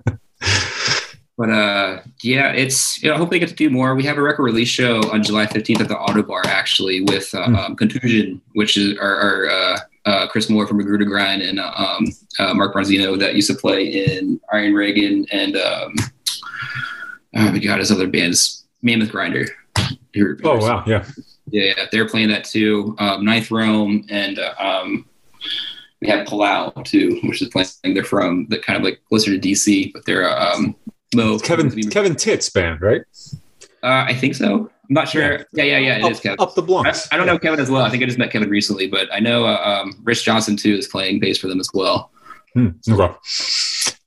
but 1.38 1.50
uh, 1.50 2.02
yeah, 2.22 2.52
it's 2.52 3.02
you 3.04 3.10
know, 3.10 3.18
hopefully 3.18 3.40
get 3.40 3.50
to 3.50 3.56
do 3.56 3.70
more. 3.70 3.94
We 3.96 4.04
have 4.04 4.18
a 4.18 4.22
record 4.22 4.44
release 4.44 4.70
show 4.70 5.02
on 5.12 5.24
July 5.24 5.48
fifteenth 5.48 5.82
at 5.82 5.88
the 5.88 5.96
Ottobar 5.96 6.46
actually 6.46 7.02
with 7.02 7.34
uh, 7.36 7.46
Hmm. 7.46 7.56
um, 7.56 7.76
Contusion, 7.76 8.42
which 8.54 8.78
is 8.78 8.98
our, 8.98 9.16
our 9.16 9.50
uh, 9.50 9.80
uh, 10.06 10.28
Chris 10.28 10.50
Moore 10.50 10.66
from 10.68 10.80
Magrudergrind 10.80 11.48
and 11.48 11.60
uh, 11.60 11.72
um, 11.76 12.08
uh, 12.40 12.54
Mark 12.54 12.74
Bronzino 12.74 13.18
that 13.20 13.36
used 13.36 13.50
to 13.50 13.56
play 13.56 13.84
in 13.86 14.40
Iron 14.54 14.74
Reagan 14.74 15.26
and 15.32 15.56
um, 15.58 15.94
oh 17.36 17.52
my 17.52 17.60
god, 17.60 17.80
his 17.80 17.92
other 17.92 18.08
bands, 18.08 18.66
Mammoth 18.82 19.12
Grinder. 19.12 19.48
Oh 20.44 20.58
wow, 20.58 20.84
yeah. 20.88 21.06
yeah, 21.50 21.74
yeah, 21.78 21.86
they're 21.92 22.08
playing 22.08 22.30
that 22.30 22.46
too. 22.46 22.96
Um, 23.00 23.26
Ninth 23.26 23.52
Rome 23.52 24.06
and 24.10 24.40
uh, 24.40 24.54
um, 24.58 25.06
we 26.02 26.08
have 26.08 26.26
Palau 26.28 26.84
too, 26.86 27.20
which 27.24 27.42
is 27.42 27.50
playing. 27.50 27.68
They're 27.94 28.04
from 28.06 28.48
the 28.50 28.60
kind 28.60 28.78
of 28.78 28.84
like 28.84 29.02
closer 29.10 29.38
to 29.38 29.40
DC, 29.40 29.92
but 29.92 30.06
they're 30.06 30.30
uh, 31.14 31.18
Mo. 31.18 31.40
Kevin 31.40 31.90
Kevin 31.90 32.16
Tits 32.16 32.50
band, 32.50 32.82
right? 32.82 33.02
Uh, 33.84 34.06
I 34.08 34.14
think 34.14 34.36
so. 34.36 34.70
I'm 34.90 34.94
not 34.94 35.10
sure. 35.10 35.46
Yeah, 35.54 35.64
yeah, 35.64 35.78
yeah. 35.78 35.98
It 35.98 36.04
up, 36.04 36.12
is 36.12 36.20
Kevin. 36.20 36.40
up 36.40 36.56
the 36.56 36.64
I, 36.64 36.94
I 37.14 37.18
don't 37.18 37.28
know 37.28 37.40
Kevin 37.40 37.60
as 37.60 37.70
well. 37.70 37.84
I 37.84 37.90
think 37.90 38.04
I 38.04 38.06
just 38.06 38.18
met 38.18 38.32
Kevin 38.32 38.50
recently, 38.50 38.88
but 38.88 39.14
I 39.14 39.20
know 39.20 39.46
uh, 39.46 39.84
um, 39.84 40.00
Rich 40.04 40.24
Johnson 40.24 40.58
too 40.58 40.76
is 40.76 40.88
playing 40.88 41.20
bass 41.20 41.38
for 41.38 41.48
them 41.48 41.60
as 41.60 41.70
well. 41.74 42.12
Hmm, 42.54 42.70
okay. 42.90 43.14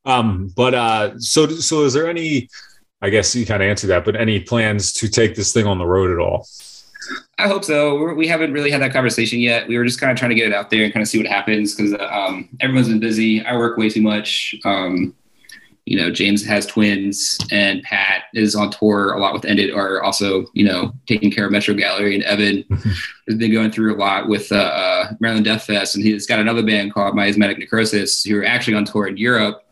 Um, 0.04 0.52
but 0.56 0.74
uh, 0.74 1.18
so 1.18 1.48
so 1.48 1.84
is 1.84 1.92
there 1.92 2.08
any? 2.08 2.48
I 3.00 3.10
guess 3.10 3.34
you 3.36 3.46
kind 3.46 3.62
of 3.62 3.68
answered 3.68 3.88
that, 3.88 4.04
but 4.04 4.16
any 4.16 4.40
plans 4.40 4.92
to 4.94 5.08
take 5.08 5.36
this 5.36 5.52
thing 5.52 5.66
on 5.66 5.78
the 5.78 5.86
road 5.86 6.10
at 6.10 6.18
all? 6.18 6.48
I 7.38 7.46
hope 7.46 7.64
so. 7.64 7.94
We're, 7.94 8.14
we 8.14 8.26
haven't 8.26 8.52
really 8.52 8.70
had 8.70 8.82
that 8.82 8.92
conversation 8.92 9.38
yet. 9.38 9.68
We 9.68 9.78
were 9.78 9.84
just 9.84 10.00
kind 10.00 10.10
of 10.10 10.18
trying 10.18 10.30
to 10.30 10.34
get 10.34 10.48
it 10.48 10.52
out 10.52 10.70
there 10.70 10.82
and 10.82 10.92
kind 10.92 11.02
of 11.02 11.08
see 11.08 11.18
what 11.18 11.28
happens 11.28 11.74
because 11.74 11.94
um, 12.10 12.48
everyone's 12.60 12.88
been 12.88 12.98
busy. 12.98 13.44
I 13.44 13.56
work 13.56 13.76
way 13.78 13.88
too 13.88 14.02
much. 14.02 14.54
Um, 14.64 15.14
you 15.88 15.96
know, 15.96 16.10
James 16.10 16.44
has 16.44 16.66
twins, 16.66 17.38
and 17.50 17.82
Pat 17.82 18.24
is 18.34 18.54
on 18.54 18.70
tour 18.70 19.12
a 19.12 19.18
lot 19.18 19.32
with 19.32 19.46
End 19.46 19.58
It, 19.58 19.72
or 19.72 20.02
also 20.02 20.44
you 20.52 20.64
know 20.64 20.92
taking 21.06 21.30
care 21.30 21.46
of 21.46 21.52
Metro 21.52 21.74
Gallery, 21.74 22.14
and 22.14 22.24
Evan 22.24 22.64
has 23.28 23.36
been 23.36 23.52
going 23.52 23.70
through 23.70 23.94
a 23.94 23.98
lot 23.98 24.28
with 24.28 24.52
uh, 24.52 24.56
uh, 24.56 25.12
Maryland 25.20 25.46
Death 25.46 25.64
Fest, 25.64 25.94
and 25.94 26.04
he's 26.04 26.26
got 26.26 26.40
another 26.40 26.62
band 26.62 26.92
called 26.92 27.14
Miasmatic 27.14 27.58
Necrosis 27.58 28.22
who 28.22 28.38
are 28.38 28.44
actually 28.44 28.74
on 28.74 28.84
tour 28.84 29.06
in 29.06 29.16
Europe. 29.16 29.64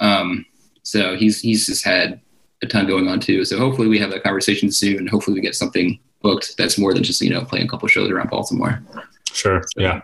Um, 0.00 0.44
so 0.82 1.16
he's 1.16 1.40
he's 1.40 1.64
just 1.66 1.84
had 1.84 2.20
a 2.62 2.66
ton 2.66 2.86
going 2.86 3.08
on 3.08 3.20
too. 3.20 3.44
So 3.44 3.58
hopefully 3.58 3.88
we 3.88 3.98
have 3.98 4.10
that 4.10 4.22
conversation 4.22 4.70
soon. 4.70 4.98
and 4.98 5.08
Hopefully 5.08 5.34
we 5.34 5.40
get 5.40 5.54
something 5.54 5.98
booked 6.22 6.56
that's 6.56 6.78
more 6.78 6.92
than 6.92 7.02
just 7.02 7.20
you 7.22 7.30
know 7.30 7.44
playing 7.44 7.66
a 7.66 7.68
couple 7.68 7.88
shows 7.88 8.10
around 8.10 8.30
Baltimore. 8.30 8.82
Sure. 9.32 9.62
Yeah. 9.76 10.02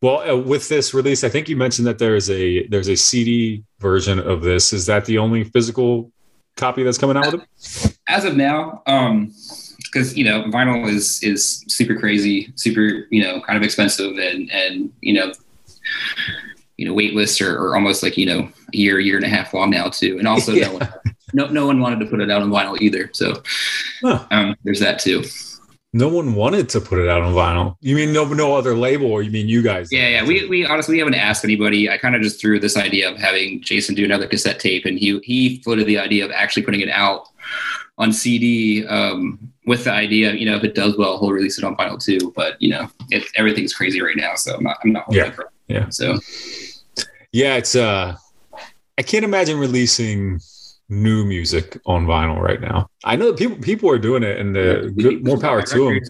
Well, 0.00 0.30
uh, 0.30 0.36
with 0.36 0.68
this 0.68 0.94
release, 0.94 1.24
I 1.24 1.28
think 1.28 1.48
you 1.48 1.56
mentioned 1.56 1.86
that 1.88 1.98
there 1.98 2.14
is 2.14 2.30
a 2.30 2.66
there's 2.68 2.88
a 2.88 2.96
CD 2.96 3.64
version 3.80 4.18
of 4.20 4.42
this. 4.42 4.72
Is 4.72 4.86
that 4.86 5.04
the 5.06 5.18
only 5.18 5.44
physical 5.44 6.12
copy 6.56 6.82
that's 6.84 6.98
coming 6.98 7.16
out 7.16 7.32
with 7.32 7.42
it? 7.42 7.98
As 8.08 8.24
of 8.24 8.36
now, 8.36 8.82
um, 8.86 9.32
because 9.92 10.16
you 10.16 10.24
know 10.24 10.44
vinyl 10.44 10.88
is 10.88 11.20
is 11.22 11.64
super 11.66 11.96
crazy, 11.96 12.52
super 12.54 13.06
you 13.10 13.22
know 13.22 13.40
kind 13.40 13.56
of 13.56 13.64
expensive, 13.64 14.16
and 14.18 14.48
and 14.52 14.92
you 15.00 15.14
know 15.14 15.32
you 16.76 16.86
know 16.86 16.94
wait 16.94 17.14
lists 17.14 17.40
are, 17.40 17.58
are 17.58 17.74
almost 17.74 18.02
like 18.04 18.16
you 18.16 18.26
know 18.26 18.48
a 18.72 18.76
year 18.76 19.00
year 19.00 19.16
and 19.16 19.24
a 19.24 19.28
half 19.28 19.52
long 19.52 19.70
now 19.70 19.88
too, 19.88 20.16
and 20.18 20.28
also 20.28 20.52
no 20.54 20.74
one 20.74 20.88
no 21.32 21.46
no 21.48 21.66
one 21.66 21.80
wanted 21.80 21.98
to 21.98 22.06
put 22.06 22.20
it 22.20 22.30
out 22.30 22.40
on 22.40 22.50
vinyl 22.50 22.80
either. 22.80 23.10
So 23.12 23.42
Huh. 24.00 24.24
um, 24.30 24.56
there's 24.62 24.78
that 24.78 25.00
too. 25.00 25.24
No 25.94 26.08
one 26.08 26.34
wanted 26.34 26.68
to 26.70 26.80
put 26.80 26.98
it 26.98 27.08
out 27.08 27.22
on 27.22 27.32
vinyl. 27.32 27.76
You 27.80 27.96
mean 27.96 28.12
no 28.12 28.24
no 28.26 28.54
other 28.54 28.74
label, 28.74 29.10
or 29.10 29.22
you 29.22 29.30
mean 29.30 29.48
you 29.48 29.62
guys? 29.62 29.88
Yeah, 29.90 30.08
yeah. 30.08 30.24
We 30.24 30.46
we 30.46 30.66
honestly 30.66 30.96
we 30.96 30.98
haven't 30.98 31.14
asked 31.14 31.44
anybody. 31.44 31.88
I 31.88 31.96
kind 31.96 32.14
of 32.14 32.20
just 32.20 32.40
threw 32.40 32.60
this 32.60 32.76
idea 32.76 33.10
of 33.10 33.16
having 33.16 33.62
Jason 33.62 33.94
do 33.94 34.04
another 34.04 34.26
cassette 34.26 34.60
tape, 34.60 34.84
and 34.84 34.98
he 34.98 35.18
he 35.20 35.62
floated 35.62 35.86
the 35.86 35.98
idea 35.98 36.24
of 36.26 36.30
actually 36.30 36.64
putting 36.64 36.82
it 36.82 36.90
out 36.90 37.28
on 37.98 38.12
CD 38.12 38.86
um, 38.86 39.38
with 39.66 39.84
the 39.84 39.92
idea, 39.92 40.32
you 40.32 40.46
know, 40.46 40.56
if 40.56 40.64
it 40.64 40.74
does 40.74 40.96
well, 40.96 41.18
he'll 41.18 41.32
release 41.32 41.58
it 41.58 41.64
on 41.64 41.76
vinyl 41.76 42.02
too. 42.02 42.32
But 42.34 42.60
you 42.62 42.70
know, 42.70 42.88
it, 43.10 43.24
everything's 43.34 43.74
crazy 43.74 44.00
right 44.00 44.16
now, 44.16 44.34
so 44.36 44.54
I'm 44.54 44.62
not 44.62 44.78
I'm 44.84 44.92
not 44.92 45.04
holding 45.04 45.24
Yeah, 45.24 45.30
it 45.30 45.46
yeah. 45.68 45.88
So 45.90 46.18
Yeah, 47.32 47.56
it's 47.56 47.74
uh 47.74 48.16
I 48.96 49.02
can't 49.02 49.24
imagine 49.24 49.58
releasing 49.58 50.40
new 50.88 51.24
music 51.24 51.78
on 51.86 52.06
vinyl 52.06 52.40
right 52.40 52.60
now. 52.60 52.88
I 53.04 53.16
know 53.16 53.32
people 53.32 53.56
people 53.58 53.90
are 53.90 53.98
doing 53.98 54.22
it 54.22 54.38
and 54.38 54.54
the 54.54 54.92
good, 54.96 55.24
more 55.24 55.38
power 55.38 55.62
to 55.62 55.84
them. 55.84 56.00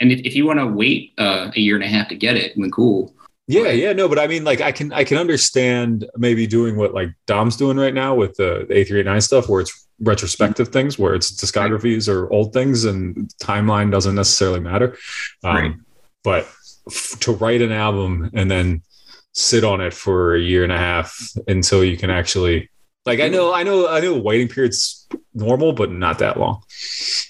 And 0.00 0.10
if, 0.10 0.20
if 0.20 0.34
you 0.34 0.44
want 0.44 0.58
to 0.58 0.66
wait 0.66 1.12
uh, 1.18 1.50
a 1.54 1.60
year 1.60 1.76
and 1.76 1.84
a 1.84 1.88
half 1.88 2.08
to 2.08 2.16
get 2.16 2.36
it, 2.36 2.52
then 2.56 2.70
cool. 2.70 3.14
Yeah, 3.46 3.68
yeah, 3.70 3.92
no, 3.92 4.08
but 4.08 4.18
I 4.18 4.26
mean 4.26 4.42
like 4.42 4.60
I 4.60 4.72
can 4.72 4.92
I 4.92 5.04
can 5.04 5.18
understand 5.18 6.06
maybe 6.16 6.46
doing 6.46 6.76
what 6.76 6.94
like 6.94 7.10
Dom's 7.26 7.56
doing 7.56 7.76
right 7.76 7.94
now 7.94 8.14
with 8.14 8.34
the, 8.36 8.64
the 8.68 8.74
A389 8.74 9.22
stuff 9.22 9.48
where 9.48 9.60
it's 9.60 9.86
retrospective 10.00 10.68
things 10.68 10.98
where 10.98 11.14
it's 11.14 11.30
discographies 11.32 12.08
or 12.08 12.30
old 12.32 12.52
things 12.52 12.84
and 12.84 13.28
timeline 13.40 13.90
doesn't 13.92 14.14
necessarily 14.16 14.60
matter. 14.60 14.96
Um, 15.44 15.54
Right. 15.56 15.72
but 16.24 16.48
f- 16.90 17.16
to 17.20 17.32
write 17.32 17.62
an 17.62 17.70
album 17.70 18.30
and 18.34 18.50
then 18.50 18.82
sit 19.32 19.62
on 19.62 19.80
it 19.80 19.92
for 19.94 20.34
a 20.34 20.40
year 20.40 20.64
and 20.64 20.72
a 20.72 20.78
half 20.78 21.16
until 21.46 21.84
you 21.84 21.96
can 21.96 22.10
actually 22.10 22.70
like 23.06 23.20
I 23.20 23.28
know 23.28 23.52
I 23.52 23.62
know 23.62 23.88
I 23.88 24.00
know 24.00 24.18
waiting 24.18 24.48
period's 24.48 25.06
normal 25.34 25.72
but 25.72 25.90
not 25.90 26.18
that 26.20 26.38
long. 26.38 26.62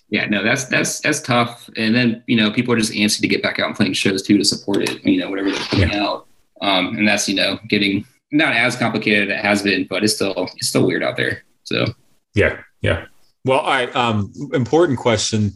Yeah, 0.09 0.27
no, 0.27 0.45
that's 0.45 0.67
that's 0.67 1.01
that's 1.01 1.21
tough. 1.21 1.69
And 1.77 1.95
then 1.95 2.23
you 2.27 2.37
know, 2.37 2.53
people 2.53 2.73
are 2.75 2.79
just 2.79 2.93
antsy 2.93 3.21
to 3.21 3.29
get 3.29 3.43
back 3.43 3.59
out 3.59 3.67
and 3.67 3.77
playing 3.77 3.95
shows 3.95 4.23
too 4.23 4.39
to 4.39 4.45
support 4.45 4.83
it. 4.83 5.05
You 5.05 5.21
know, 5.21 5.31
whatever 5.31 5.51
they're 5.51 5.67
putting 5.69 5.95
out. 5.95 6.27
Um, 6.63 6.97
and 6.97 7.09
that's 7.09 7.29
you 7.29 7.35
know 7.35 7.59
getting 7.69 8.05
not 8.31 8.55
as 8.55 8.77
complicated 8.77 9.31
as 9.31 9.39
it 9.39 9.45
has 9.45 9.63
been, 9.63 9.87
but 9.89 10.05
it's 10.05 10.15
still 10.15 10.49
it's 10.57 10.69
still 10.69 10.87
weird 10.87 11.03
out 11.03 11.17
there. 11.17 11.43
So 11.65 11.87
Yeah, 12.35 12.61
yeah. 12.81 13.07
Well, 13.45 13.61
all 13.61 13.71
right. 13.71 13.95
Um, 13.97 14.33
important 14.53 14.99
question: 14.99 15.53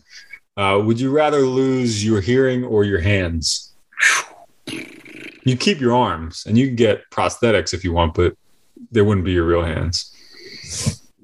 uh, 0.57 0.83
Would 0.85 0.99
you 0.99 1.11
rather 1.11 1.41
lose 1.41 2.05
your 2.05 2.21
hearing 2.21 2.65
or 2.65 2.85
your 2.85 3.01
hands? 3.01 3.73
You 4.67 5.57
keep 5.57 5.81
your 5.81 5.95
arms, 5.95 6.45
and 6.47 6.59
you 6.59 6.67
can 6.67 6.77
get 6.77 7.09
prosthetics 7.11 7.73
if 7.73 7.85
you 7.85 7.93
want, 7.93 8.15
but 8.15 8.37
they 8.91 9.03
wouldn't 9.03 9.25
be 9.25 9.33
your 9.33 9.47
real 9.47 9.65
hands. 9.65 10.15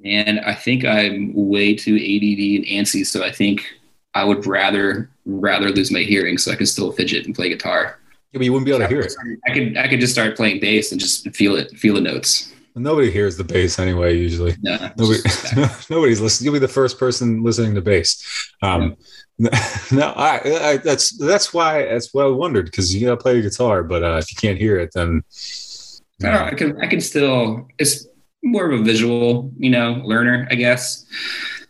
and 0.05 0.41
I 0.41 0.55
think 0.55 0.85
I'm 0.85 1.33
way 1.35 1.75
too 1.75 1.95
ADD 1.95 2.59
and 2.59 2.87
antsy, 2.87 3.07
so 3.07 3.25
I 3.25 3.33
think 3.33 3.65
I 4.15 4.25
would 4.25 4.47
rather 4.47 5.11
rather 5.27 5.71
lose 5.71 5.91
my 5.91 6.01
hearing 6.01 6.39
so 6.39 6.53
I 6.53 6.57
can 6.57 6.67
still 6.67 6.93
fidget 6.93 7.27
and 7.27 7.35
play 7.35 7.49
guitar. 7.49 7.99
Yeah, 8.33 8.39
but 8.39 8.45
you 8.45 8.53
wouldn't 8.53 8.67
be 8.67 8.73
able 8.73 8.81
to 8.81 8.89
hear 8.89 9.01
it. 9.01 9.15
I 9.47 9.53
could 9.53 9.77
I 9.77 9.89
could 9.89 10.01
just 10.01 10.13
start 10.13 10.37
playing 10.37 10.61
bass 10.61 10.93
and 10.93 11.01
just 11.01 11.31
feel 11.31 11.57
it, 11.57 11.71
feel 11.77 11.95
the 11.95 12.01
notes. 12.01 12.53
Nobody 12.77 13.09
hears 13.09 13.37
the 13.37 13.45
bass 13.45 13.79
anyway. 13.79 14.19
Usually, 14.19 14.57
No, 14.61 14.77
nobody, 14.99 15.21
nobody's 15.91 16.21
listening. 16.21 16.47
You'll 16.47 16.55
be 16.55 16.59
the 16.59 16.67
first 16.67 16.99
person 16.99 17.45
listening 17.45 17.77
to 17.77 17.81
bass. 17.81 18.53
Um, 18.63 18.97
no, 19.39 20.13
I, 20.17 20.41
I, 20.45 20.77
that's 20.79 21.17
that's 21.19 21.55
why 21.55 21.85
that's 21.85 22.13
why 22.13 22.25
I 22.25 22.31
wondered 22.31 22.67
because 22.67 22.93
you 22.93 23.07
gotta 23.07 23.17
play 23.17 23.41
guitar, 23.43 23.85
but 23.85 24.03
uh, 24.03 24.17
if 24.17 24.31
you 24.33 24.37
can't 24.37 24.59
hear 24.59 24.79
it, 24.79 24.91
then 24.93 25.23
I, 26.23 26.31
don't 26.31 26.43
I 26.43 26.55
can 26.55 26.81
I 26.83 26.87
can 26.87 27.01
still 27.01 27.69
it's 27.79 28.07
more 28.43 28.71
of 28.71 28.81
a 28.81 28.83
visual, 28.85 29.51
you 29.57 29.71
know, 29.71 30.03
learner, 30.05 30.47
I 30.51 30.55
guess. 30.55 31.07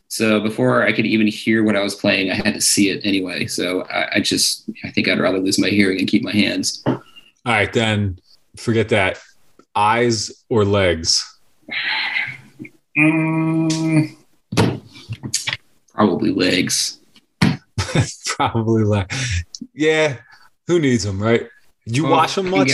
So 0.09 0.40
before 0.40 0.86
I 0.86 0.92
could 0.92 1.07
even 1.07 1.26
hear 1.26 1.64
what 1.64 1.76
I 1.76 1.82
was 1.82 1.95
playing, 1.95 2.30
I 2.30 2.34
had 2.34 2.55
to 2.55 2.61
see 2.61 2.90
it 2.90 3.01
anyway. 3.05 3.47
So 3.47 3.82
I, 3.84 4.16
I 4.16 4.20
just 4.20 4.68
I 4.84 4.90
think 4.90 5.09
I'd 5.09 5.20
rather 5.20 5.38
lose 5.38 5.59
my 5.59 5.68
hearing 5.68 5.99
and 5.99 6.09
keep 6.09 6.22
my 6.22 6.32
hands. 6.32 6.82
All 6.86 7.03
right, 7.47 7.72
then 7.72 8.18
forget 8.57 8.88
that. 8.90 9.18
Eyes 9.74 10.45
or 10.49 10.64
legs? 10.64 11.38
Mm, 12.97 14.16
probably 15.92 16.30
legs. 16.30 17.01
Probably 18.26 18.82
leg. 18.82 19.12
Yeah, 19.74 20.16
who 20.66 20.80
needs 20.80 21.05
them, 21.05 21.22
right? 21.22 21.49
Did 21.87 21.97
you 21.97 22.07
wash 22.07 22.35
them 22.35 22.51
much? 22.51 22.72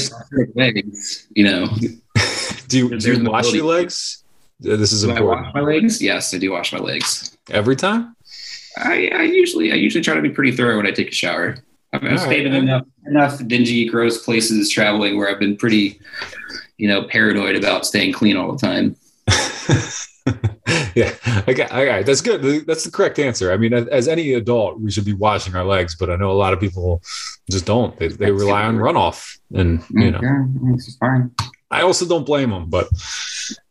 legs, 0.55 1.27
you 1.35 1.45
know. 1.45 1.69
Do 2.69 2.79
you, 2.79 2.99
do 3.01 3.15
you 3.15 3.29
wash 3.29 3.53
your 3.53 3.65
legs? 3.65 4.23
Uh, 4.65 4.77
This 4.77 4.93
is 4.93 5.03
Do 5.03 5.11
I 5.11 5.21
wash 5.21 5.53
my 5.53 5.61
legs? 5.61 6.01
Yes, 6.01 6.33
I 6.33 6.39
do 6.39 6.53
wash 6.53 6.73
my 6.73 6.79
legs. 6.79 7.37
Every 7.51 7.75
time? 7.75 8.15
I, 8.77 9.11
I 9.13 9.23
usually 9.23 9.73
I 9.73 9.75
usually 9.75 10.05
try 10.05 10.15
to 10.15 10.23
be 10.23 10.31
pretty 10.31 10.53
thorough 10.53 10.77
when 10.77 10.87
I 10.87 10.93
take 10.93 11.09
a 11.09 11.15
shower. 11.15 11.57
I've, 11.93 12.21
stayed 12.21 12.47
in 12.47 12.55
enough 12.55 12.87
enough 13.07 13.45
dingy, 13.49 13.89
gross 13.89 14.25
places 14.25 14.71
traveling 14.71 15.17
where 15.17 15.29
I've 15.29 15.41
been 15.41 15.57
pretty, 15.57 16.01
you 16.77 16.87
know, 16.87 17.03
paranoid 17.03 17.57
about 17.57 17.85
staying 17.85 18.13
clean 18.13 18.37
all 18.37 18.53
the 18.53 18.59
time. 18.59 18.95
yeah. 20.95 21.13
Okay. 21.49 21.65
All 21.71 21.85
right. 21.85 22.05
That's 22.05 22.21
good. 22.21 22.67
That's 22.67 22.85
the 22.85 22.91
correct 22.91 23.19
answer. 23.19 23.53
I 23.53 23.57
mean, 23.57 23.73
as, 23.73 23.87
as 23.89 24.09
any 24.09 24.35
adult, 24.35 24.81
we 24.81 24.91
should 24.91 25.05
be 25.05 25.13
washing 25.15 25.55
our 25.55 25.65
legs, 25.65 25.97
but 25.99 26.11
I 26.11 26.17
know 26.17 26.31
a 26.31 26.35
lot 26.35 26.53
of 26.53 26.61
people 26.61 27.03
just 27.51 27.67
don't. 27.67 27.97
They, 27.99 28.09
they 28.09 28.31
rely 28.31 28.65
on 28.65 28.77
runoff, 28.77 29.39
and 29.55 29.83
you 29.91 30.11
know, 30.11 30.21
it's 30.75 30.97
fine. 30.97 31.31
I 31.71 31.83
also 31.83 32.07
don't 32.07 32.25
blame 32.27 32.51
them. 32.51 32.69
But 32.69 32.89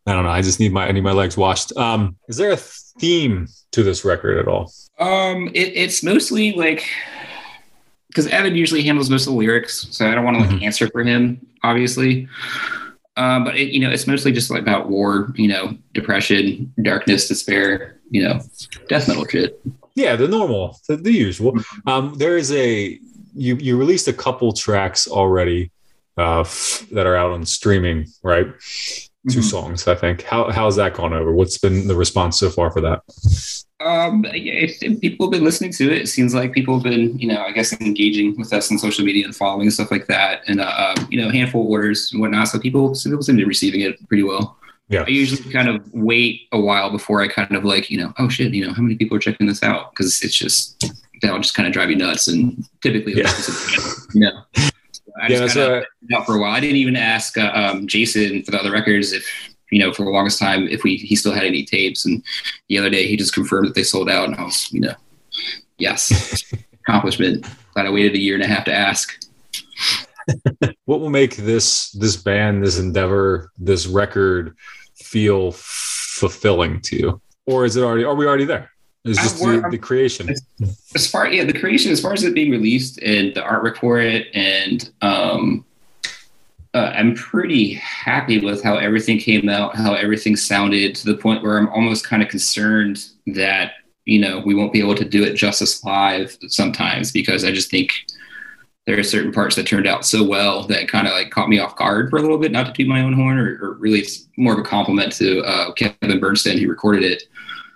I 0.06 0.14
don't 0.14 0.24
know. 0.24 0.32
I 0.32 0.42
just 0.42 0.60
need 0.60 0.74
my 0.74 0.88
I 0.88 0.92
need 0.92 1.04
my 1.04 1.12
legs 1.12 1.38
washed. 1.38 1.76
Um, 1.78 2.16
is 2.28 2.38
there 2.38 2.52
a 2.52 2.58
theme 2.58 3.48
to 3.72 3.84
this 3.84 4.04
record 4.04 4.38
at 4.40 4.48
all? 4.48 4.72
Um, 5.00 5.48
it, 5.54 5.72
it's 5.76 6.04
mostly 6.04 6.54
like 6.54 6.86
because 8.08 8.28
Evan 8.28 8.56
usually 8.56 8.82
handles 8.84 9.10
most 9.10 9.28
of 9.28 9.34
the 9.34 9.38
lyrics, 9.40 9.88
so 9.92 10.08
I 10.10 10.16
don't 10.16 10.26
want 10.26 10.38
to 10.38 10.42
like 10.42 10.50
Mhm. 10.50 10.64
answer 10.64 10.88
for 10.90 11.04
him, 11.04 11.46
obviously. 11.64 12.28
Um, 13.20 13.44
but 13.44 13.58
it, 13.58 13.74
you 13.74 13.82
know, 13.82 13.92
it's 13.92 14.08
mostly 14.08 14.32
just 14.32 14.50
like 14.50 14.62
about 14.62 14.88
war, 14.88 15.34
you 15.36 15.50
know, 15.50 15.78
depression, 15.94 16.74
darkness, 16.82 17.28
despair, 17.28 18.00
you 18.10 18.24
know, 18.24 18.40
death 18.88 19.10
metal 19.10 19.26
shit. 19.26 19.62
Yeah, 19.94 20.16
the 20.16 20.30
normal, 20.30 20.80
the, 20.88 20.96
the 20.96 21.12
usual. 21.12 21.60
Um, 21.86 22.14
there 22.16 22.38
is 22.38 22.50
a 22.54 22.98
you 23.36 23.58
you 23.58 23.78
released 23.78 24.08
a 24.08 24.14
couple 24.14 24.54
tracks 24.54 25.06
already 25.06 25.70
uh, 26.18 26.42
f- 26.42 26.86
that 26.92 27.06
are 27.06 27.18
out 27.18 27.32
on 27.32 27.46
streaming, 27.46 28.08
right? 28.24 28.48
2 29.28 29.40
Mhm. 29.40 29.44
songs, 29.44 29.88
I 29.88 29.96
think. 29.96 30.24
How 30.24 30.50
how's 30.50 30.76
that 30.78 30.94
gone 30.94 31.14
over? 31.14 31.34
What's 31.34 31.58
been 31.58 31.88
the 31.88 31.96
response 31.96 32.40
so 32.40 32.50
far 32.50 32.72
for 32.72 32.82
that? 32.82 33.02
Um, 33.82 34.26
if, 34.30 34.82
if 34.84 35.00
people 35.00 35.26
have 35.28 35.32
been 35.32 35.44
listening 35.44 35.72
to 35.74 35.86
it. 35.92 36.02
It 36.04 36.08
seems 36.08 36.34
like 36.34 36.52
people 36.54 36.74
have 36.76 36.84
been, 36.84 37.18
you 37.18 37.28
know, 37.28 37.42
I 37.42 37.52
guess 37.52 37.72
engaging 37.80 38.36
with 38.38 38.52
us 38.54 38.72
on 38.72 38.78
social 38.78 39.06
media 39.06 39.26
and 39.26 39.36
following 39.36 39.64
and 39.64 39.74
stuff 39.74 39.92
like 39.92 40.08
that, 40.08 40.42
and 40.48 40.60
uh, 40.62 40.94
um, 40.98 41.08
you 41.10 41.22
know, 41.22 41.30
handful 41.30 41.64
of 41.64 41.70
orders 41.70 42.10
and 42.12 42.22
whatnot. 42.22 42.48
So 42.50 42.60
people, 42.60 42.94
some 42.96 43.12
people 43.12 43.24
seem 43.24 43.36
to 43.38 43.42
be 43.44 43.48
receiving 43.48 43.82
it 43.82 44.06
pretty 44.08 44.24
well. 44.24 44.58
Yeah. 44.90 45.04
I 45.06 45.10
usually 45.10 45.52
kind 45.54 45.70
of 45.70 45.82
wait 45.94 46.48
a 46.52 46.60
while 46.60 46.90
before 46.90 47.22
I 47.22 47.28
kind 47.28 47.56
of 47.56 47.64
like, 47.64 47.90
you 47.92 48.00
know, 48.00 48.12
oh 48.18 48.28
shit, 48.28 48.54
you 48.54 48.66
know, 48.66 48.74
how 48.74 48.82
many 48.82 48.96
people 48.96 49.16
are 49.16 49.20
checking 49.22 49.48
this 49.48 49.62
out? 49.64 49.92
Because 49.92 50.22
it's 50.24 50.34
just 50.36 50.84
that'll 51.22 51.40
just 51.40 51.54
kind 51.56 51.68
of 51.68 51.74
drive 51.74 51.90
you 51.90 51.96
nuts, 51.98 52.28
and 52.28 52.66
typically, 52.82 53.14
Yeah. 53.16 53.32
you 54.14 54.22
know. 54.22 54.44
I 55.22 55.28
Yeah, 55.28 55.40
just 55.40 55.56
kind 55.56 55.74
of 55.76 55.86
out 56.18 56.26
for 56.26 56.36
a 56.36 56.40
while. 56.40 56.52
I 56.52 56.60
didn't 56.60 56.78
even 56.78 56.96
ask 56.96 57.38
uh, 57.38 57.52
um, 57.54 57.88
Jason 57.88 58.44
for 58.44 58.52
the 58.52 58.60
other 58.60 58.72
records 58.72 59.12
if 59.12 59.26
you 59.72 59.80
know 59.80 59.94
for 59.94 60.04
the 60.04 60.12
longest 60.12 60.40
time 60.40 60.68
if 60.68 60.84
we 60.84 60.98
he 60.98 61.16
still 61.16 61.34
had 61.34 61.44
any 61.44 61.64
tapes, 61.64 62.06
and 62.06 62.24
the 62.68 62.78
other 62.78 62.90
day 62.90 63.08
he 63.08 63.18
just 63.18 63.34
confirmed 63.34 63.68
that 63.68 63.76
they 63.76 63.84
sold 63.84 64.10
out, 64.10 64.28
and 64.28 64.36
I 64.36 64.44
was 64.44 64.72
you 64.72 64.82
know, 64.82 64.96
yes, 65.78 66.44
accomplishment. 66.88 67.46
Glad 67.74 67.86
I 67.86 67.92
waited 67.92 68.16
a 68.16 68.20
year 68.20 68.36
and 68.36 68.44
a 68.44 68.48
half 68.48 68.66
to 68.66 68.74
ask. 68.74 69.18
what 70.86 71.00
will 71.00 71.10
make 71.10 71.36
this 71.38 71.92
this 71.92 72.16
band, 72.16 72.64
this 72.64 72.80
endeavor, 72.80 73.52
this 73.58 73.88
record 73.88 74.56
feel 74.96 75.52
fulfilling 75.54 76.82
to 76.82 76.96
you, 76.96 77.22
or 77.46 77.66
is 77.66 77.76
it 77.76 77.84
already? 77.84 78.04
Are 78.04 78.16
we 78.16 78.26
already 78.26 78.46
there? 78.46 78.72
It's 79.06 79.22
just 79.22 79.40
the, 79.40 79.66
the 79.72 79.78
creation. 79.78 80.30
as 80.96 81.08
far 81.10 81.32
yeah 81.32 81.44
the 81.46 81.58
creation 81.58 81.92
as 81.92 82.02
far 82.02 82.14
as 82.14 82.24
it 82.24 82.34
being 82.36 82.52
released 82.52 83.02
and 83.02 83.34
the 83.34 83.42
artwork 83.42 83.78
for 83.78 84.00
it 84.00 84.28
and 84.34 84.92
um 85.02 85.66
uh, 86.74 86.92
i'm 86.96 87.16
pretty 87.16 87.74
happy 87.76 88.40
with 88.40 88.62
how 88.62 88.76
everything 88.76 89.18
came 89.18 89.48
out 89.50 89.76
how 89.76 89.94
everything 89.94 90.36
sounded 90.36 90.96
to 90.96 91.06
the 91.06 91.16
point 91.16 91.42
where 91.42 91.58
i'm 91.58 91.70
almost 91.70 92.06
kind 92.06 92.22
of 92.22 92.28
concerned 92.30 93.06
that 93.28 93.74
you 94.06 94.20
know 94.20 94.40
we 94.46 94.54
won't 94.54 94.74
be 94.74 94.80
able 94.82 94.96
to 94.96 95.06
do 95.06 95.24
it 95.24 95.34
justice 95.34 95.84
live 95.84 96.38
sometimes 96.48 97.12
because 97.12 97.46
i 97.46 97.52
just 97.52 97.72
think 97.72 97.92
there 98.86 99.00
are 99.00 99.04
certain 99.04 99.32
parts 99.32 99.56
that 99.56 99.66
turned 99.68 99.88
out 99.88 100.04
so 100.06 100.24
well 100.24 100.64
that 100.68 100.88
kind 100.90 101.08
of 101.08 101.14
like 101.14 101.30
caught 101.32 101.48
me 101.48 101.58
off 101.60 101.76
guard 101.78 102.10
for 102.10 102.18
a 102.18 102.22
little 102.22 102.38
bit 102.38 102.52
not 102.52 102.66
to 102.66 102.74
toot 102.74 102.88
my 102.88 103.02
own 103.02 103.14
horn 103.14 103.38
or, 103.40 103.58
or 103.62 103.74
really 103.76 104.00
it's 104.00 104.28
more 104.38 104.54
of 104.54 104.60
a 104.60 104.64
compliment 104.64 105.12
to 105.14 105.40
uh, 105.44 105.72
kevin 105.74 106.20
Bernsten 106.20 106.60
who 106.60 106.68
recorded 106.68 107.04
it 107.04 107.24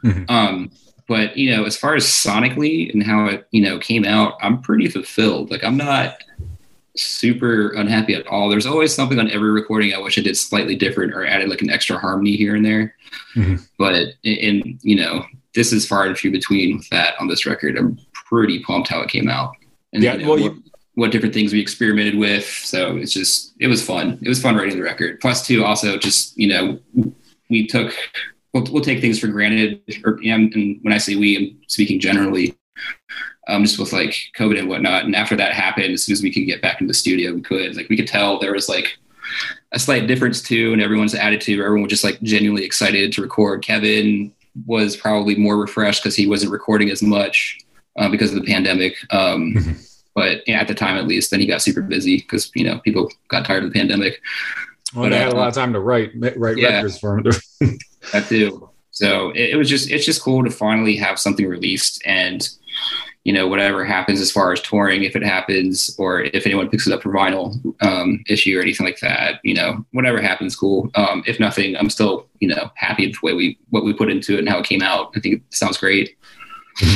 Mhm. 0.04 0.30
um 0.30 0.70
but 1.16 1.38
you 1.38 1.48
know 1.56 1.64
as 1.66 1.78
far 1.78 1.94
as 1.96 2.06
sonically 2.06 2.92
and 2.94 3.04
how 3.04 3.26
it 3.28 3.48
you 3.52 3.62
know 3.66 3.78
came 3.80 4.04
out 4.06 4.32
i'm 4.42 4.62
pretty 4.62 4.88
fulfilled. 4.90 5.52
Like 5.52 5.64
i'm 5.64 5.78
not 5.78 6.18
super 6.96 7.70
unhappy 7.74 8.14
at 8.14 8.28
all. 8.28 8.50
There's 8.50 8.66
always 8.68 8.94
something 8.94 9.20
on 9.20 9.30
every 9.32 9.52
recording 9.52 9.94
i 9.94 9.98
wish 9.98 10.18
i 10.18 10.22
did 10.22 10.38
slightly 10.38 10.76
different 10.76 11.14
or 11.14 11.26
added 11.26 11.50
like 11.50 11.62
an 11.62 11.70
extra 11.72 11.98
harmony 11.98 12.36
here 12.36 12.56
and 12.56 12.66
there. 12.66 12.96
Mhm. 13.36 13.56
but 13.78 13.94
in, 14.24 14.36
in 14.48 14.80
you 14.82 14.96
know 14.96 15.26
this 15.56 15.72
is 15.72 15.88
far 15.88 16.06
and 16.08 16.18
few 16.18 16.32
between 16.32 16.78
with 16.78 16.90
that 16.90 17.14
on 17.20 17.28
this 17.28 17.46
record. 17.46 17.78
I'm 17.78 18.00
pretty 18.28 18.58
pumped 18.64 18.90
how 18.90 19.02
it 19.02 19.10
came 19.10 19.30
out. 19.30 19.52
And 19.94 20.02
Yeah, 20.02 20.14
you 20.16 20.20
know, 20.24 20.30
well, 20.32 20.42
what, 20.42 20.56
you- 20.56 20.64
what 20.96 21.12
different 21.12 21.34
things 21.34 21.54
we 21.54 21.60
experimented 21.60 22.16
with. 22.18 22.46
So 22.48 22.98
it's 22.98 23.14
just 23.14 23.54
it 23.60 23.68
was 23.68 23.84
fun. 23.86 24.18
It 24.24 24.30
was 24.30 24.42
fun 24.42 24.56
writing 24.56 24.78
the 24.78 24.84
record. 24.84 25.20
Plus 25.22 25.46
two 25.46 25.64
also 25.64 25.98
just 25.98 26.36
you 26.38 26.48
know 26.48 26.64
we 27.52 27.68
took 27.68 27.94
we'll, 28.54 28.64
we'll 28.72 28.84
take 28.84 29.02
things 29.02 29.20
for 29.20 29.28
granted. 29.28 29.82
Or 30.06 30.20
and, 30.24 30.54
and 30.54 30.80
when 30.82 30.94
i 30.94 30.98
say 30.98 31.16
we 31.16 31.38
i'm 31.38 31.62
speaking 31.68 32.00
generally 32.00 32.56
um, 33.48 33.64
just 33.64 33.80
with 33.80 33.94
like 33.94 34.16
covid 34.38 34.60
and 34.60 34.70
whatnot. 34.70 35.06
And 35.06 35.16
after 35.16 35.36
that 35.36 35.54
happened 35.54 35.94
as 35.94 36.04
soon 36.04 36.14
as 36.14 36.24
we 36.24 36.32
could 36.32 36.46
get 36.46 36.62
back 36.62 36.80
into 36.80 36.90
the 36.90 36.94
studio 36.94 37.34
we 37.34 37.42
could. 37.42 37.76
Like 37.76 37.90
we 37.90 37.98
could 37.98 38.08
tell 38.08 38.40
there 38.40 38.54
was 38.54 38.70
like 38.70 38.98
a 39.72 39.80
slight 39.80 40.08
difference 40.08 40.42
too 40.42 40.74
in 40.74 40.82
everyone's 40.82 41.16
attitude. 41.16 41.60
Everyone 41.60 41.84
was 41.84 41.90
just 41.90 42.04
like 42.04 42.22
genuinely 42.22 42.66
excited 42.66 43.12
to 43.14 43.22
record. 43.22 43.64
Kevin 43.64 44.34
was 44.66 44.96
probably 44.96 45.36
more 45.36 45.58
refreshed 45.58 46.04
because 46.04 46.16
he 46.16 46.28
wasn't 46.28 46.52
recording 46.52 46.90
as 46.90 47.02
much 47.02 47.60
uh, 47.98 48.10
because 48.10 48.34
of 48.34 48.40
the 48.40 48.46
pandemic. 48.46 48.96
Um, 49.12 49.54
Mhm. 49.56 49.90
but 50.16 50.48
yeah, 50.48 50.60
at 50.60 50.68
the 50.68 50.76
time 50.76 50.98
at 50.98 51.08
least 51.08 51.32
then 51.32 51.40
he 51.40 51.48
got 51.48 51.62
super 51.62 51.82
busy 51.82 52.18
because 52.18 52.52
you 52.56 52.64
know 52.64 52.80
people 52.80 53.12
got 53.28 53.46
tired 53.46 53.64
of 53.64 53.74
the 53.74 53.78
pandemic. 53.78 54.22
Well, 54.94 55.06
but, 55.06 55.10
they 55.10 55.18
had 55.18 55.30
a 55.30 55.36
uh, 55.36 55.40
lot 55.40 55.48
of 55.48 55.56
time 55.56 55.74
to 55.74 55.80
write 55.80 56.12
write 56.38 56.58
yeah. 56.58 56.76
records 56.76 57.00
for 57.00 57.18
him. 57.18 57.26
that 58.12 58.28
too. 58.28 58.70
So 58.92 59.32
it, 59.32 59.52
it 59.52 59.56
was 59.58 59.70
just 59.70 59.90
it's 59.92 60.06
just 60.06 60.22
cool 60.22 60.44
to 60.44 60.52
finally 60.52 60.96
have 60.98 61.20
something 61.20 61.48
released 61.48 62.02
and 62.06 62.48
you 63.24 63.32
know 63.32 63.48
whatever 63.48 63.86
happens 63.86 64.20
as 64.20 64.32
far 64.32 64.52
as 64.52 64.62
touring 64.62 65.04
if 65.04 65.16
it 65.16 65.24
happens 65.24 65.96
or 65.98 66.22
if 66.22 66.46
anyone 66.46 66.70
picks 66.70 66.88
it 66.88 66.94
up 66.94 67.02
for 67.02 67.12
vinyl 67.12 67.56
um, 67.82 68.24
issue 68.28 68.58
or 68.58 68.62
anything 68.62 68.86
like 68.86 69.00
that 69.00 69.40
you 69.44 69.54
know 69.54 69.86
whatever 69.92 70.22
happens 70.22 70.56
cool 70.56 70.92
um, 70.96 71.24
if 71.26 71.40
nothing 71.40 71.78
i'm 71.78 71.90
still 71.90 72.28
you 72.40 72.48
know 72.48 72.70
happy 72.76 73.08
with 73.08 73.16
the 73.16 73.26
way 73.26 73.34
we 73.34 73.58
what 73.70 73.86
we 73.86 73.94
put 73.94 74.12
into 74.12 74.34
it 74.34 74.40
and 74.40 74.50
how 74.50 74.60
it 74.60 74.66
came 74.66 74.82
out 74.82 75.12
i 75.16 75.20
think 75.20 75.36
it 75.36 75.42
sounds 75.52 75.78
great 75.78 76.18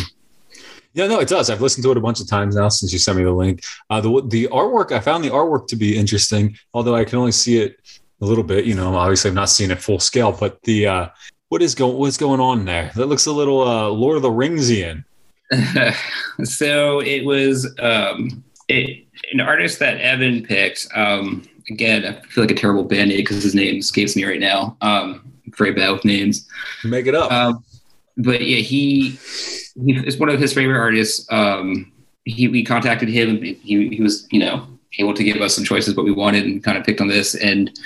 Yeah, 0.94 1.06
no, 1.06 1.20
it 1.20 1.28
does. 1.28 1.52
I've 1.52 1.62
listened 1.62 1.84
to 1.84 1.92
it 1.92 1.98
a 1.98 2.02
bunch 2.02 2.22
of 2.22 2.28
times 2.28 2.56
now 2.56 2.70
since 2.70 2.92
you 2.92 2.98
sent 2.98 3.20
me 3.20 3.24
the 3.24 3.32
link. 3.32 3.62
Uh, 3.88 4.02
the 4.02 4.24
the 4.30 4.48
artwork, 4.48 4.92
I 4.92 5.00
found 5.00 5.24
the 5.24 5.30
artwork 5.30 5.68
to 5.68 5.76
be 5.76 5.96
interesting, 5.96 6.58
although 6.74 6.96
I 6.96 7.06
can 7.06 7.20
only 7.20 7.34
see 7.34 7.60
it 7.60 7.78
a 8.22 8.26
little 8.26 8.44
bit. 8.44 8.66
You 8.66 8.76
know, 8.76 8.96
obviously, 8.96 9.30
I've 9.30 9.36
not 9.36 9.50
seen 9.50 9.72
it 9.72 9.82
full 9.82 10.00
scale. 10.00 10.32
But 10.32 10.62
the 10.64 10.88
uh, 10.88 11.08
what 11.50 11.62
is 11.62 11.76
going 11.76 11.98
what's 11.98 12.18
going 12.18 12.40
on 12.40 12.66
there? 12.66 12.92
That 12.96 13.08
looks 13.08 13.26
a 13.26 13.32
little 13.32 13.62
uh, 13.62 13.90
Lord 13.90 14.18
of 14.18 14.22
the 14.22 14.30
Ringsian. 14.30 15.04
so 16.44 17.00
it 17.00 17.26
was 17.26 17.74
um, 17.80 18.44
it, 18.68 19.06
an 19.32 19.40
artist 19.40 19.80
that 19.80 19.98
Evan 19.98 20.44
picked. 20.44 20.88
Um, 20.94 21.48
again, 21.70 22.06
I 22.06 22.20
feel 22.28 22.44
like 22.44 22.52
a 22.52 22.56
terrible 22.56 22.84
band 22.84 23.12
aid 23.12 23.18
because 23.18 23.44
his 23.44 23.56
name 23.56 23.78
escapes 23.78 24.16
me 24.16 24.26
right 24.26 24.40
now. 24.40 24.78
Um, 24.82 25.32
I'm 25.46 25.54
very 25.58 25.74
bad 25.74 25.92
with 25.92 26.06
names. 26.06 26.48
Make 26.84 27.08
it 27.08 27.16
up. 27.16 27.32
Um, 27.32 27.64
but 28.18 28.42
yeah, 28.46 28.58
he 28.58 29.12
he 29.86 29.94
is 30.06 30.18
one 30.18 30.30
of 30.30 30.40
his 30.40 30.54
favorite 30.54 30.80
artists. 30.80 31.26
Um, 31.32 31.92
he 32.26 32.48
we 32.48 32.64
contacted 32.64 33.10
him. 33.10 33.42
He 33.42 33.90
he 33.90 34.02
was 34.02 34.28
you 34.32 34.40
know 34.40 34.68
able 35.00 35.14
to 35.14 35.24
give 35.24 35.38
us 35.38 35.56
some 35.56 35.64
choices 35.64 35.96
what 35.96 36.06
we 36.06 36.12
wanted 36.12 36.46
and 36.46 36.64
kind 36.64 36.78
of 36.78 36.86
picked 36.86 37.02
on 37.02 37.08
this 37.08 37.36
and 37.36 37.78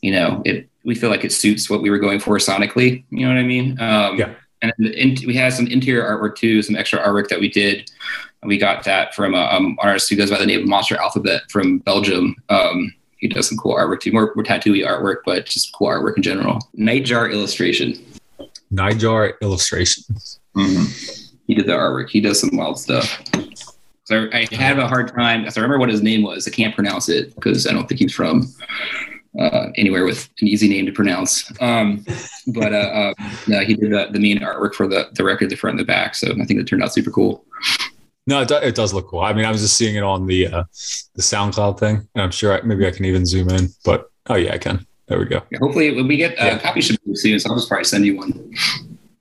you 0.00 0.10
know 0.10 0.42
it 0.44 0.68
we 0.84 0.94
feel 0.94 1.10
like 1.10 1.24
it 1.24 1.32
suits 1.32 1.68
what 1.68 1.82
we 1.82 1.90
were 1.90 1.98
going 1.98 2.20
for 2.20 2.36
sonically. 2.38 3.04
You 3.10 3.26
know 3.26 3.34
what 3.34 3.40
I 3.40 3.46
mean? 3.46 3.80
Um, 3.80 4.18
Yeah. 4.18 4.34
And 4.62 4.72
the 4.78 4.92
in, 4.92 5.16
we 5.26 5.34
had 5.34 5.54
some 5.54 5.66
interior 5.66 6.04
artwork 6.04 6.36
too, 6.36 6.60
some 6.62 6.76
extra 6.76 6.98
artwork 6.98 7.28
that 7.28 7.40
we 7.40 7.48
did. 7.48 7.90
We 8.42 8.58
got 8.58 8.84
that 8.84 9.14
from 9.14 9.34
um, 9.34 9.78
artist 9.80 10.10
who 10.10 10.16
goes 10.16 10.30
by 10.30 10.38
the 10.38 10.46
name 10.46 10.60
of 10.60 10.68
Monster 10.68 10.96
Alphabet 10.96 11.42
from 11.50 11.78
Belgium. 11.78 12.36
Um, 12.50 12.94
he 13.16 13.28
does 13.28 13.48
some 13.48 13.56
cool 13.58 13.74
artwork 13.74 14.00
too, 14.00 14.12
more, 14.12 14.32
more 14.34 14.44
tattooy 14.44 14.86
artwork, 14.86 15.16
but 15.24 15.46
just 15.46 15.72
cool 15.72 15.88
artwork 15.88 16.16
in 16.16 16.22
general. 16.22 16.58
Nightjar 16.76 17.32
illustration. 17.32 17.94
nightjar 18.72 19.40
illustrations. 19.40 20.40
He 21.46 21.54
did 21.54 21.66
the 21.66 21.72
artwork. 21.72 22.10
He 22.10 22.20
does 22.20 22.40
some 22.40 22.50
wild 22.52 22.78
stuff. 22.78 23.22
So 24.10 24.28
I, 24.32 24.48
I 24.50 24.54
have 24.56 24.78
a 24.78 24.88
hard 24.88 25.14
time. 25.14 25.44
I 25.44 25.52
remember 25.54 25.78
what 25.78 25.88
his 25.88 26.02
name 26.02 26.22
was. 26.24 26.48
I 26.48 26.50
can't 26.50 26.74
pronounce 26.74 27.08
it 27.08 27.32
because 27.36 27.64
I 27.68 27.72
don't 27.72 27.88
think 27.88 28.00
he's 28.00 28.12
from 28.12 28.52
uh, 29.38 29.68
anywhere 29.76 30.04
with 30.04 30.28
an 30.40 30.48
easy 30.48 30.68
name 30.68 30.84
to 30.86 30.90
pronounce. 30.90 31.48
Um, 31.60 32.04
but 32.48 32.72
uh, 32.72 32.76
uh, 32.76 33.14
no, 33.46 33.60
he 33.60 33.74
did 33.74 33.92
the, 33.92 34.08
the 34.10 34.18
main 34.18 34.40
artwork 34.40 34.74
for 34.74 34.88
the, 34.88 35.08
the 35.12 35.22
record, 35.22 35.48
the 35.50 35.54
front 35.54 35.78
and 35.78 35.80
the 35.80 35.84
back. 35.84 36.16
So 36.16 36.32
I 36.32 36.44
think 36.44 36.58
it 36.58 36.64
turned 36.64 36.82
out 36.82 36.92
super 36.92 37.12
cool. 37.12 37.44
No, 38.26 38.40
it, 38.40 38.48
do, 38.48 38.56
it 38.56 38.74
does 38.74 38.92
look 38.92 39.06
cool. 39.06 39.20
I 39.20 39.32
mean, 39.32 39.44
I 39.44 39.52
was 39.52 39.60
just 39.60 39.76
seeing 39.76 39.94
it 39.94 40.02
on 40.02 40.26
the 40.26 40.48
uh, 40.48 40.64
the 41.14 41.22
SoundCloud 41.22 41.78
thing, 41.78 42.08
and 42.14 42.22
I'm 42.22 42.32
sure 42.32 42.52
I, 42.52 42.62
maybe 42.62 42.88
I 42.88 42.90
can 42.90 43.04
even 43.04 43.24
zoom 43.24 43.48
in. 43.48 43.68
But 43.84 44.10
oh 44.28 44.34
yeah, 44.34 44.54
I 44.54 44.58
can. 44.58 44.84
There 45.06 45.20
we 45.20 45.26
go. 45.26 45.40
Yeah, 45.52 45.58
hopefully, 45.60 45.94
when 45.94 46.08
we 46.08 46.16
get 46.16 46.32
a 46.32 46.46
Yeah. 46.46 46.58
copy 46.58 46.80
should 46.80 46.98
be 47.06 47.14
soon, 47.14 47.38
so 47.38 47.50
I'll 47.50 47.56
just 47.56 47.68
probably 47.68 47.84
send 47.84 48.04
you 48.04 48.16
one. 48.16 48.54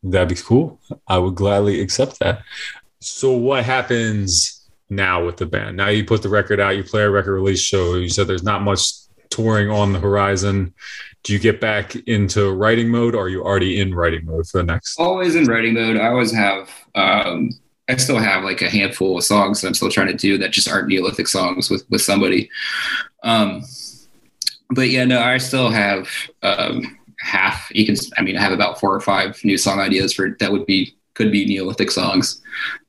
That'd 0.02 0.30
be 0.30 0.36
cool. 0.36 0.80
I 1.08 1.20
would 1.20 1.36
gladly 1.36 1.80
accept 1.80 2.20
that. 2.20 2.42
So, 3.00 3.32
what 3.34 3.64
happens 3.64 4.59
now 4.90 5.26
with 5.26 5.38
the 5.38 5.46
band? 5.46 5.78
Now 5.78 5.90
you 5.90 6.06
put 6.06 6.22
the 6.22 6.30
record 6.30 6.60
out, 6.60 6.76
you 6.76 6.84
play 6.84 7.04
a 7.04 7.10
record 7.10 7.34
release 7.34 7.62
show. 7.62 7.96
You 7.96 8.10
said 8.10 8.28
there's 8.28 8.44
not 8.44 8.62
much 8.62 8.92
touring 9.30 9.70
on 9.70 9.94
the 9.94 10.00
horizon. 10.00 10.74
Do 11.24 11.34
you 11.34 11.40
get 11.40 11.60
back 11.60 11.96
into 12.08 12.54
writing 12.54 12.90
mode, 12.90 13.14
or 13.14 13.26
are 13.26 13.30
you 13.30 13.44
already 13.44 13.80
in 13.80 13.94
writing 13.94 14.26
mode 14.26 14.48
for 14.48 14.60
the 14.60 14.64
next? 14.64 15.00
Always 15.00 15.36
in 15.36 15.46
writing 15.46 15.74
mode. 15.74 15.98
I 15.98 16.08
always 16.08 16.34
have. 16.34 16.70
Um, 16.96 17.52
I 17.90 17.96
still 17.98 18.20
have 18.20 18.44
like 18.44 18.62
a 18.62 18.70
handful 18.70 19.18
of 19.18 19.24
songs 19.24 19.62
that 19.62 19.68
I'm 19.68 19.74
still 19.74 19.90
trying 19.90 20.08
to 20.08 20.14
do 20.14 20.38
that 20.38 20.52
just 20.52 20.70
aren't 20.70 20.88
Neolithic 20.88 21.28
songs 21.28 21.70
with 21.70 21.86
with 21.90 22.02
somebody. 22.02 22.50
Um, 23.24 23.64
but 24.70 24.90
yeah, 24.90 25.06
no, 25.06 25.20
I 25.20 25.40
still 25.40 25.70
have 25.72 26.08
um, 26.44 26.98
half. 27.20 27.70
You 27.74 27.86
can. 27.86 27.96
I 28.18 28.22
mean, 28.22 28.38
I 28.38 28.42
have 28.42 28.54
about 28.54 28.80
four 28.80 28.94
or 28.94 29.02
five 29.02 29.40
new 29.44 29.58
song 29.58 29.80
ideas 29.80 30.14
for 30.14 30.36
that 30.40 30.52
would 30.52 30.66
be 30.66 30.96
could 31.20 31.32
be 31.34 31.46
Neolithic 31.46 31.92
songs. 31.92 32.42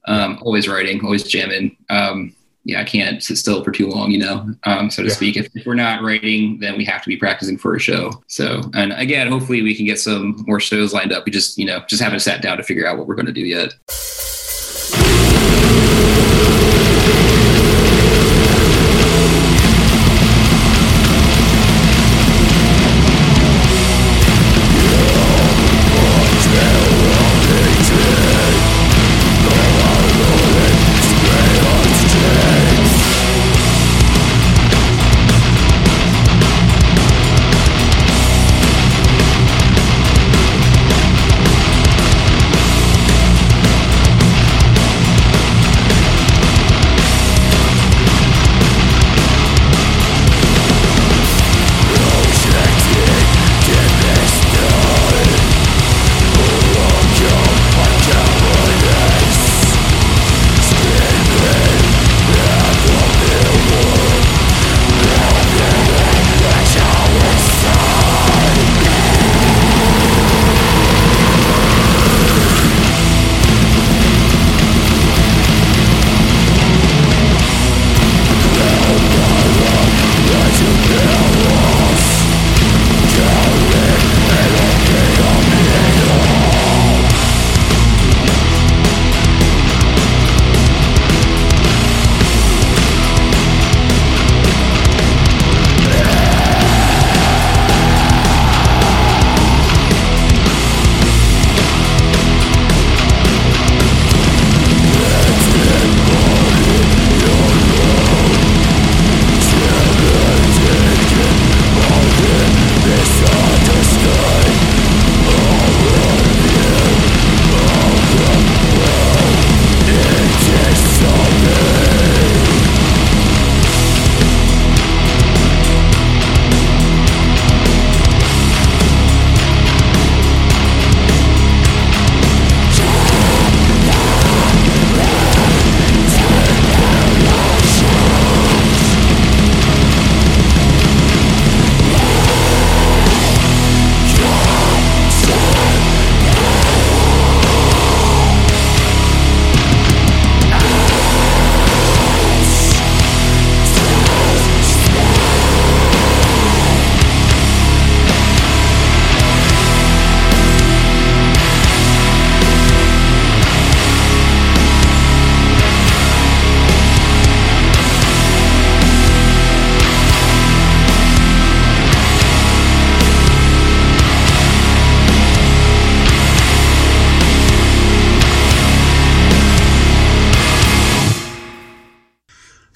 Um, 0.06 0.38
always 0.42 0.68
writing, 0.68 1.04
always 1.04 1.24
jamming. 1.24 1.76
Um, 1.90 2.32
yeah, 2.64 2.80
I 2.80 2.84
can't 2.84 3.20
sit 3.22 3.38
still 3.38 3.64
for 3.64 3.72
too 3.72 3.88
long, 3.88 4.10
you 4.12 4.18
know, 4.18 4.54
um, 4.64 4.88
so 4.90 5.02
to 5.02 5.08
Yeah. 5.08 5.14
speak. 5.14 5.36
If, 5.36 5.48
if 5.56 5.66
we're 5.66 5.74
not 5.74 6.02
writing, 6.02 6.60
then 6.60 6.76
we 6.76 6.84
have 6.84 7.02
to 7.02 7.08
be 7.08 7.16
practicing 7.16 7.58
for 7.58 7.74
a 7.74 7.80
show. 7.80 8.22
So, 8.28 8.60
and 8.74 8.92
again, 8.92 9.26
hopefully 9.28 9.62
we 9.62 9.74
can 9.74 9.84
get 9.86 9.98
some 9.98 10.44
more 10.46 10.60
shows 10.60 10.92
lined 10.92 11.12
up. 11.12 11.24
We 11.26 11.32
just, 11.32 11.58
you 11.58 11.64
know, 11.64 11.82
just 11.88 12.02
haven't 12.02 12.20
sat 12.20 12.40
down 12.42 12.58
to 12.58 12.62
figure 12.62 12.86
out 12.86 12.98
what 12.98 13.08
we're 13.08 13.14
going 13.16 13.26
to 13.26 13.32
do 13.32 13.40
yet. 13.40 13.74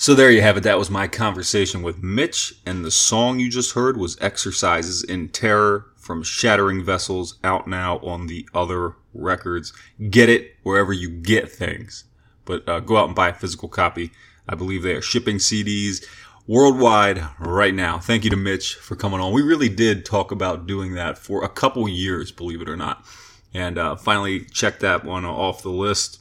So 0.05 0.15
there 0.15 0.31
you 0.31 0.43
have 0.43 0.59
it. 0.59 0.65
That 0.65 0.79
was 0.79 0.91
my 0.91 1.09
conversation 1.09 1.81
with 1.81 2.03
Mitch, 2.03 2.57
and 2.67 2.85
the 2.85 2.91
song 2.91 3.41
you 3.41 3.49
just 3.49 3.73
heard 3.73 3.97
was 3.97 4.21
Exercises 4.21 5.03
in 5.03 5.31
Terror 5.31 5.87
from 5.97 6.23
Shattering 6.23 6.85
Vessels, 6.85 7.39
out 7.43 7.67
now 7.67 8.01
on 8.01 8.27
the 8.27 8.47
other 8.53 8.97
records. 9.15 9.73
Get 10.11 10.29
it 10.29 10.57
wherever 10.63 10.93
you 10.93 11.09
get 11.09 11.51
things, 11.51 12.05
but 12.45 12.69
uh, 12.69 12.81
go 12.81 12.99
out 12.99 13.07
and 13.07 13.15
buy 13.17 13.31
a 13.31 13.33
physical 13.33 13.71
copy. 13.71 14.11
I 14.47 14.55
believe 14.57 14.83
they 14.83 14.93
are 14.93 15.01
shipping 15.01 15.37
CDs 15.37 16.05
worldwide 16.47 17.27
right 17.39 17.73
now. 17.73 17.99
Thank 17.99 18.25
you 18.25 18.31
to 18.31 18.37
Mitch 18.37 18.75
for 18.75 18.97
coming 18.97 19.21
on. 19.21 19.33
We 19.33 19.41
really 19.41 19.71
did 19.71 20.05
talk 20.05 20.31
about 20.31 20.67
doing 20.67 20.93
that 20.97 21.17
for 21.17 21.43
a 21.43 21.49
couple 21.49 21.89
years, 21.89 22.31
believe 22.31 22.61
it 22.61 22.69
or 22.69 22.77
not, 22.77 23.07
and 23.55 23.79
uh, 23.79 23.97
finally 23.97 24.41
checked 24.41 24.81
that 24.81 25.07
one 25.07 25.25
off 25.25 25.63
the 25.63 25.71
list 25.71 26.21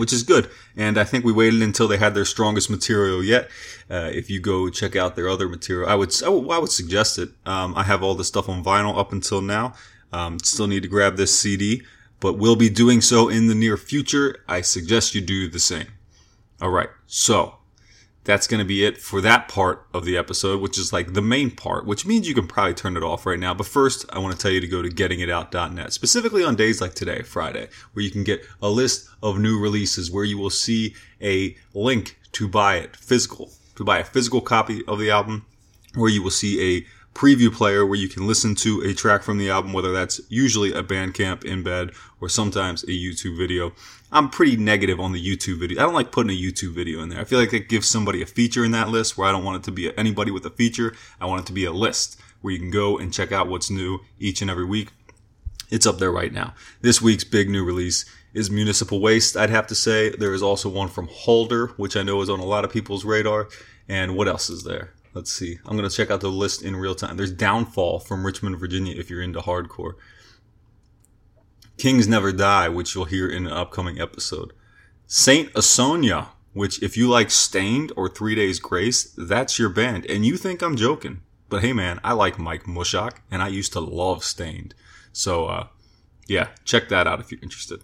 which 0.00 0.14
is 0.14 0.22
good. 0.22 0.48
And 0.78 0.96
I 0.96 1.04
think 1.04 1.26
we 1.26 1.32
waited 1.32 1.60
until 1.60 1.86
they 1.86 1.98
had 1.98 2.14
their 2.14 2.24
strongest 2.24 2.70
material 2.70 3.22
yet. 3.22 3.50
Uh, 3.90 4.10
if 4.14 4.30
you 4.30 4.40
go 4.40 4.70
check 4.70 4.96
out 4.96 5.14
their 5.14 5.28
other 5.28 5.46
material, 5.46 5.90
I 5.90 5.94
would 5.94 6.10
I 6.24 6.30
would, 6.30 6.50
I 6.50 6.58
would 6.58 6.72
suggest 6.72 7.18
it. 7.18 7.28
Um, 7.44 7.74
I 7.76 7.82
have 7.82 8.02
all 8.02 8.14
the 8.14 8.24
stuff 8.24 8.48
on 8.48 8.64
vinyl 8.64 8.96
up 8.96 9.12
until 9.12 9.42
now. 9.42 9.74
Um, 10.10 10.38
still 10.38 10.66
need 10.66 10.84
to 10.84 10.88
grab 10.88 11.18
this 11.18 11.38
CD, 11.38 11.82
but 12.18 12.38
we'll 12.38 12.56
be 12.56 12.70
doing 12.70 13.02
so 13.02 13.28
in 13.28 13.46
the 13.48 13.54
near 13.54 13.76
future. 13.76 14.42
I 14.48 14.62
suggest 14.62 15.14
you 15.14 15.20
do 15.20 15.50
the 15.50 15.60
same. 15.60 15.88
All 16.62 16.70
right, 16.70 16.88
so 17.06 17.56
that's 18.24 18.46
going 18.46 18.58
to 18.58 18.66
be 18.66 18.84
it 18.84 18.98
for 18.98 19.20
that 19.20 19.48
part 19.48 19.86
of 19.94 20.04
the 20.04 20.16
episode, 20.16 20.60
which 20.60 20.78
is 20.78 20.92
like 20.92 21.14
the 21.14 21.22
main 21.22 21.50
part, 21.50 21.86
which 21.86 22.04
means 22.04 22.28
you 22.28 22.34
can 22.34 22.46
probably 22.46 22.74
turn 22.74 22.96
it 22.96 23.02
off 23.02 23.24
right 23.24 23.38
now. 23.38 23.54
But 23.54 23.66
first, 23.66 24.04
I 24.12 24.18
want 24.18 24.34
to 24.34 24.40
tell 24.40 24.50
you 24.50 24.60
to 24.60 24.66
go 24.66 24.82
to 24.82 24.88
gettingitout.net, 24.88 25.92
specifically 25.92 26.44
on 26.44 26.54
days 26.54 26.80
like 26.80 26.94
today, 26.94 27.22
Friday, 27.22 27.68
where 27.92 28.04
you 28.04 28.10
can 28.10 28.24
get 28.24 28.44
a 28.60 28.68
list 28.68 29.08
of 29.22 29.38
new 29.38 29.58
releases 29.58 30.10
where 30.10 30.24
you 30.24 30.38
will 30.38 30.50
see 30.50 30.94
a 31.22 31.56
link 31.72 32.18
to 32.32 32.46
buy 32.46 32.76
it 32.76 32.94
physical, 32.96 33.50
to 33.76 33.84
buy 33.84 33.98
a 33.98 34.04
physical 34.04 34.40
copy 34.40 34.84
of 34.86 34.98
the 34.98 35.10
album, 35.10 35.46
where 35.94 36.10
you 36.10 36.22
will 36.22 36.30
see 36.30 36.78
a 36.78 36.86
preview 37.20 37.52
player 37.52 37.84
where 37.84 37.98
you 37.98 38.08
can 38.08 38.26
listen 38.26 38.54
to 38.54 38.80
a 38.80 38.94
track 38.94 39.22
from 39.22 39.36
the 39.36 39.50
album, 39.50 39.74
whether 39.74 39.92
that's 39.92 40.22
usually 40.30 40.72
a 40.72 40.82
Bandcamp 40.82 41.42
embed 41.42 41.94
or 42.18 42.30
sometimes 42.30 42.82
a 42.84 42.86
YouTube 42.86 43.36
video. 43.36 43.74
I'm 44.10 44.30
pretty 44.30 44.56
negative 44.56 44.98
on 44.98 45.12
the 45.12 45.22
YouTube 45.22 45.60
video. 45.60 45.78
I 45.78 45.82
don't 45.82 45.92
like 45.92 46.12
putting 46.12 46.30
a 46.30 46.40
YouTube 46.40 46.74
video 46.74 47.02
in 47.02 47.10
there. 47.10 47.20
I 47.20 47.24
feel 47.24 47.38
like 47.38 47.52
it 47.52 47.68
gives 47.68 47.86
somebody 47.86 48.22
a 48.22 48.26
feature 48.26 48.64
in 48.64 48.70
that 48.70 48.88
list 48.88 49.18
where 49.18 49.28
I 49.28 49.32
don't 49.32 49.44
want 49.44 49.58
it 49.58 49.64
to 49.64 49.70
be 49.70 49.96
anybody 49.98 50.30
with 50.30 50.46
a 50.46 50.50
feature. 50.50 50.94
I 51.20 51.26
want 51.26 51.42
it 51.42 51.46
to 51.48 51.52
be 51.52 51.66
a 51.66 51.72
list. 51.72 52.18
where 52.40 52.54
you 52.54 52.58
can 52.58 52.70
go 52.70 52.96
and 52.96 53.12
check 53.12 53.32
out 53.32 53.48
what's 53.48 53.70
new 53.70 54.00
each 54.18 54.40
and 54.40 54.50
every 54.50 54.64
week. 54.64 54.88
It's 55.68 55.84
up 55.84 55.98
there 55.98 56.10
right 56.10 56.32
now. 56.32 56.54
This 56.80 57.02
week's 57.02 57.24
big 57.24 57.50
new 57.50 57.62
release 57.62 58.06
is 58.32 58.50
Municipal 58.50 58.98
Waste, 58.98 59.36
I'd 59.36 59.50
have 59.50 59.66
to 59.66 59.74
say. 59.74 60.08
There 60.08 60.32
is 60.32 60.42
also 60.42 60.70
one 60.70 60.88
from 60.88 61.08
Holder, 61.08 61.66
which 61.76 61.98
I 61.98 62.02
know 62.02 62.22
is 62.22 62.30
on 62.30 62.40
a 62.40 62.46
lot 62.46 62.64
of 62.64 62.72
people's 62.72 63.04
radar. 63.04 63.50
And 63.90 64.16
what 64.16 64.26
else 64.26 64.48
is 64.48 64.64
there? 64.64 64.94
Let's 65.12 65.32
see. 65.32 65.58
I'm 65.66 65.76
to 65.76 65.90
check 65.90 66.10
out 66.10 66.20
the 66.20 66.28
list 66.28 66.62
in 66.62 66.76
real 66.76 66.94
time. 66.94 67.16
There's 67.16 67.32
Downfall 67.32 68.00
from 68.00 68.24
Richmond, 68.24 68.58
Virginia, 68.58 68.94
if 68.96 69.10
you're 69.10 69.22
into 69.22 69.40
hardcore. 69.40 69.94
Kings 71.78 72.06
Never 72.06 72.30
Die, 72.30 72.68
which 72.68 72.94
you'll 72.94 73.06
hear 73.06 73.28
in 73.28 73.46
an 73.46 73.52
upcoming 73.52 74.00
episode. 74.00 74.52
Saint 75.06 75.52
Asonia, 75.54 76.28
which 76.52 76.82
if 76.82 76.96
you 76.96 77.08
like 77.08 77.30
Staind 77.30 77.90
or 77.96 78.08
Three 78.08 78.34
Days 78.34 78.60
Grace, 78.60 79.12
that's 79.16 79.58
your 79.58 79.68
band. 79.68 80.06
And 80.06 80.24
you 80.24 80.36
think 80.36 80.62
I'm 80.62 80.76
joking. 80.76 81.22
But 81.48 81.62
hey 81.62 81.72
man, 81.72 81.98
I 82.04 82.12
like 82.12 82.38
Mike 82.38 82.64
Mushok 82.64 83.16
and 83.30 83.42
I 83.42 83.48
used 83.48 83.72
to 83.72 83.80
love 83.80 84.22
Staind. 84.22 84.74
So 85.12 85.46
uh, 85.46 85.66
yeah, 86.28 86.48
check 86.64 86.88
that 86.90 87.08
out 87.08 87.18
if 87.18 87.32
you're 87.32 87.40
interested. 87.42 87.82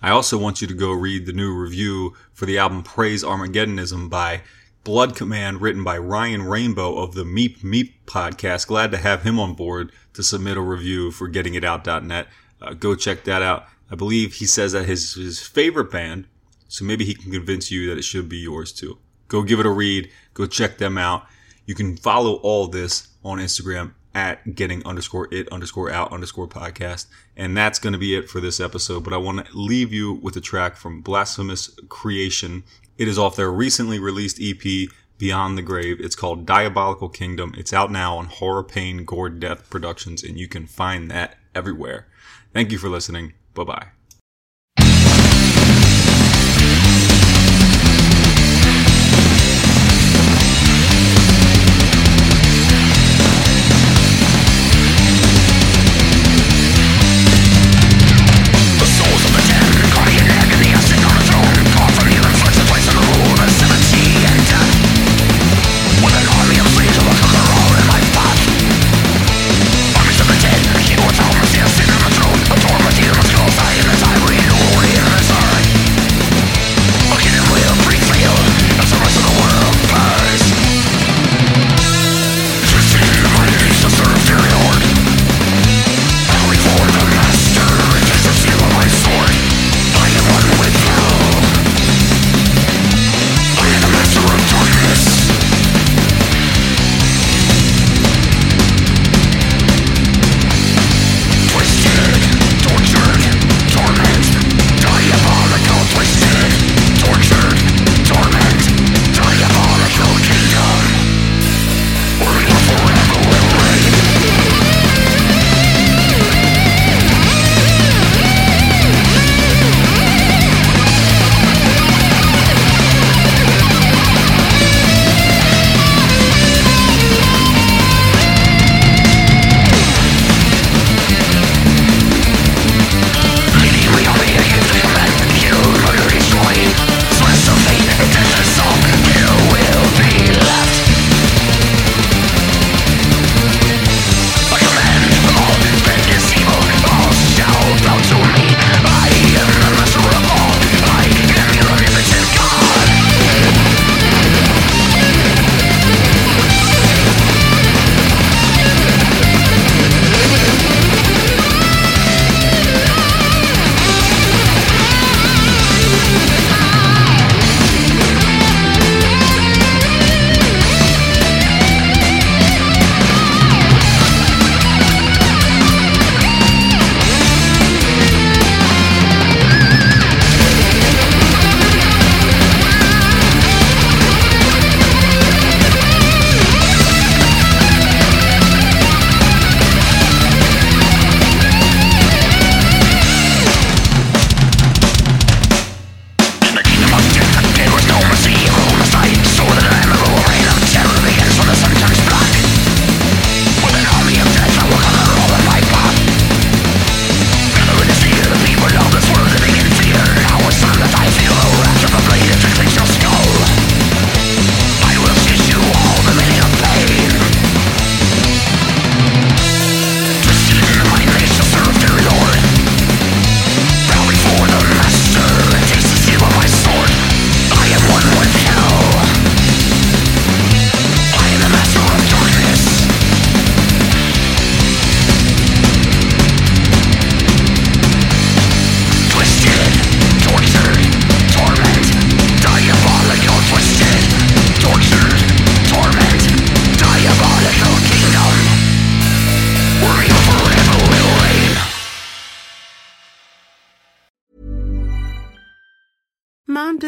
I 0.00 0.10
also 0.10 0.38
want 0.38 0.60
you 0.60 0.68
to 0.68 0.74
go 0.74 0.92
read 0.92 1.26
the 1.26 1.32
new 1.32 1.52
review 1.52 2.14
for 2.32 2.46
the 2.46 2.58
album 2.58 2.84
Praise 2.84 3.24
Armageddonism 3.24 4.08
by 4.08 4.42
Blood 4.86 5.16
Command, 5.16 5.60
written 5.60 5.82
by 5.82 5.98
Ryan 5.98 6.44
Rainbow 6.44 6.98
of 6.98 7.14
the 7.14 7.24
Meep 7.24 7.58
Meep 7.58 7.94
podcast. 8.06 8.68
Glad 8.68 8.92
to 8.92 8.98
have 8.98 9.24
him 9.24 9.40
on 9.40 9.54
board 9.54 9.90
to 10.12 10.22
submit 10.22 10.56
a 10.56 10.60
review 10.60 11.10
for 11.10 11.28
gettingitout.net. 11.28 12.28
Uh, 12.62 12.72
go 12.74 12.94
check 12.94 13.24
that 13.24 13.42
out. 13.42 13.66
I 13.90 13.96
believe 13.96 14.34
he 14.34 14.46
says 14.46 14.70
that 14.72 14.86
his, 14.86 15.14
his 15.14 15.40
favorite 15.44 15.90
band, 15.90 16.28
so 16.68 16.84
maybe 16.84 17.04
he 17.04 17.14
can 17.14 17.32
convince 17.32 17.68
you 17.68 17.88
that 17.88 17.98
it 17.98 18.04
should 18.04 18.28
be 18.28 18.36
yours 18.36 18.70
too. 18.70 18.98
Go 19.26 19.42
give 19.42 19.58
it 19.58 19.66
a 19.66 19.70
read. 19.70 20.08
Go 20.34 20.46
check 20.46 20.78
them 20.78 20.96
out. 20.96 21.26
You 21.64 21.74
can 21.74 21.96
follow 21.96 22.34
all 22.34 22.68
this 22.68 23.08
on 23.24 23.38
Instagram 23.38 23.92
at 24.14 24.54
getting 24.54 24.86
underscore 24.86 25.26
it 25.34 25.48
underscore 25.48 25.90
out 25.90 26.12
underscore 26.12 26.46
podcast. 26.46 27.06
And 27.36 27.56
that's 27.56 27.80
going 27.80 27.92
to 27.92 27.98
be 27.98 28.16
it 28.16 28.30
for 28.30 28.40
this 28.40 28.60
episode. 28.60 29.02
But 29.02 29.14
I 29.14 29.16
want 29.16 29.44
to 29.44 29.58
leave 29.58 29.92
you 29.92 30.12
with 30.12 30.36
a 30.36 30.40
track 30.40 30.76
from 30.76 31.00
Blasphemous 31.00 31.76
Creation. 31.88 32.62
It 32.98 33.08
is 33.08 33.18
off 33.18 33.36
their 33.36 33.50
recently 33.50 33.98
released 33.98 34.40
EP, 34.40 34.90
Beyond 35.18 35.56
the 35.56 35.62
Grave. 35.62 36.00
It's 36.00 36.16
called 36.16 36.46
Diabolical 36.46 37.08
Kingdom. 37.08 37.54
It's 37.56 37.72
out 37.72 37.90
now 37.90 38.16
on 38.16 38.26
Horror 38.26 38.64
Pain 38.64 39.04
Gore 39.04 39.28
Death 39.30 39.68
Productions, 39.70 40.22
and 40.22 40.38
you 40.38 40.48
can 40.48 40.66
find 40.66 41.10
that 41.10 41.36
everywhere. 41.54 42.06
Thank 42.52 42.72
you 42.72 42.78
for 42.78 42.88
listening. 42.88 43.34
Bye 43.54 43.64
bye. 43.64 43.95